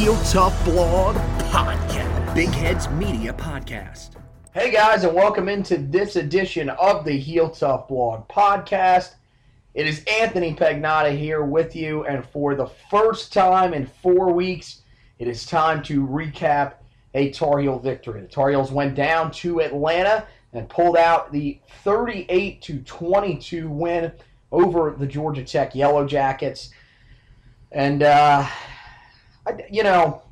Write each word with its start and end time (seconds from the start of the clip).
Heel 0.00 0.16
Tough 0.22 0.64
Blog 0.64 1.14
Podcast, 1.50 2.34
Big 2.34 2.48
Heads 2.48 2.88
Media 2.88 3.34
Podcast. 3.34 4.12
Hey 4.54 4.70
guys, 4.70 5.04
and 5.04 5.14
welcome 5.14 5.46
into 5.46 5.76
this 5.76 6.16
edition 6.16 6.70
of 6.70 7.04
the 7.04 7.12
Heel 7.12 7.50
Tough 7.50 7.86
Blog 7.86 8.26
Podcast. 8.26 9.16
It 9.74 9.86
is 9.86 10.02
Anthony 10.10 10.54
Pagnotta 10.54 11.14
here 11.14 11.44
with 11.44 11.76
you, 11.76 12.06
and 12.06 12.24
for 12.24 12.54
the 12.54 12.68
first 12.90 13.34
time 13.34 13.74
in 13.74 13.84
four 13.84 14.32
weeks, 14.32 14.80
it 15.18 15.28
is 15.28 15.44
time 15.44 15.82
to 15.82 16.06
recap 16.06 16.76
a 17.12 17.28
Tar 17.32 17.58
Heel 17.58 17.78
victory. 17.78 18.22
The 18.22 18.26
Tar 18.26 18.48
Heels 18.48 18.72
went 18.72 18.94
down 18.94 19.30
to 19.32 19.60
Atlanta 19.60 20.26
and 20.54 20.66
pulled 20.70 20.96
out 20.96 21.30
the 21.30 21.60
38 21.84 22.62
to 22.62 22.78
22 22.84 23.68
win 23.68 24.12
over 24.50 24.96
the 24.98 25.06
Georgia 25.06 25.44
Tech 25.44 25.74
Yellow 25.74 26.06
Jackets. 26.06 26.70
And 27.70 28.02
uh, 28.02 28.48
You 29.70 29.82
know, 29.82 30.22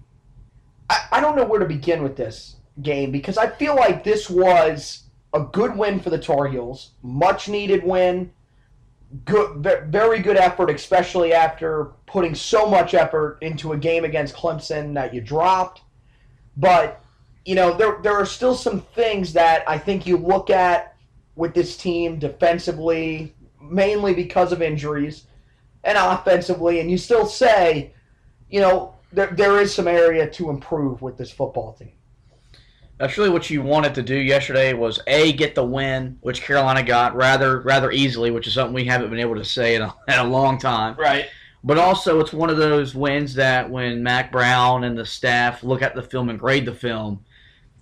I, 0.89 0.99
I 1.13 1.21
don't 1.21 1.37
know 1.37 1.45
where 1.45 1.61
to 1.61 1.67
begin 1.67 2.03
with 2.03 2.17
this 2.17 2.57
game 2.83 3.11
because 3.11 3.39
I 3.39 3.49
feel 3.49 3.75
like 3.75 4.05
this 4.05 4.31
was 4.31 5.05
a 5.35 5.41
good 5.41 5.77
win 5.77 6.01
for 6.01 6.11
the 6.11 6.19
Tar 6.19 6.49
Heels, 6.49 6.93
much 7.03 7.49
needed 7.49 7.85
win, 7.85 8.33
good, 9.25 9.63
very 9.91 10.21
good 10.21 10.37
effort, 10.37 10.71
especially 10.71 11.33
after 11.33 11.93
putting 12.07 12.35
so 12.35 12.69
much 12.69 12.95
effort 12.95 13.39
into 13.41 13.73
a 13.73 13.77
game 13.77 14.05
against 14.05 14.35
Clemson 14.35 14.95
that 14.95 15.13
you 15.13 15.21
dropped. 15.21 15.83
But 16.57 17.05
you 17.45 17.55
know, 17.55 17.73
there 17.73 17.99
there 18.03 18.15
are 18.15 18.27
still 18.27 18.55
some 18.55 18.81
things 18.81 19.33
that 19.35 19.65
I 19.69 19.79
think 19.79 20.07
you 20.07 20.17
look 20.17 20.51
at 20.51 20.97
with 21.35 21.55
this 21.55 21.77
team 21.77 22.19
defensively, 22.19 23.35
mainly 23.61 24.13
because 24.13 24.53
of 24.53 24.61
injuries, 24.61 25.25
and 25.85 25.97
offensively, 25.97 26.81
and 26.81 26.91
you 26.91 26.99
still 26.99 27.27
say, 27.27 27.95
you 28.51 28.61
know, 28.61 28.95
there, 29.13 29.29
there 29.29 29.61
is 29.61 29.75
some 29.75 29.89
area 29.89 30.29
to 30.31 30.51
improve 30.51 31.03
with 31.03 31.17
this 31.17 31.31
football 31.31 31.73
team. 31.73 31.93
That's 32.99 33.17
really 33.17 33.31
what 33.31 33.49
you 33.49 33.63
wanted 33.63 33.95
to 33.95 34.03
do 34.03 34.17
yesterday 34.17 34.73
was 34.73 34.99
a 35.07 35.33
get 35.33 35.55
the 35.55 35.65
win, 35.65 36.19
which 36.21 36.43
Carolina 36.43 36.83
got 36.83 37.15
rather 37.15 37.61
rather 37.61 37.93
easily, 37.93 38.33
which 38.33 38.49
is 38.49 38.55
something 38.55 38.75
we 38.75 38.85
haven't 38.85 39.11
been 39.11 39.21
able 39.21 39.37
to 39.37 39.45
say 39.45 39.77
in 39.77 39.83
a, 39.83 39.95
in 40.09 40.15
a 40.15 40.25
long 40.25 40.59
time. 40.59 40.97
Right. 40.97 41.27
But 41.65 41.79
also, 41.79 42.21
it's 42.21 42.33
one 42.33 42.51
of 42.51 42.57
those 42.57 42.95
wins 42.95 43.35
that 43.35 43.69
when 43.69 44.03
Mack 44.03 44.31
Brown 44.31 44.85
and 44.85 44.97
the 44.97 45.07
staff 45.07 45.63
look 45.65 45.83
at 45.83 45.95
the 45.95 46.03
film 46.03 46.29
and 46.29 46.39
grade 46.39 46.65
the 46.65 46.75
film, 46.75 47.25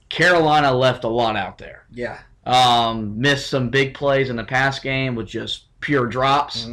Carolina 0.09 0.73
left 0.73 1.05
a 1.05 1.09
lot 1.09 1.37
out 1.37 1.59
there. 1.59 1.85
Yeah. 1.93 2.19
Um, 2.47 3.21
missed 3.21 3.51
some 3.51 3.71
big 3.71 3.93
plays 3.93 4.31
in 4.31 4.37
the 4.37 4.45
pass 4.45 4.79
game 4.79 5.15
with 5.15 5.27
just 5.27 5.65
pure 5.81 6.07
drops. 6.07 6.67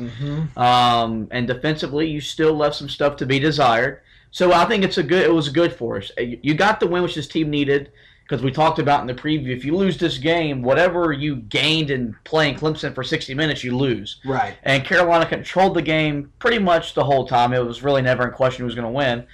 Um, 0.56 1.28
and 1.32 1.46
defensively, 1.46 2.08
you 2.08 2.22
still 2.22 2.54
left 2.54 2.76
some 2.76 2.90
stuff 2.90 3.18
to 3.18 3.26
be 3.26 3.40
desired. 3.40 4.02
So 4.34 4.52
I 4.52 4.66
think 4.66 4.84
it's 4.84 4.98
a 4.98 5.04
good. 5.04 5.24
It 5.24 5.34
was 5.34 5.48
good 5.48 5.72
for 5.72 5.98
us. 5.98 6.12
You 6.18 6.56
got 6.56 6.80
the 6.80 6.88
win 6.88 7.04
which 7.04 7.14
this 7.14 7.28
team 7.28 7.52
needed 7.52 7.92
because 8.24 8.44
we 8.44 8.52
talked 8.52 8.80
about 8.80 9.02
in 9.02 9.08
the 9.08 9.14
preview. 9.14 9.56
If 9.56 9.64
you 9.64 9.78
lose 9.78 9.96
this 10.00 10.18
game, 10.18 10.64
whatever 10.64 11.14
you 11.14 11.36
gained 11.36 11.92
in 11.92 12.16
playing 12.24 12.56
Clemson 12.56 12.96
for 12.96 13.04
60 13.04 13.36
minutes, 13.36 13.64
you 13.64 13.78
lose. 13.78 14.20
Right. 14.26 14.56
And 14.64 14.84
Carolina 14.84 15.28
controlled 15.28 15.76
the 15.76 15.84
game 15.84 16.34
pretty 16.40 16.58
much 16.58 16.96
the 16.96 17.04
whole 17.04 17.28
time. 17.28 17.54
It 17.54 17.64
was 17.64 17.84
really 17.84 18.02
never 18.02 18.26
in 18.26 18.34
question 18.34 18.62
who 18.62 18.66
was 18.66 18.74
going 18.74 18.88
to 18.88 18.92
win. 18.92 19.28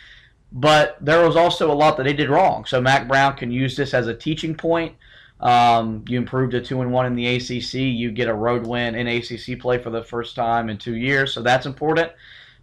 But 0.52 0.98
there 1.00 1.26
was 1.26 1.38
also 1.38 1.72
a 1.72 1.74
lot 1.74 1.96
that 1.96 2.04
they 2.04 2.14
did 2.14 2.30
wrong. 2.30 2.66
So 2.66 2.82
Mack 2.82 3.08
Brown 3.08 3.38
can 3.38 3.52
use 3.52 3.78
this 3.78 3.94
as 3.94 4.08
a 4.08 4.14
teaching 4.14 4.54
point. 4.54 4.96
Um, 5.40 6.04
you 6.10 6.18
improved 6.18 6.52
to 6.52 6.62
two 6.62 6.82
and 6.82 6.92
one 6.92 7.06
in 7.06 7.16
the 7.16 7.38
ACC. 7.38 7.76
You 7.76 8.12
get 8.12 8.28
a 8.28 8.34
road 8.34 8.68
win 8.68 8.96
in 8.96 9.08
ACC 9.08 9.62
play 9.62 9.78
for 9.78 9.92
the 9.92 10.04
first 10.04 10.36
time 10.36 10.70
in 10.70 10.78
two 10.78 10.96
years, 10.96 11.34
so 11.34 11.42
that's 11.42 11.66
important. 11.66 12.12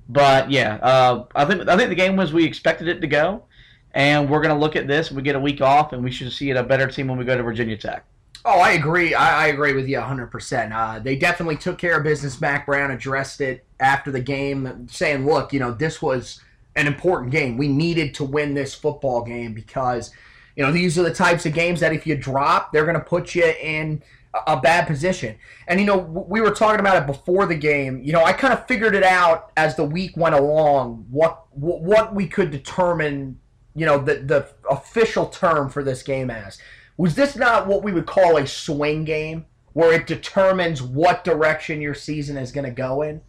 But 0.09 0.51
yeah, 0.51 0.77
uh, 0.77 1.25
I 1.35 1.45
think 1.45 1.69
I 1.69 1.77
think 1.77 1.89
the 1.89 1.97
game 1.97 2.17
was 2.17 2.33
we 2.33 2.45
expected 2.45 2.89
it 2.89 3.01
to 3.01 3.07
go, 3.07 3.45
and 3.93 4.31
we're 4.31 4.41
going 4.41 4.55
to 4.55 4.61
look 4.61 4.77
at 4.77 4.87
this. 4.87 5.11
We 5.11 5.23
get 5.23 5.37
a 5.37 5.41
week 5.41 5.61
off, 5.61 5.93
and 5.93 6.05
we 6.05 6.11
should 6.11 6.33
see 6.33 6.51
it 6.51 6.57
a 6.57 6.63
better 6.63 6.87
team 6.87 7.09
when 7.09 7.19
we 7.19 7.25
go 7.25 7.37
to 7.37 7.43
Virginia 7.43 7.77
Tech. 7.77 8.05
Oh, 8.49 8.61
I 8.61 8.73
agree. 8.73 9.13
I, 9.13 9.47
I 9.47 9.47
agree 9.49 9.73
with 9.73 9.89
you 9.89 9.99
100%. 9.99 10.73
Uh, 10.73 11.01
they 11.01 11.17
definitely 11.17 11.57
took 11.57 11.79
care 11.79 11.97
of 11.97 12.05
business. 12.05 12.41
Mack 12.41 12.67
Brown 12.67 12.93
addressed 12.93 13.41
it 13.41 13.65
after 13.81 14.13
the 14.13 14.21
game, 14.21 14.87
saying, 14.89 15.27
look, 15.27 15.53
you 15.53 15.59
know, 15.59 15.73
this 15.73 16.01
was 16.01 16.41
an 16.77 16.87
important 16.87 17.33
game. 17.33 17.57
We 17.57 17.67
needed 17.67 18.15
to 18.15 18.25
win 18.25 18.55
this 18.55 18.73
football 18.73 19.25
game 19.25 19.53
because, 19.53 20.13
you 20.55 20.63
know, 20.63 20.71
these 20.71 20.97
are 20.97 21.03
the 21.03 21.13
types 21.13 21.45
of 21.45 21.55
games 21.55 21.81
that 21.81 21.93
if 21.93 22.07
you 22.07 22.17
drop, 22.17 22.73
they're 22.73 22.85
going 22.85 22.95
to 22.95 23.05
put 23.05 23.35
you 23.35 23.53
in 23.61 24.01
a, 24.47 24.57
bad 24.57 24.87
position. 24.87 25.37
And, 25.67 25.81
you 25.81 25.87
know, 25.87 25.99
we 25.99 26.41
were 26.41 26.51
talking 26.51 26.81
about 26.81 26.97
it 26.97 27.07
before 27.07 27.47
the 27.47 27.55
game. 27.55 28.03
You 28.03 28.13
know, 28.13 28.25
I 28.25 28.33
kind 28.33 28.53
of 28.53 28.67
figured 28.67 28.95
it 28.95 29.03
out 29.03 29.53
as 29.57 29.77
the 29.77 29.85
week 29.85 30.17
went 30.17 30.35
along 30.35 31.07
what, 31.11 31.47
what, 31.51 31.83
what 31.83 32.15
we 32.15 32.27
could 32.27 32.51
determine, 32.51 33.39
you 33.75 33.87
know, 33.87 33.99
the, 33.99 34.17
the 34.17 34.49
official 34.71 35.27
term 35.27 35.69
for 35.69 35.83
this 35.83 36.03
game 36.03 36.31
as. 36.31 36.59
Was 36.97 37.15
this 37.15 37.37
not 37.37 37.67
what 37.67 37.83
we 37.83 37.93
would 37.93 38.07
call 38.07 38.39
a 38.39 38.47
swing 38.47 39.05
game, 39.05 39.45
where 39.75 39.93
it 39.93 40.07
determines 40.07 40.81
what 40.81 41.25
direction 41.25 41.81
your 41.81 41.95
season 41.95 42.39
is 42.39 42.53
going 42.53 42.65
to 42.65 42.71
go 42.71 43.03
in? 43.03 43.21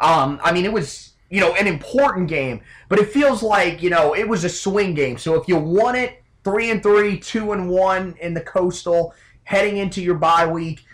Um, 0.00 0.40
I 0.42 0.52
mean, 0.52 0.64
it 0.64 0.72
was 0.72 1.12
you 1.30 1.40
know 1.40 1.54
an 1.54 1.66
important 1.66 2.28
game, 2.28 2.60
but 2.88 2.98
it 2.98 3.10
feels 3.10 3.42
like 3.42 3.82
you 3.82 3.88
know 3.88 4.14
it 4.14 4.28
was 4.28 4.42
a 4.42 4.48
swing 4.48 4.94
game. 4.94 5.16
So 5.16 5.40
if 5.40 5.46
you 5.46 5.56
won 5.56 5.94
it 5.94 6.22
three 6.44 6.70
and 6.70 6.82
three, 6.82 7.18
two 7.18 7.52
and 7.52 7.70
one 7.70 8.16
in 8.20 8.34
the 8.34 8.40
coastal, 8.40 9.14
heading 9.44 9.76
into 9.76 10.02
your 10.02 10.14
bye 10.14 10.46
week, 10.46 10.84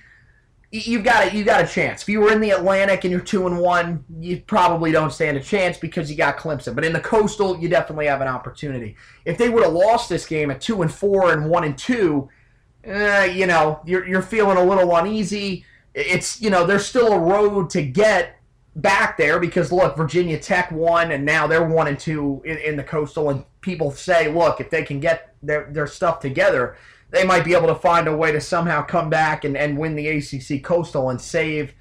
you've 0.70 1.04
got 1.04 1.32
a, 1.32 1.36
you 1.36 1.44
got 1.44 1.64
a 1.64 1.66
chance. 1.66 2.02
If 2.02 2.08
you 2.08 2.20
were 2.20 2.32
in 2.32 2.40
the 2.40 2.50
Atlantic 2.50 3.04
and 3.04 3.10
you're 3.10 3.20
two 3.20 3.46
and 3.46 3.58
one, 3.58 4.04
you 4.20 4.42
probably 4.46 4.92
don't 4.92 5.12
stand 5.12 5.36
a 5.36 5.40
chance 5.42 5.78
because 5.78 6.10
you 6.10 6.16
got 6.16 6.36
Clemson. 6.36 6.74
But 6.74 6.84
in 6.84 6.92
the 6.92 7.00
coastal, 7.00 7.58
you 7.58 7.68
definitely 7.68 8.06
have 8.06 8.20
an 8.20 8.28
opportunity. 8.28 8.96
If 9.24 9.38
they 9.38 9.48
would 9.48 9.64
have 9.64 9.72
lost 9.72 10.08
this 10.08 10.26
game 10.26 10.50
at 10.50 10.60
two 10.60 10.82
and 10.82 10.92
four 10.92 11.32
and 11.32 11.48
one 11.48 11.64
and 11.64 11.76
two, 11.76 12.28
uh, 12.86 13.28
you 13.32 13.46
know, 13.46 13.80
you're, 13.84 14.06
you're 14.06 14.22
feeling 14.22 14.58
a 14.58 14.64
little 14.64 14.94
uneasy. 14.96 15.64
It's, 15.94 16.40
you 16.40 16.50
know, 16.50 16.66
there's 16.66 16.86
still 16.86 17.12
a 17.12 17.18
road 17.18 17.70
to 17.70 17.82
get 17.82 18.38
back 18.76 19.16
there 19.16 19.40
because, 19.40 19.72
look, 19.72 19.96
Virginia 19.96 20.38
Tech 20.38 20.70
won 20.70 21.10
and 21.10 21.24
now 21.24 21.46
they're 21.46 21.66
one 21.66 21.88
and 21.88 21.98
two 21.98 22.42
in, 22.44 22.58
in 22.58 22.76
the 22.76 22.84
coastal. 22.84 23.30
And 23.30 23.44
people 23.62 23.90
say, 23.90 24.32
look, 24.32 24.60
if 24.60 24.70
they 24.70 24.82
can 24.82 25.00
get 25.00 25.34
their, 25.42 25.68
their 25.72 25.86
stuff 25.86 26.20
together, 26.20 26.76
they 27.10 27.24
might 27.24 27.44
be 27.44 27.54
able 27.54 27.68
to 27.68 27.74
find 27.74 28.06
a 28.06 28.16
way 28.16 28.32
to 28.32 28.40
somehow 28.40 28.82
come 28.82 29.08
back 29.08 29.44
and, 29.44 29.56
and 29.56 29.78
win 29.78 29.94
the 29.94 30.08
ACC 30.08 30.62
coastal 30.62 31.10
and 31.10 31.20
save 31.20 31.74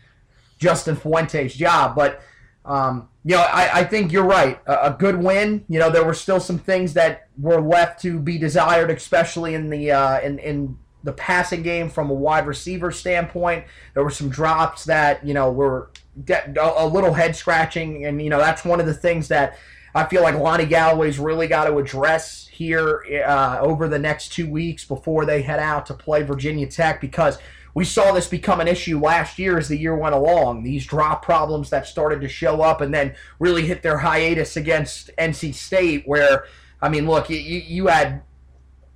Justin 0.58 0.96
Fuente's 0.96 1.54
job. 1.56 1.96
But 1.96 2.22
um, 2.66 3.08
you 3.24 3.36
know, 3.36 3.42
I, 3.42 3.80
I 3.80 3.84
think 3.86 4.12
you're 4.12 4.26
right. 4.26 4.60
A, 4.68 4.88
a, 4.88 4.96
good 4.98 5.18
win. 5.18 5.64
You 5.70 5.80
know, 5.80 5.90
there 5.90 6.04
were 6.04 6.14
still 6.14 6.40
some 6.40 6.60
things 6.60 6.94
that 6.94 7.30
were 7.38 7.62
left 7.62 8.02
to 8.02 8.20
be 8.20 8.38
desired, 8.38 8.92
especially 8.92 9.54
in 9.54 9.70
the 9.70 9.92
uh, 9.92 10.20
in 10.20 10.38
in 10.40 10.78
the 11.04 11.14
passing 11.14 11.64
game 11.64 11.90
from 11.90 12.10
a 12.10 12.14
wide 12.14 12.46
receiver 12.46 12.92
standpoint. 12.92 13.64
There 13.94 14.04
were 14.04 14.12
some 14.12 14.28
drops 14.30 14.84
that 14.86 15.26
you 15.26 15.34
know 15.34 15.50
were 15.50 15.92
a 16.30 16.86
little 16.86 17.14
head 17.14 17.38
scratching, 17.38 18.06
and 18.06 18.22
you 18.22 18.30
know 18.30 18.40
that's 18.40 18.66
one 18.66 18.82
of 18.82 18.86
the 18.86 18.94
things 18.94 19.30
that 19.30 19.58
I 19.98 20.06
feel 20.08 20.22
like 20.22 20.36
Lonnie 20.36 20.68
Galloway's 20.68 21.18
really 21.18 21.48
got 21.48 21.66
to 21.66 21.78
address 21.78 22.46
here 22.46 23.04
uh, 23.28 23.58
over 23.60 23.88
the 23.88 23.98
next 23.98 24.32
two 24.32 24.48
weeks 24.48 24.86
before 24.86 25.26
they 25.26 25.42
head 25.42 25.60
out 25.60 25.88
to 25.88 25.96
play 25.96 26.22
Virginia 26.22 26.68
Tech 26.68 27.02
because 27.02 27.40
we 27.74 27.84
saw 27.84 28.12
this 28.12 28.28
become 28.28 28.60
an 28.60 28.68
issue 28.68 29.00
last 29.00 29.40
year 29.40 29.58
as 29.58 29.70
the 29.70 29.78
year 29.78 29.96
went 29.96 30.14
along. 30.14 30.62
These 30.62 30.86
drop 30.86 31.24
problems 31.24 31.72
that 31.72 31.88
started 31.88 32.22
to 32.22 32.28
show 32.28 32.62
up 32.62 32.80
and 32.82 32.94
then 32.94 33.16
really 33.40 33.66
hit 33.66 33.82
their 33.82 33.98
hiatus 33.98 34.56
against 34.56 35.10
NC 35.18 35.56
State, 35.56 36.04
where 36.08 36.46
I 36.80 36.90
mean, 36.90 37.08
look, 37.08 37.30
you, 37.32 37.38
you 37.38 37.88
had 37.88 38.22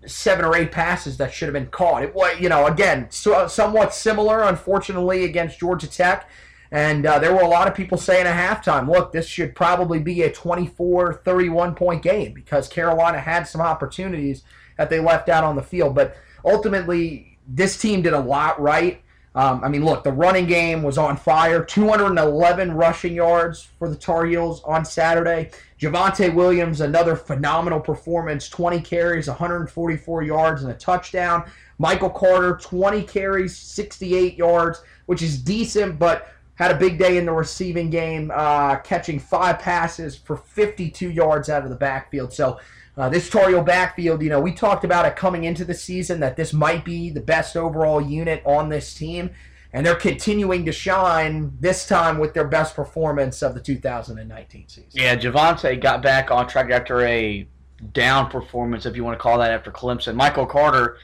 seven 0.05 0.45
or 0.45 0.55
eight 0.55 0.71
passes 0.71 1.17
that 1.17 1.33
should 1.33 1.47
have 1.47 1.53
been 1.53 1.71
caught. 1.71 2.03
It 2.03 2.13
was, 2.13 2.39
you 2.39 2.49
know, 2.49 2.67
again, 2.67 3.07
so, 3.09 3.47
somewhat 3.47 3.95
similar, 3.95 4.43
unfortunately, 4.43 5.25
against 5.25 5.59
Georgia 5.59 5.87
Tech. 5.87 6.29
And 6.71 7.05
uh, 7.05 7.19
there 7.19 7.33
were 7.33 7.41
a 7.41 7.47
lot 7.47 7.67
of 7.67 7.75
people 7.75 7.97
saying 7.97 8.25
at 8.25 8.63
halftime, 8.63 8.89
look, 8.89 9.11
this 9.11 9.27
should 9.27 9.55
probably 9.55 9.99
be 9.99 10.21
a 10.23 10.31
24 10.31 11.15
31 11.15 11.75
point 11.75 12.01
game 12.01 12.33
because 12.33 12.67
Carolina 12.67 13.19
had 13.19 13.43
some 13.43 13.61
opportunities 13.61 14.43
that 14.77 14.89
they 14.89 14.99
left 14.99 15.27
out 15.27 15.43
on 15.43 15.55
the 15.55 15.61
field. 15.61 15.93
But 15.93 16.15
ultimately, 16.45 17.37
this 17.47 17.77
team 17.77 18.01
did 18.01 18.13
a 18.13 18.19
lot 18.19 18.59
right. 18.61 19.01
Um, 19.33 19.63
I 19.63 19.69
mean, 19.69 19.85
look, 19.85 20.03
the 20.03 20.11
running 20.11 20.45
game 20.45 20.83
was 20.83 20.97
on 20.97 21.15
fire. 21.15 21.63
211 21.63 22.73
rushing 22.73 23.13
yards 23.13 23.69
for 23.79 23.89
the 23.89 23.95
Tar 23.95 24.25
Heels 24.25 24.61
on 24.63 24.83
Saturday. 24.83 25.51
Javonte 25.79 26.33
Williams, 26.33 26.81
another 26.81 27.15
phenomenal 27.15 27.79
performance 27.79 28.49
20 28.49 28.81
carries, 28.81 29.27
144 29.27 30.23
yards, 30.23 30.63
and 30.63 30.71
a 30.71 30.75
touchdown. 30.75 31.49
Michael 31.77 32.09
Carter, 32.09 32.57
20 32.61 33.03
carries, 33.03 33.57
68 33.57 34.35
yards, 34.35 34.83
which 35.05 35.21
is 35.21 35.37
decent, 35.41 35.97
but 35.97 36.27
had 36.61 36.69
a 36.69 36.77
big 36.77 36.99
day 36.99 37.17
in 37.17 37.25
the 37.25 37.31
receiving 37.31 37.89
game, 37.89 38.31
uh, 38.31 38.75
catching 38.77 39.19
five 39.19 39.57
passes 39.57 40.15
for 40.15 40.37
52 40.37 41.09
yards 41.09 41.49
out 41.49 41.63
of 41.63 41.71
the 41.71 41.75
backfield. 41.75 42.31
So, 42.31 42.59
uh, 42.97 43.09
this 43.09 43.31
Tar 43.31 43.49
Heel 43.49 43.63
backfield, 43.63 44.21
you 44.21 44.29
know, 44.29 44.39
we 44.39 44.51
talked 44.51 44.83
about 44.83 45.07
it 45.07 45.15
coming 45.15 45.45
into 45.45 45.65
the 45.65 45.73
season 45.73 46.19
that 46.19 46.35
this 46.35 46.53
might 46.53 46.85
be 46.85 47.09
the 47.09 47.19
best 47.21 47.57
overall 47.57 47.99
unit 47.99 48.43
on 48.45 48.69
this 48.69 48.93
team, 48.93 49.31
and 49.73 49.83
they're 49.83 49.95
continuing 49.95 50.63
to 50.65 50.71
shine 50.71 51.51
this 51.59 51.87
time 51.87 52.19
with 52.19 52.35
their 52.35 52.47
best 52.47 52.75
performance 52.75 53.41
of 53.41 53.55
the 53.55 53.61
2019 53.61 54.67
season. 54.67 54.89
Yeah, 54.91 55.15
Javonte 55.15 55.81
got 55.81 56.03
back 56.03 56.29
on 56.29 56.47
track 56.47 56.69
after 56.69 57.01
a 57.01 57.47
down 57.93 58.29
performance, 58.29 58.85
if 58.85 58.95
you 58.95 59.03
want 59.03 59.17
to 59.17 59.21
call 59.21 59.39
that, 59.39 59.49
after 59.49 59.71
Clemson. 59.71 60.13
Michael 60.13 60.45
Carter 60.45 60.97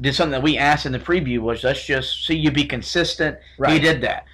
did 0.00 0.14
something 0.14 0.32
that 0.32 0.42
we 0.42 0.56
asked 0.56 0.86
in 0.86 0.92
the 0.92 1.00
preview 1.00 1.40
was 1.40 1.64
let's 1.64 1.84
just 1.84 2.26
see 2.26 2.36
you 2.36 2.52
be 2.52 2.64
consistent. 2.64 3.38
Right. 3.58 3.72
He 3.72 3.80
did 3.80 4.00
that. 4.02 4.26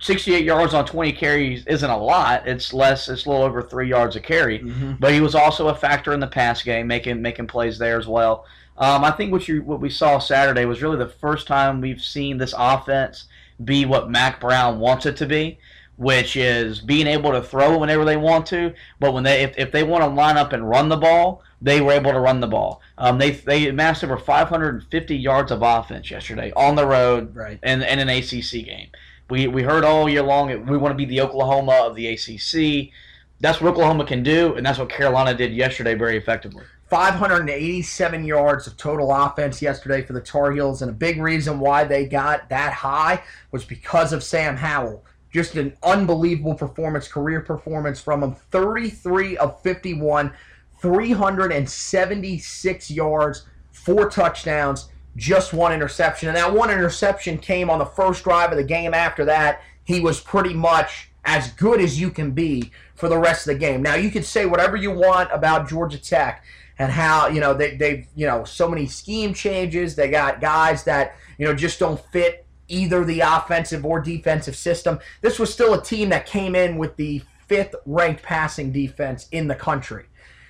68 0.00 0.44
yards 0.44 0.72
on 0.72 0.86
20 0.86 1.12
carries 1.12 1.66
isn't 1.66 1.90
a 1.90 1.96
lot. 1.96 2.48
It's 2.48 2.72
less. 2.72 3.08
It's 3.08 3.26
a 3.26 3.28
little 3.28 3.44
over 3.44 3.62
three 3.62 3.88
yards 3.88 4.16
a 4.16 4.20
carry. 4.20 4.58
Mm-hmm. 4.58 4.94
But 4.98 5.12
he 5.12 5.20
was 5.20 5.34
also 5.34 5.68
a 5.68 5.74
factor 5.74 6.12
in 6.12 6.20
the 6.20 6.26
pass 6.26 6.62
game, 6.62 6.86
making 6.86 7.20
making 7.22 7.46
plays 7.46 7.78
there 7.78 7.98
as 7.98 8.06
well. 8.06 8.46
Um, 8.78 9.04
I 9.04 9.10
think 9.10 9.30
what 9.30 9.46
you 9.46 9.62
what 9.62 9.80
we 9.80 9.90
saw 9.90 10.18
Saturday 10.18 10.64
was 10.64 10.82
really 10.82 10.96
the 10.96 11.06
first 11.06 11.46
time 11.46 11.80
we've 11.80 12.00
seen 12.00 12.38
this 12.38 12.54
offense 12.56 13.26
be 13.62 13.84
what 13.84 14.10
Mack 14.10 14.40
Brown 14.40 14.80
wants 14.80 15.04
it 15.04 15.18
to 15.18 15.26
be, 15.26 15.58
which 15.96 16.34
is 16.34 16.80
being 16.80 17.06
able 17.06 17.32
to 17.32 17.42
throw 17.42 17.76
whenever 17.76 18.06
they 18.06 18.16
want 18.16 18.46
to. 18.46 18.72
But 18.98 19.12
when 19.12 19.22
they 19.22 19.42
if, 19.42 19.58
if 19.58 19.70
they 19.70 19.82
want 19.82 20.02
to 20.02 20.08
line 20.08 20.38
up 20.38 20.54
and 20.54 20.66
run 20.66 20.88
the 20.88 20.96
ball, 20.96 21.42
they 21.60 21.82
were 21.82 21.92
able 21.92 22.12
to 22.12 22.20
run 22.20 22.40
the 22.40 22.46
ball. 22.46 22.80
Um, 22.96 23.18
they 23.18 23.32
they 23.32 23.68
amassed 23.68 24.02
over 24.02 24.16
550 24.16 25.14
yards 25.14 25.52
of 25.52 25.60
offense 25.60 26.10
yesterday 26.10 26.50
on 26.56 26.74
the 26.74 26.86
road 26.86 27.36
right. 27.36 27.58
and 27.62 27.82
in 27.82 27.98
an 27.98 28.08
ACC 28.08 28.64
game. 28.64 28.88
We, 29.30 29.46
we 29.46 29.62
heard 29.62 29.84
all 29.84 30.08
year 30.08 30.22
long 30.22 30.48
we 30.66 30.76
want 30.76 30.92
to 30.92 30.96
be 30.96 31.04
the 31.04 31.20
Oklahoma 31.20 31.82
of 31.84 31.94
the 31.94 32.08
ACC. 32.08 32.90
That's 33.38 33.60
what 33.60 33.70
Oklahoma 33.70 34.04
can 34.04 34.22
do, 34.22 34.56
and 34.56 34.66
that's 34.66 34.78
what 34.78 34.90
Carolina 34.90 35.34
did 35.34 35.54
yesterday 35.54 35.94
very 35.94 36.18
effectively. 36.18 36.64
587 36.90 38.24
yards 38.24 38.66
of 38.66 38.76
total 38.76 39.14
offense 39.14 39.62
yesterday 39.62 40.02
for 40.02 40.12
the 40.12 40.20
Tar 40.20 40.50
Heels, 40.50 40.82
and 40.82 40.90
a 40.90 40.94
big 40.94 41.22
reason 41.22 41.60
why 41.60 41.84
they 41.84 42.04
got 42.04 42.48
that 42.48 42.72
high 42.72 43.22
was 43.52 43.64
because 43.64 44.12
of 44.12 44.24
Sam 44.24 44.56
Howell. 44.56 45.04
Just 45.32 45.54
an 45.54 45.76
unbelievable 45.84 46.54
performance, 46.54 47.06
career 47.06 47.40
performance 47.40 48.00
from 48.00 48.24
him. 48.24 48.34
33 48.34 49.36
of 49.36 49.62
51, 49.62 50.32
376 50.80 52.90
yards, 52.90 53.46
four 53.70 54.10
touchdowns 54.10 54.88
just 55.16 55.52
one 55.52 55.72
interception. 55.72 56.28
And 56.28 56.36
that 56.36 56.52
one 56.52 56.70
interception 56.70 57.38
came 57.38 57.70
on 57.70 57.78
the 57.78 57.86
first 57.86 58.24
drive 58.24 58.50
of 58.50 58.56
the 58.56 58.64
game. 58.64 58.94
After 58.94 59.24
that, 59.26 59.62
he 59.84 60.00
was 60.00 60.20
pretty 60.20 60.54
much 60.54 61.10
as 61.24 61.52
good 61.52 61.80
as 61.80 62.00
you 62.00 62.10
can 62.10 62.30
be 62.30 62.70
for 62.94 63.08
the 63.08 63.18
rest 63.18 63.46
of 63.46 63.54
the 63.54 63.58
game. 63.58 63.82
Now, 63.82 63.94
you 63.94 64.10
can 64.10 64.22
say 64.22 64.46
whatever 64.46 64.76
you 64.76 64.90
want 64.90 65.30
about 65.32 65.68
Georgia 65.68 65.98
Tech 65.98 66.44
and 66.78 66.90
how, 66.90 67.28
you 67.28 67.40
know, 67.40 67.52
they, 67.52 67.76
they've, 67.76 68.06
you 68.14 68.26
know, 68.26 68.44
so 68.44 68.68
many 68.68 68.86
scheme 68.86 69.34
changes. 69.34 69.94
They 69.94 70.08
got 70.08 70.40
guys 70.40 70.84
that, 70.84 71.16
you 71.38 71.46
know, 71.46 71.54
just 71.54 71.78
don't 71.78 72.00
fit 72.06 72.46
either 72.68 73.04
the 73.04 73.20
offensive 73.20 73.84
or 73.84 74.00
defensive 74.00 74.56
system. 74.56 74.98
This 75.20 75.38
was 75.38 75.52
still 75.52 75.74
a 75.74 75.82
team 75.82 76.08
that 76.10 76.24
came 76.24 76.54
in 76.54 76.78
with 76.78 76.96
the 76.96 77.22
fifth 77.48 77.74
ranked 77.84 78.22
passing 78.22 78.72
defense 78.72 79.28
in 79.32 79.48
the 79.48 79.54
country. 79.54 80.06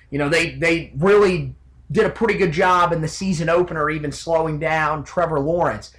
You 0.09 0.19
know, 0.19 0.29
they, 0.29 0.51
they 0.51 0.93
really 0.97 1.55
did 1.91 2.05
a 2.05 2.09
pretty 2.09 2.35
good 2.35 2.51
job 2.51 2.93
in 2.93 3.01
the 3.01 3.07
season 3.07 3.49
opener, 3.49 3.89
even 3.89 4.11
slowing 4.11 4.59
down 4.59 5.03
Trevor 5.03 5.39
Lawrence. 5.39 5.93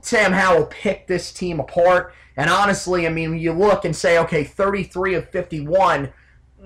Sam 0.00 0.32
Howell 0.32 0.66
picked 0.66 1.08
this 1.08 1.32
team 1.32 1.58
apart. 1.58 2.14
And 2.36 2.50
honestly, 2.50 3.06
I 3.06 3.10
mean, 3.10 3.38
you 3.38 3.52
look 3.52 3.84
and 3.84 3.96
say, 3.96 4.18
okay, 4.18 4.44
33 4.44 5.14
of 5.14 5.28
51, 5.30 6.12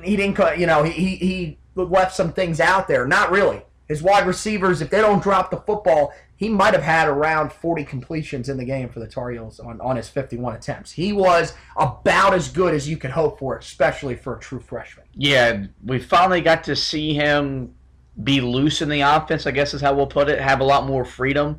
he 0.03 0.17
didn't, 0.17 0.59
you 0.59 0.67
know, 0.67 0.83
he, 0.83 1.17
he 1.17 1.59
left 1.77 2.15
some 2.15 2.33
things 2.33 2.61
out 2.61 2.89
there. 2.89 3.07
Not 3.07 3.31
really. 3.31 3.63
His 3.87 4.03
wide 4.03 4.27
receivers, 4.27 4.81
if 4.81 4.91
they 4.91 5.01
don't 5.01 5.23
drop 5.23 5.51
the 5.51 5.57
football, 5.59 6.13
he 6.37 6.49
might 6.49 6.75
have 6.75 6.83
had 6.83 7.09
around 7.09 7.53
40 7.53 7.85
completions 7.85 8.49
in 8.49 8.57
the 8.57 8.65
game 8.65 8.89
for 8.89 8.99
the 8.99 9.07
Tar 9.07 9.31
Heels 9.31 9.61
on, 9.61 9.81
on 9.81 9.97
his 9.97 10.09
51 10.09 10.55
attempts. 10.55 10.93
He 10.93 11.13
was 11.13 11.55
about 11.77 12.35
as 12.35 12.49
good 12.49 12.73
as 12.73 12.89
you 12.89 12.97
could 12.97 13.11
hope 13.11 13.39
for, 13.39 13.59
especially 13.59 14.17
for 14.17 14.37
a 14.37 14.41
true 14.41 14.61
freshman. 14.61 15.07
Yeah, 15.15 15.67
we 15.85 15.99
finally 15.99 16.41
got 16.41 16.65
to 16.65 16.77
see 16.77 17.15
him 17.15 17.75
be 18.23 18.41
loose 18.41 18.83
in 18.83 18.89
the 18.89 19.01
offense, 19.01 19.47
I 19.47 19.51
guess 19.51 19.75
is 19.75 19.81
how 19.81 19.95
we'll 19.95 20.07
put 20.07 20.29
it, 20.29 20.41
have 20.41 20.61
a 20.61 20.65
lot 20.65 20.87
more 20.87 21.05
freedom 21.05 21.59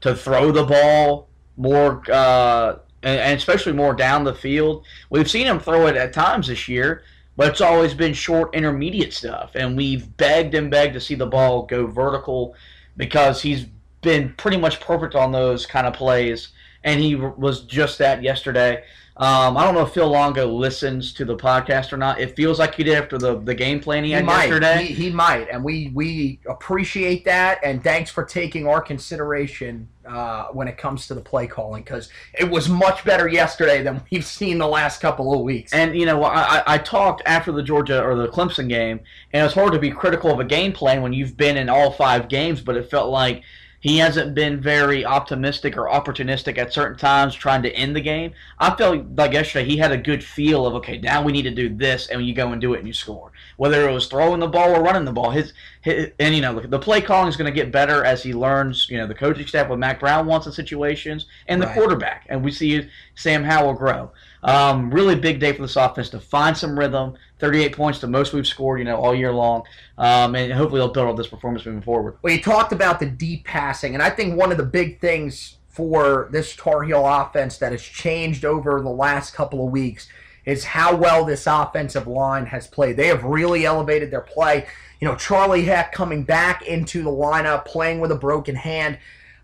to 0.00 0.14
throw 0.14 0.52
the 0.52 0.64
ball 0.64 1.28
more, 1.56 2.02
uh, 2.10 2.76
and, 3.02 3.36
especially 3.36 3.72
more 3.72 3.94
down 3.94 4.24
the 4.24 4.34
field. 4.34 4.84
We've 5.10 5.30
seen 5.30 5.46
him 5.46 5.60
throw 5.60 5.86
it 5.86 5.96
at 5.96 6.12
times 6.12 6.48
this 6.48 6.68
year, 6.68 7.02
but 7.36 7.48
it's 7.48 7.60
always 7.60 7.94
been 7.94 8.14
short, 8.14 8.54
intermediate 8.54 9.12
stuff. 9.12 9.52
And 9.54 9.76
we've 9.76 10.16
begged 10.16 10.54
and 10.54 10.70
begged 10.70 10.94
to 10.94 11.00
see 11.00 11.14
the 11.14 11.26
ball 11.26 11.66
go 11.66 11.86
vertical 11.86 12.54
because 12.96 13.42
he's 13.42 13.66
been 14.00 14.34
pretty 14.36 14.56
much 14.56 14.80
perfect 14.80 15.14
on 15.14 15.32
those 15.32 15.66
kind 15.66 15.86
of 15.86 15.94
plays. 15.94 16.48
And 16.84 17.00
he 17.00 17.14
was 17.14 17.62
just 17.62 17.98
that 17.98 18.22
yesterday. 18.22 18.84
Um, 19.18 19.56
I 19.56 19.64
don't 19.64 19.74
know 19.74 19.82
if 19.82 19.92
Phil 19.92 20.08
Longo 20.08 20.46
listens 20.46 21.12
to 21.14 21.24
the 21.24 21.36
podcast 21.36 21.92
or 21.92 21.96
not. 21.96 22.20
It 22.20 22.36
feels 22.36 22.60
like 22.60 22.76
he 22.76 22.84
did 22.84 22.96
after 22.96 23.18
the, 23.18 23.40
the 23.40 23.54
game 23.54 23.80
plan 23.80 24.04
he, 24.04 24.10
he 24.10 24.14
had 24.14 24.24
might. 24.24 24.44
yesterday. 24.44 24.84
He, 24.84 24.94
he, 24.94 25.10
might, 25.10 25.48
and 25.50 25.64
we 25.64 25.90
we 25.92 26.38
appreciate 26.48 27.24
that. 27.24 27.58
And 27.64 27.82
thanks 27.82 28.12
for 28.12 28.22
taking 28.22 28.68
our 28.68 28.80
consideration 28.80 29.88
uh, 30.06 30.46
when 30.52 30.68
it 30.68 30.78
comes 30.78 31.08
to 31.08 31.14
the 31.14 31.20
play 31.20 31.48
calling 31.48 31.82
because 31.82 32.10
it 32.38 32.48
was 32.48 32.68
much 32.68 33.04
better 33.04 33.26
yesterday 33.26 33.82
than 33.82 34.00
we've 34.12 34.24
seen 34.24 34.56
the 34.56 34.68
last 34.68 35.00
couple 35.00 35.34
of 35.34 35.40
weeks. 35.40 35.72
And 35.72 35.98
you 35.98 36.06
know, 36.06 36.22
I, 36.22 36.62
I 36.74 36.78
talked 36.78 37.22
after 37.26 37.50
the 37.50 37.62
Georgia 37.62 38.00
or 38.00 38.14
the 38.14 38.28
Clemson 38.28 38.68
game, 38.68 39.00
and 39.32 39.44
it's 39.44 39.54
hard 39.54 39.72
to 39.72 39.80
be 39.80 39.90
critical 39.90 40.30
of 40.30 40.38
a 40.38 40.44
game 40.44 40.72
plan 40.72 41.02
when 41.02 41.12
you've 41.12 41.36
been 41.36 41.56
in 41.56 41.68
all 41.68 41.90
five 41.90 42.28
games, 42.28 42.60
but 42.60 42.76
it 42.76 42.88
felt 42.88 43.10
like 43.10 43.42
he 43.80 43.98
hasn't 43.98 44.34
been 44.34 44.60
very 44.60 45.04
optimistic 45.04 45.76
or 45.76 45.88
opportunistic 45.88 46.58
at 46.58 46.72
certain 46.72 46.98
times 46.98 47.34
trying 47.34 47.62
to 47.62 47.72
end 47.72 47.94
the 47.94 48.00
game. 48.00 48.32
I 48.58 48.74
felt 48.74 49.06
like 49.16 49.32
yesterday 49.32 49.68
he 49.68 49.76
had 49.76 49.92
a 49.92 49.96
good 49.96 50.24
feel 50.24 50.66
of 50.66 50.74
okay, 50.76 50.98
now 50.98 51.22
we 51.22 51.32
need 51.32 51.42
to 51.42 51.50
do 51.50 51.68
this, 51.68 52.08
and 52.08 52.24
you 52.26 52.34
go 52.34 52.52
and 52.52 52.60
do 52.60 52.74
it 52.74 52.78
and 52.78 52.88
you 52.88 52.92
score. 52.92 53.32
Whether 53.56 53.88
it 53.88 53.92
was 53.92 54.06
throwing 54.06 54.40
the 54.40 54.48
ball 54.48 54.74
or 54.74 54.82
running 54.82 55.04
the 55.04 55.12
ball, 55.12 55.30
his, 55.30 55.52
his 55.82 56.10
and 56.18 56.34
you 56.34 56.40
know 56.40 56.58
the 56.58 56.78
play 56.78 57.00
calling 57.00 57.28
is 57.28 57.36
going 57.36 57.52
to 57.52 57.54
get 57.54 57.70
better 57.70 58.04
as 58.04 58.22
he 58.22 58.34
learns. 58.34 58.88
You 58.90 58.98
know 58.98 59.06
the 59.06 59.14
coaching 59.14 59.46
staff 59.46 59.68
what 59.68 59.78
Mack 59.78 60.00
Brown 60.00 60.26
wants 60.26 60.46
in 60.46 60.52
situations, 60.52 61.26
and 61.46 61.62
the 61.62 61.66
right. 61.66 61.76
quarterback, 61.76 62.26
and 62.28 62.44
we 62.44 62.50
see 62.50 62.88
Sam 63.14 63.44
Howell 63.44 63.74
grow. 63.74 64.10
Um, 64.42 64.90
really 64.90 65.16
big 65.16 65.40
day 65.40 65.52
for 65.52 65.62
this 65.62 65.76
offense 65.76 66.10
to 66.10 66.20
find 66.20 66.56
some 66.56 66.78
rhythm. 66.78 67.16
38 67.38 67.76
points, 67.76 68.00
the 68.00 68.06
most 68.06 68.32
we've 68.32 68.46
scored, 68.46 68.78
you 68.78 68.84
know, 68.84 68.96
all 68.96 69.14
year 69.14 69.32
long, 69.32 69.62
um, 69.96 70.34
and 70.34 70.52
hopefully 70.52 70.80
they'll 70.80 70.92
build 70.92 71.08
on 71.08 71.16
this 71.16 71.28
performance 71.28 71.64
moving 71.64 71.82
forward. 71.82 72.16
Well, 72.22 72.34
you 72.34 72.42
talked 72.42 72.72
about 72.72 73.00
the 73.00 73.06
deep 73.06 73.44
passing, 73.44 73.94
and 73.94 74.02
I 74.02 74.10
think 74.10 74.36
one 74.36 74.50
of 74.50 74.58
the 74.58 74.64
big 74.64 75.00
things 75.00 75.56
for 75.68 76.28
this 76.32 76.56
Tar 76.56 76.82
Heel 76.82 77.06
offense 77.06 77.58
that 77.58 77.70
has 77.72 77.82
changed 77.82 78.44
over 78.44 78.80
the 78.80 78.88
last 78.88 79.34
couple 79.34 79.64
of 79.64 79.70
weeks 79.70 80.08
is 80.44 80.64
how 80.64 80.96
well 80.96 81.24
this 81.24 81.46
offensive 81.46 82.06
line 82.06 82.46
has 82.46 82.66
played. 82.66 82.96
They 82.96 83.08
have 83.08 83.22
really 83.22 83.64
elevated 83.66 84.10
their 84.10 84.22
play. 84.22 84.66
You 84.98 85.06
know, 85.06 85.14
Charlie 85.14 85.64
Heck 85.64 85.92
coming 85.92 86.24
back 86.24 86.62
into 86.66 87.02
the 87.02 87.10
lineup, 87.10 87.64
playing 87.64 88.00
with 88.00 88.10
a 88.10 88.16
broken 88.16 88.56
hand. 88.56 88.98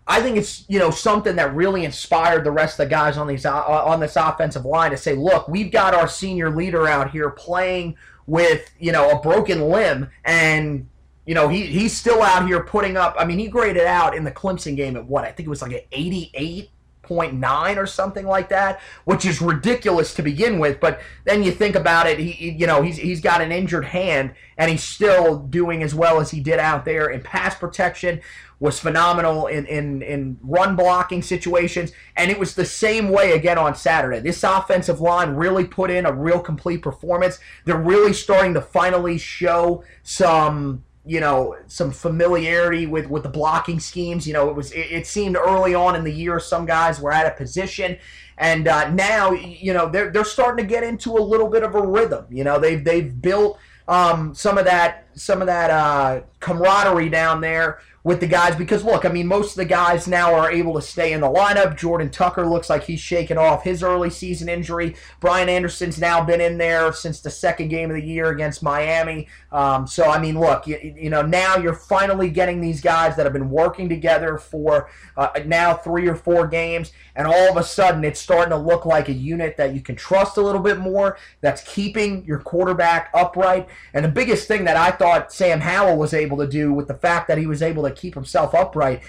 I 0.07 0.21
think 0.21 0.37
it's 0.37 0.65
you 0.67 0.77
know 0.77 0.91
something 0.91 1.35
that 1.37 1.55
really 1.55 1.83
inspired 1.83 2.43
the 2.43 2.51
rest 2.51 2.79
of 2.79 2.85
the 2.85 2.89
guys 2.89 3.17
on 3.17 3.27
these 3.27 3.45
uh, 3.45 3.63
on 3.63 3.99
this 3.99 4.15
offensive 4.15 4.65
line 4.65 4.91
to 4.91 4.97
say, 4.97 5.15
look, 5.15 5.47
we've 5.47 5.71
got 5.71 5.95
our 5.95 6.07
senior 6.07 6.49
leader 6.49 6.87
out 6.87 7.11
here 7.11 7.31
playing 7.31 7.97
with 8.27 8.69
you 8.79 8.91
know 8.91 9.09
a 9.09 9.21
broken 9.21 9.61
limb, 9.61 10.09
and 10.23 10.87
you 11.25 11.33
know 11.33 11.47
he 11.47 11.65
he's 11.65 11.97
still 11.97 12.21
out 12.21 12.47
here 12.47 12.63
putting 12.63 12.97
up. 12.97 13.15
I 13.17 13.25
mean, 13.25 13.39
he 13.39 13.47
graded 13.47 13.85
out 13.85 14.15
in 14.15 14.23
the 14.23 14.31
Clemson 14.31 14.75
game 14.75 14.95
at 14.95 15.05
what 15.05 15.23
I 15.23 15.31
think 15.31 15.47
it 15.47 15.49
was 15.49 15.63
like 15.63 15.73
an 15.73 15.81
88 15.91 16.69
0.9 17.07 17.77
or 17.77 17.85
something 17.85 18.25
like 18.25 18.49
that, 18.49 18.79
which 19.05 19.25
is 19.25 19.41
ridiculous 19.41 20.13
to 20.15 20.21
begin 20.21 20.59
with. 20.59 20.79
But 20.79 21.01
then 21.25 21.43
you 21.43 21.51
think 21.51 21.75
about 21.75 22.07
it, 22.07 22.19
he, 22.19 22.51
you 22.51 22.67
know, 22.67 22.81
he's, 22.81 22.97
he's 22.97 23.21
got 23.21 23.41
an 23.41 23.51
injured 23.51 23.85
hand 23.85 24.33
and 24.57 24.71
he's 24.71 24.83
still 24.83 25.39
doing 25.39 25.83
as 25.83 25.93
well 25.93 26.19
as 26.19 26.31
he 26.31 26.39
did 26.39 26.59
out 26.59 26.85
there 26.85 27.09
in 27.09 27.21
pass 27.21 27.55
protection, 27.55 28.21
was 28.59 28.79
phenomenal 28.79 29.47
in, 29.47 29.65
in, 29.65 30.01
in 30.01 30.37
run 30.41 30.75
blocking 30.75 31.21
situations. 31.21 31.91
And 32.15 32.31
it 32.31 32.39
was 32.39 32.55
the 32.55 32.65
same 32.65 33.09
way 33.09 33.33
again 33.33 33.57
on 33.57 33.75
Saturday. 33.75 34.19
This 34.19 34.43
offensive 34.43 35.01
line 35.01 35.35
really 35.35 35.65
put 35.65 35.91
in 35.91 36.05
a 36.05 36.13
real 36.13 36.39
complete 36.39 36.81
performance. 36.81 37.39
They're 37.65 37.77
really 37.77 38.13
starting 38.13 38.53
to 38.53 38.61
finally 38.61 39.17
show 39.17 39.83
some 40.03 40.83
you 41.05 41.19
know 41.19 41.55
some 41.67 41.91
familiarity 41.91 42.85
with 42.85 43.07
with 43.09 43.23
the 43.23 43.29
blocking 43.29 43.79
schemes. 43.79 44.27
You 44.27 44.33
know, 44.33 44.49
it 44.49 44.55
was 44.55 44.71
it, 44.71 44.91
it 44.91 45.07
seemed 45.07 45.37
early 45.37 45.75
on 45.75 45.95
in 45.95 46.03
the 46.03 46.11
year 46.11 46.39
some 46.39 46.65
guys 46.65 46.99
were 46.99 47.11
out 47.11 47.25
of 47.25 47.37
position, 47.37 47.97
and 48.37 48.67
uh, 48.67 48.89
now 48.89 49.31
you 49.31 49.73
know 49.73 49.89
they're 49.89 50.11
they're 50.11 50.23
starting 50.23 50.65
to 50.65 50.69
get 50.69 50.83
into 50.83 51.11
a 51.11 51.21
little 51.21 51.49
bit 51.49 51.63
of 51.63 51.75
a 51.75 51.81
rhythm. 51.81 52.25
You 52.29 52.43
know, 52.43 52.59
they've 52.59 52.83
they've 52.83 53.21
built 53.21 53.59
um, 53.87 54.33
some 54.33 54.57
of 54.57 54.65
that 54.65 55.07
some 55.13 55.41
of 55.41 55.47
that 55.47 55.69
uh, 55.69 56.21
camaraderie 56.39 57.09
down 57.09 57.41
there 57.41 57.79
with 58.05 58.19
the 58.19 58.27
guys 58.27 58.55
because 58.55 58.83
look, 58.83 59.03
I 59.03 59.09
mean, 59.09 59.25
most 59.25 59.53
of 59.53 59.55
the 59.57 59.65
guys 59.65 60.07
now 60.07 60.31
are 60.35 60.51
able 60.51 60.75
to 60.75 60.81
stay 60.81 61.13
in 61.13 61.21
the 61.21 61.27
lineup. 61.27 61.75
Jordan 61.75 62.11
Tucker 62.11 62.45
looks 62.45 62.69
like 62.69 62.83
he's 62.83 62.99
shaken 62.99 63.39
off 63.39 63.63
his 63.63 63.81
early 63.81 64.11
season 64.11 64.47
injury. 64.47 64.95
Brian 65.19 65.49
Anderson's 65.49 65.99
now 65.99 66.23
been 66.23 66.39
in 66.39 66.59
there 66.59 66.93
since 66.93 67.19
the 67.19 67.31
second 67.31 67.69
game 67.69 67.89
of 67.89 67.95
the 67.95 68.03
year 68.03 68.29
against 68.29 68.61
Miami. 68.61 69.27
Um, 69.51 69.87
so 69.87 70.05
I 70.05 70.19
mean, 70.19 70.39
look, 70.39 70.67
you, 70.67 70.77
you, 70.95 71.09
know, 71.09 71.23
now 71.23 71.57
you're 71.57 71.73
finally 71.73 72.29
getting 72.29 72.61
these 72.61 72.79
guys 72.79 73.15
that 73.15 73.25
have 73.25 73.33
been 73.33 73.49
working 73.49 73.89
together 73.89 74.37
for 74.37 74.87
uh, 75.17 75.29
now 75.47 75.73
three 75.73 76.07
or 76.07 76.15
four 76.15 76.45
games, 76.45 76.93
and 77.15 77.25
all 77.25 77.49
of 77.49 77.57
a 77.57 77.63
sudden 77.63 78.03
it's 78.05 78.19
starting 78.19 78.51
to 78.51 78.57
look 78.57 78.85
like 78.85 79.09
a 79.09 79.13
unit 79.13 79.57
that 79.57 79.73
you 79.73 79.81
can 79.81 79.95
trust 79.95 80.37
a 80.37 80.41
little 80.41 80.61
bit 80.61 80.77
more. 80.77 81.17
That's 81.41 81.63
keeping 81.63 82.23
your 82.25 82.37
quarterback 82.37 83.09
upright. 83.15 83.67
And 83.95 84.05
the 84.05 84.09
biggest 84.09 84.47
thing 84.47 84.65
that 84.65 84.77
I 84.77 84.91
thought 84.91 85.33
Sam 85.33 85.59
Howell 85.59 85.97
was 85.97 86.13
able 86.13 86.37
to 86.37 86.47
do 86.47 86.71
with 86.71 86.87
the 86.87 86.93
fact 86.93 87.27
that 87.29 87.39
he 87.39 87.47
was 87.47 87.63
able 87.63 87.81
to 87.81 87.94
keep 87.95 88.13
himself 88.13 88.53
upright. 88.53 89.01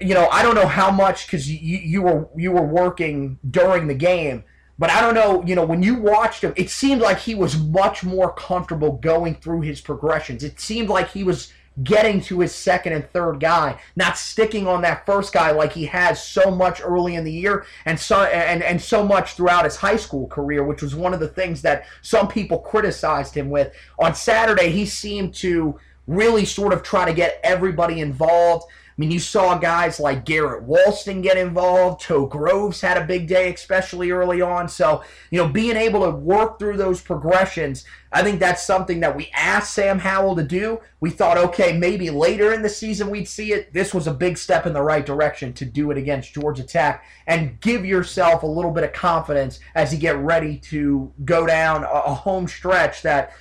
You 0.00 0.14
know, 0.14 0.28
I 0.28 0.42
don't 0.42 0.54
know 0.54 0.66
how 0.66 0.90
much 0.90 1.26
because 1.26 1.50
you, 1.50 1.78
you 1.78 2.02
were 2.02 2.28
you 2.36 2.52
were 2.52 2.66
working 2.66 3.38
during 3.48 3.86
the 3.86 3.94
game, 3.94 4.44
but 4.78 4.90
I 4.90 5.00
don't 5.00 5.14
know. 5.14 5.44
You 5.44 5.54
know, 5.54 5.64
when 5.64 5.82
you 5.82 5.96
watched 5.96 6.42
him, 6.42 6.54
it 6.56 6.70
seemed 6.70 7.02
like 7.02 7.18
he 7.18 7.34
was 7.34 7.58
much 7.58 8.02
more 8.02 8.32
comfortable 8.32 8.92
going 8.92 9.34
through 9.34 9.60
his 9.62 9.80
progressions. 9.80 10.42
It 10.42 10.58
seemed 10.60 10.88
like 10.88 11.10
he 11.10 11.24
was 11.24 11.52
getting 11.82 12.20
to 12.22 12.40
his 12.40 12.54
second 12.54 12.92
and 12.94 13.10
third 13.10 13.40
guy, 13.40 13.78
not 13.96 14.16
sticking 14.16 14.66
on 14.66 14.82
that 14.82 15.04
first 15.04 15.32
guy 15.32 15.50
like 15.50 15.72
he 15.72 15.84
has 15.84 16.24
so 16.24 16.50
much 16.50 16.80
early 16.82 17.14
in 17.14 17.24
the 17.24 17.32
year 17.32 17.66
and 17.84 17.98
so 17.98 18.22
and, 18.24 18.62
and 18.62 18.80
so 18.80 19.04
much 19.04 19.34
throughout 19.34 19.64
his 19.64 19.76
high 19.76 19.96
school 19.96 20.26
career, 20.28 20.64
which 20.64 20.82
was 20.82 20.94
one 20.94 21.12
of 21.12 21.20
the 21.20 21.28
things 21.28 21.62
that 21.62 21.86
some 22.02 22.28
people 22.28 22.58
criticized 22.58 23.34
him 23.34 23.50
with. 23.50 23.74
On 23.98 24.14
Saturday, 24.14 24.70
he 24.70 24.86
seemed 24.86 25.34
to 25.34 25.78
really 26.06 26.44
sort 26.44 26.72
of 26.72 26.82
try 26.82 27.04
to 27.04 27.14
get 27.14 27.40
everybody 27.42 28.00
involved. 28.00 28.66
I 28.96 29.02
mean, 29.02 29.10
you 29.10 29.18
saw 29.18 29.58
guys 29.58 30.00
like 30.00 30.24
Garrett 30.24 30.66
Walston 30.66 31.22
get 31.22 31.36
involved. 31.36 32.00
Toe 32.00 32.24
Groves 32.24 32.80
had 32.80 32.96
a 32.96 33.04
big 33.04 33.28
day, 33.28 33.52
especially 33.52 34.10
early 34.10 34.40
on. 34.40 34.70
So, 34.70 35.04
you 35.30 35.36
know, 35.36 35.48
being 35.48 35.76
able 35.76 36.00
to 36.04 36.10
work 36.10 36.58
through 36.58 36.78
those 36.78 37.02
progressions, 37.02 37.84
I 38.10 38.22
think 38.22 38.40
that's 38.40 38.64
something 38.64 39.00
that 39.00 39.14
we 39.14 39.30
asked 39.34 39.74
Sam 39.74 39.98
Howell 39.98 40.36
to 40.36 40.42
do. 40.42 40.80
We 41.00 41.10
thought, 41.10 41.36
okay, 41.36 41.76
maybe 41.76 42.08
later 42.08 42.54
in 42.54 42.62
the 42.62 42.70
season 42.70 43.10
we'd 43.10 43.28
see 43.28 43.52
it. 43.52 43.70
This 43.74 43.92
was 43.92 44.06
a 44.06 44.14
big 44.14 44.38
step 44.38 44.64
in 44.64 44.72
the 44.72 44.80
right 44.80 45.04
direction 45.04 45.52
to 45.54 45.66
do 45.66 45.90
it 45.90 45.98
against 45.98 46.32
Georgia 46.32 46.64
Tech 46.64 47.04
and 47.26 47.60
give 47.60 47.84
yourself 47.84 48.44
a 48.44 48.46
little 48.46 48.70
bit 48.70 48.84
of 48.84 48.94
confidence 48.94 49.60
as 49.74 49.92
you 49.92 49.98
get 49.98 50.16
ready 50.16 50.56
to 50.58 51.12
go 51.26 51.46
down 51.46 51.84
a 51.84 52.14
home 52.14 52.48
stretch 52.48 53.02
that 53.02 53.34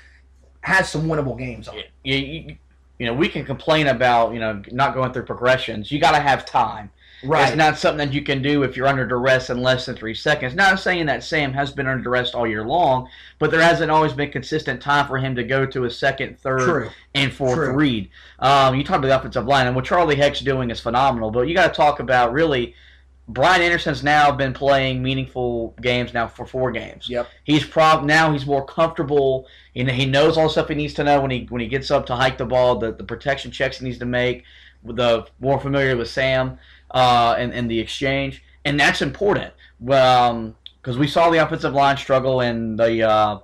has 0.66 0.90
some 0.90 1.04
winnable 1.04 1.38
games 1.38 1.68
on 1.68 1.78
it. 1.78 1.92
You, 2.04 2.56
you, 2.98 3.06
know, 3.06 3.14
we 3.14 3.30
can 3.30 3.46
complain 3.46 3.88
about 3.88 4.34
you 4.34 4.40
know 4.40 4.62
not 4.72 4.96
going 4.96 5.14
through 5.14 5.26
progressions. 5.26 5.92
You 5.92 6.00
got 6.00 6.12
to 6.12 6.20
have 6.20 6.46
time. 6.46 6.90
Right. 7.24 7.48
It's 7.48 7.56
not 7.56 7.78
something 7.78 8.08
that 8.08 8.14
you 8.14 8.24
can 8.24 8.42
do 8.42 8.64
if 8.64 8.76
you're 8.76 8.88
under 8.88 9.06
duress 9.06 9.50
in 9.50 9.62
less 9.62 9.86
than 9.86 9.96
three 9.96 10.14
seconds. 10.14 10.54
Not 10.54 10.80
saying 10.80 11.06
that 11.06 11.24
Sam 11.24 11.54
has 11.54 11.72
been 11.72 11.88
under 11.88 12.04
duress 12.04 12.34
all 12.34 12.46
year 12.46 12.66
long, 12.66 13.08
but 13.40 13.52
there 13.52 13.62
hasn't 13.62 13.90
always 13.90 14.14
been 14.14 14.32
consistent 14.32 14.82
time 14.82 15.08
for 15.08 15.18
him 15.18 15.36
to 15.36 15.44
go 15.44 15.66
to 15.66 15.86
a 15.86 15.90
second, 15.90 16.40
third, 16.40 16.62
True. 16.62 16.90
and 17.14 17.32
fourth 17.32 17.56
True. 17.56 17.74
read. 17.74 18.10
Um, 18.40 18.76
you 18.76 18.84
talk 18.84 18.98
about 18.98 19.08
the 19.08 19.18
offensive 19.18 19.46
line, 19.46 19.68
and 19.68 19.76
what 19.76 19.86
Charlie 19.86 20.16
Heck's 20.16 20.42
doing 20.42 20.72
is 20.72 20.80
phenomenal. 20.80 21.32
But 21.32 21.48
you 21.48 21.56
got 21.56 21.68
to 21.68 21.74
talk 21.74 22.00
about 22.00 22.34
really 22.34 22.76
Brian 23.28 23.62
Anderson's 23.62 24.04
now 24.04 24.32
been 24.32 24.54
playing 24.54 25.02
meaningful 25.02 25.76
games 25.82 26.14
now 26.14 26.28
for 26.28 26.46
four 26.46 26.72
games. 26.72 27.10
Yep. 27.10 27.28
He's 27.44 27.66
prob 27.66 28.04
now 28.04 28.32
he's 28.32 28.46
more 28.46 28.66
comfortable. 28.66 29.48
You 29.74 29.84
know, 29.86 29.94
he 29.94 30.06
knows 30.06 30.38
all 30.38 30.44
the 30.44 30.50
stuff 30.52 30.68
he 30.70 30.76
needs 30.76 30.94
to 30.96 31.04
know 31.04 31.22
when 31.22 31.32
he 31.32 31.48
when 31.50 31.62
he 31.62 31.68
gets 31.68 31.90
up 31.90 32.06
to 32.08 32.16
hike 32.16 32.38
the 32.38 32.46
ball, 32.46 32.78
the, 32.78 32.92
the 32.92 33.04
protection 33.04 33.50
checks 33.52 33.80
he 33.80 33.86
needs 33.86 33.98
to 33.98 34.06
make, 34.06 34.44
the 34.84 35.26
more 35.40 35.60
familiar 35.60 35.98
with 35.98 36.10
Sam 36.10 36.60
uh, 36.92 37.36
and, 37.38 37.52
and 37.54 37.70
the 37.70 37.80
exchange. 37.80 38.44
And 38.64 38.80
that's 38.80 39.02
important. 39.02 39.54
Um, 39.90 40.56
because 40.82 41.00
we 41.00 41.08
saw 41.08 41.32
the 41.32 41.40
offensive 41.40 41.74
line 41.74 41.98
struggle 41.98 42.42
in 42.42 42.76
the 42.76 43.02
uh, 43.10 43.40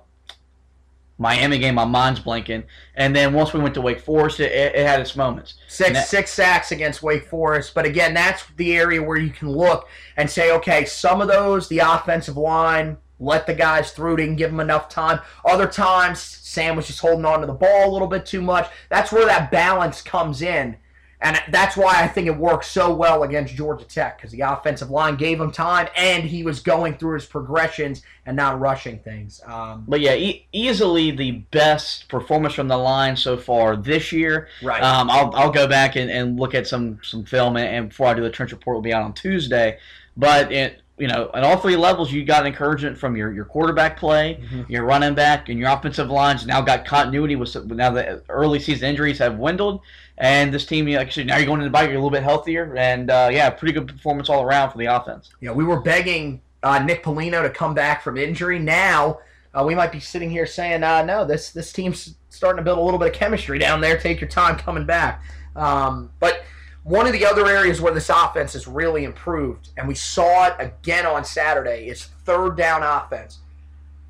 Miami 1.22 1.58
game, 1.58 1.76
my 1.76 1.84
mind's 1.84 2.20
blanking. 2.20 2.64
And 2.96 3.14
then 3.16 3.32
once 3.32 3.54
we 3.54 3.60
went 3.60 3.74
to 3.74 3.80
Wake 3.80 4.00
Forest, 4.00 4.40
it, 4.40 4.52
it 4.52 4.86
had 4.86 5.00
its 5.00 5.16
moments. 5.16 5.54
Six 5.68 5.92
that, 5.92 6.08
six 6.08 6.32
sacks 6.32 6.72
against 6.72 7.02
Wake 7.02 7.24
Forest, 7.24 7.72
but 7.74 7.86
again, 7.86 8.12
that's 8.12 8.44
the 8.56 8.76
area 8.76 9.02
where 9.02 9.16
you 9.16 9.30
can 9.30 9.48
look 9.48 9.88
and 10.16 10.28
say, 10.28 10.52
okay, 10.52 10.84
some 10.84 11.20
of 11.20 11.28
those 11.28 11.68
the 11.68 11.78
offensive 11.78 12.36
line 12.36 12.98
let 13.20 13.46
the 13.46 13.54
guys 13.54 13.92
through, 13.92 14.16
didn't 14.16 14.36
give 14.36 14.50
them 14.50 14.58
enough 14.58 14.88
time. 14.88 15.20
Other 15.44 15.68
times, 15.68 16.18
Sam 16.18 16.74
was 16.74 16.88
just 16.88 16.98
holding 16.98 17.24
on 17.24 17.40
to 17.40 17.46
the 17.46 17.52
ball 17.52 17.88
a 17.88 17.92
little 17.92 18.08
bit 18.08 18.26
too 18.26 18.42
much. 18.42 18.68
That's 18.88 19.12
where 19.12 19.24
that 19.26 19.52
balance 19.52 20.02
comes 20.02 20.42
in 20.42 20.76
and 21.22 21.40
that's 21.50 21.76
why 21.76 22.02
I 22.02 22.08
think 22.08 22.26
it 22.26 22.36
worked 22.36 22.64
so 22.64 22.92
well 22.92 23.22
against 23.22 23.54
Georgia 23.54 23.84
Tech 23.84 24.18
because 24.18 24.32
the 24.32 24.40
offensive 24.40 24.90
line 24.90 25.16
gave 25.16 25.40
him 25.40 25.52
time 25.52 25.88
and 25.96 26.24
he 26.24 26.42
was 26.42 26.60
going 26.60 26.94
through 26.98 27.14
his 27.14 27.26
progressions 27.26 28.02
and 28.26 28.36
not 28.36 28.58
rushing 28.58 28.98
things. 28.98 29.40
Um, 29.46 29.84
but 29.86 30.00
yeah, 30.00 30.14
e- 30.14 30.46
easily 30.52 31.12
the 31.12 31.30
best 31.52 32.08
performance 32.08 32.54
from 32.54 32.66
the 32.66 32.76
line 32.76 33.16
so 33.16 33.36
far 33.36 33.76
this 33.76 34.10
year. 34.10 34.48
Right. 34.62 34.82
Um, 34.82 35.08
I'll, 35.10 35.32
I'll 35.34 35.52
go 35.52 35.68
back 35.68 35.94
and, 35.94 36.10
and 36.10 36.38
look 36.38 36.54
at 36.54 36.66
some, 36.66 36.98
some 37.04 37.24
film 37.24 37.56
and, 37.56 37.66
and 37.66 37.88
before 37.90 38.08
I 38.08 38.14
do 38.14 38.22
the 38.22 38.30
trench 38.30 38.50
report 38.50 38.74
will 38.74 38.82
be 38.82 38.92
out 38.92 39.04
on 39.04 39.12
Tuesday. 39.14 39.78
But 40.16 40.50
it, 40.50 40.82
you 40.98 41.08
know, 41.08 41.30
at 41.34 41.42
all 41.42 41.56
three 41.56 41.76
levels, 41.76 42.12
you 42.12 42.24
got 42.24 42.46
encouragement 42.46 42.98
from 42.98 43.16
your, 43.16 43.32
your 43.32 43.44
quarterback 43.44 43.96
play, 43.96 44.40
mm-hmm. 44.40 44.70
your 44.70 44.84
running 44.84 45.14
back, 45.14 45.48
and 45.48 45.58
your 45.58 45.70
offensive 45.70 46.10
lines. 46.10 46.46
Now 46.46 46.60
got 46.60 46.84
continuity 46.84 47.34
with 47.34 47.54
now 47.66 47.90
the 47.90 48.22
early 48.28 48.60
season 48.60 48.90
injuries 48.90 49.18
have 49.18 49.36
dwindled, 49.36 49.80
and 50.22 50.54
this 50.54 50.64
team 50.64 50.88
actually 50.90 51.24
now 51.24 51.36
you're 51.36 51.46
going 51.46 51.58
into 51.58 51.68
the 51.68 51.72
bike, 51.72 51.88
you're 51.88 51.98
a 51.98 51.98
little 51.98 52.08
bit 52.08 52.22
healthier, 52.22 52.76
and 52.76 53.10
uh, 53.10 53.28
yeah, 53.30 53.50
pretty 53.50 53.72
good 53.72 53.88
performance 53.88 54.30
all 54.30 54.44
around 54.44 54.70
for 54.70 54.78
the 54.78 54.86
offense. 54.86 55.30
Yeah, 55.40 55.50
we 55.50 55.64
were 55.64 55.80
begging 55.80 56.40
uh, 56.62 56.78
Nick 56.78 57.02
Polino 57.02 57.42
to 57.42 57.50
come 57.50 57.74
back 57.74 58.02
from 58.02 58.16
injury. 58.16 58.60
Now 58.60 59.18
uh, 59.52 59.64
we 59.66 59.74
might 59.74 59.90
be 59.90 59.98
sitting 59.98 60.30
here 60.30 60.46
saying, 60.46 60.84
uh, 60.84 61.02
no, 61.02 61.24
this 61.24 61.50
this 61.50 61.72
team's 61.72 62.14
starting 62.30 62.58
to 62.58 62.62
build 62.62 62.78
a 62.78 62.80
little 62.80 63.00
bit 63.00 63.08
of 63.08 63.14
chemistry 63.14 63.58
down 63.58 63.80
there. 63.80 63.98
Take 63.98 64.20
your 64.20 64.30
time 64.30 64.56
coming 64.56 64.86
back, 64.86 65.24
um, 65.56 66.08
but 66.20 66.44
one 66.84 67.08
of 67.08 67.12
the 67.12 67.26
other 67.26 67.48
areas 67.48 67.80
where 67.80 67.92
this 67.92 68.08
offense 68.08 68.52
has 68.52 68.68
really 68.68 69.02
improved, 69.02 69.70
and 69.76 69.88
we 69.88 69.96
saw 69.96 70.46
it 70.46 70.54
again 70.60 71.04
on 71.04 71.24
Saturday, 71.24 71.88
is 71.88 72.04
third 72.24 72.56
down 72.56 72.84
offense. 72.84 73.40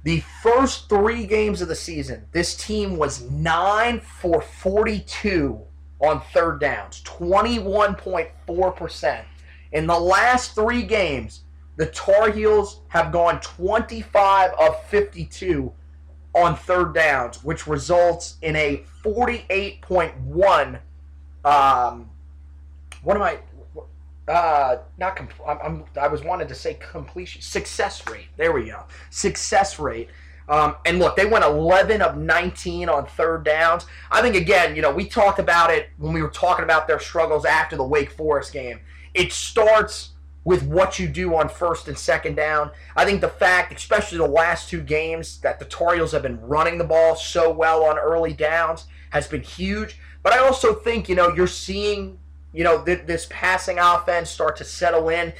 The 0.02 0.22
first 0.42 0.90
three 0.90 1.26
games 1.26 1.62
of 1.62 1.68
the 1.68 1.76
season, 1.76 2.26
this 2.32 2.54
team 2.54 2.98
was 2.98 3.22
9 3.30 4.00
for 4.00 4.42
42 4.42 5.64
on 6.02 6.20
third 6.32 6.60
downs, 6.60 7.02
21.4%. 7.04 9.24
In 9.72 9.86
the 9.86 9.98
last 9.98 10.54
three 10.54 10.82
games, 10.82 11.42
the 11.76 11.86
Tar 11.86 12.30
Heels 12.30 12.80
have 12.88 13.12
gone 13.12 13.40
25 13.40 14.52
of 14.60 14.82
52 14.86 15.72
on 16.34 16.56
third 16.56 16.94
downs, 16.94 17.44
which 17.44 17.66
results 17.66 18.36
in 18.42 18.56
a 18.56 18.84
48.1 19.04 20.80
um, 21.44 22.08
what 23.02 23.16
am 23.16 23.22
I? 23.22 23.38
uh, 24.28 24.76
not 24.98 25.16
comp- 25.16 25.32
I'm, 25.46 25.58
I'm, 25.62 25.84
I 26.00 26.08
was 26.08 26.22
wanted 26.22 26.48
to 26.48 26.54
say 26.54 26.74
completion 26.74 27.42
success 27.42 28.06
rate. 28.08 28.28
There 28.36 28.52
we 28.52 28.66
go. 28.66 28.84
Success 29.10 29.78
rate. 29.78 30.08
Um, 30.52 30.76
and 30.84 30.98
look, 30.98 31.16
they 31.16 31.24
went 31.24 31.46
11 31.46 32.02
of 32.02 32.18
19 32.18 32.90
on 32.90 33.06
third 33.06 33.42
downs. 33.42 33.86
I 34.10 34.20
think 34.20 34.36
again, 34.36 34.76
you 34.76 34.82
know, 34.82 34.92
we 34.92 35.08
talked 35.08 35.38
about 35.38 35.70
it 35.70 35.88
when 35.96 36.12
we 36.12 36.20
were 36.20 36.28
talking 36.28 36.62
about 36.62 36.86
their 36.86 37.00
struggles 37.00 37.46
after 37.46 37.74
the 37.74 37.84
Wake 37.84 38.10
Forest 38.10 38.52
game. 38.52 38.80
It 39.14 39.32
starts 39.32 40.10
with 40.44 40.62
what 40.64 40.98
you 40.98 41.08
do 41.08 41.34
on 41.36 41.48
first 41.48 41.88
and 41.88 41.96
second 41.96 42.34
down. 42.34 42.70
I 42.94 43.06
think 43.06 43.22
the 43.22 43.30
fact, 43.30 43.72
especially 43.72 44.18
the 44.18 44.26
last 44.26 44.68
two 44.68 44.82
games, 44.82 45.38
that 45.38 45.58
the 45.58 45.64
Tar 45.64 45.96
have 45.96 46.22
been 46.22 46.38
running 46.42 46.76
the 46.76 46.84
ball 46.84 47.16
so 47.16 47.50
well 47.50 47.84
on 47.84 47.98
early 47.98 48.34
downs 48.34 48.84
has 49.08 49.26
been 49.26 49.42
huge. 49.42 49.98
But 50.22 50.34
I 50.34 50.38
also 50.40 50.74
think, 50.74 51.08
you 51.08 51.14
know, 51.14 51.34
you're 51.34 51.46
seeing, 51.46 52.18
you 52.52 52.62
know, 52.62 52.84
th- 52.84 53.06
this 53.06 53.26
passing 53.30 53.78
offense 53.78 54.28
start 54.28 54.58
to 54.58 54.64
settle 54.64 55.08
in. 55.08 55.32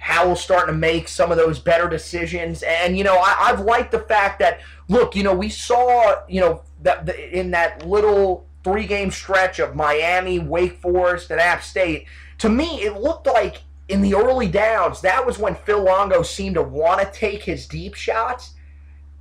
Howell's 0.00 0.42
starting 0.42 0.74
to 0.74 0.78
make 0.78 1.08
some 1.08 1.30
of 1.30 1.36
those 1.36 1.58
better 1.58 1.86
decisions. 1.86 2.62
And, 2.62 2.96
you 2.96 3.04
know, 3.04 3.18
I, 3.18 3.48
have 3.48 3.60
liked 3.60 3.92
the 3.92 4.00
fact 4.00 4.38
that, 4.38 4.60
look, 4.88 5.14
you 5.14 5.22
know, 5.22 5.34
we 5.34 5.50
saw, 5.50 6.22
you 6.26 6.40
know, 6.40 6.62
that 6.82 7.04
the, 7.04 7.38
in 7.38 7.50
that 7.50 7.86
little 7.86 8.46
three 8.64 8.86
game 8.86 9.10
stretch 9.10 9.58
of 9.58 9.76
Miami, 9.76 10.38
Wake 10.38 10.80
Forest, 10.80 11.30
and 11.30 11.38
App 11.38 11.62
State, 11.62 12.06
to 12.38 12.48
me, 12.48 12.82
it 12.82 12.96
looked 12.96 13.26
like 13.26 13.62
in 13.90 14.00
the 14.00 14.14
early 14.14 14.48
downs, 14.48 15.02
that 15.02 15.24
was 15.24 15.38
when 15.38 15.54
Phil 15.54 15.82
Longo 15.82 16.22
seemed 16.22 16.54
to 16.54 16.62
want 16.62 17.00
to 17.00 17.18
take 17.18 17.42
his 17.42 17.66
deep 17.66 17.94
shots. 17.94 18.54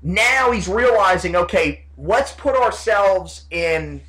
Now 0.01 0.51
he's 0.51 0.69
realizing, 0.69 1.35
okay, 1.35 1.83
let's 1.97 2.31
put 2.31 2.55
ourselves 2.55 3.45
in 3.51 3.99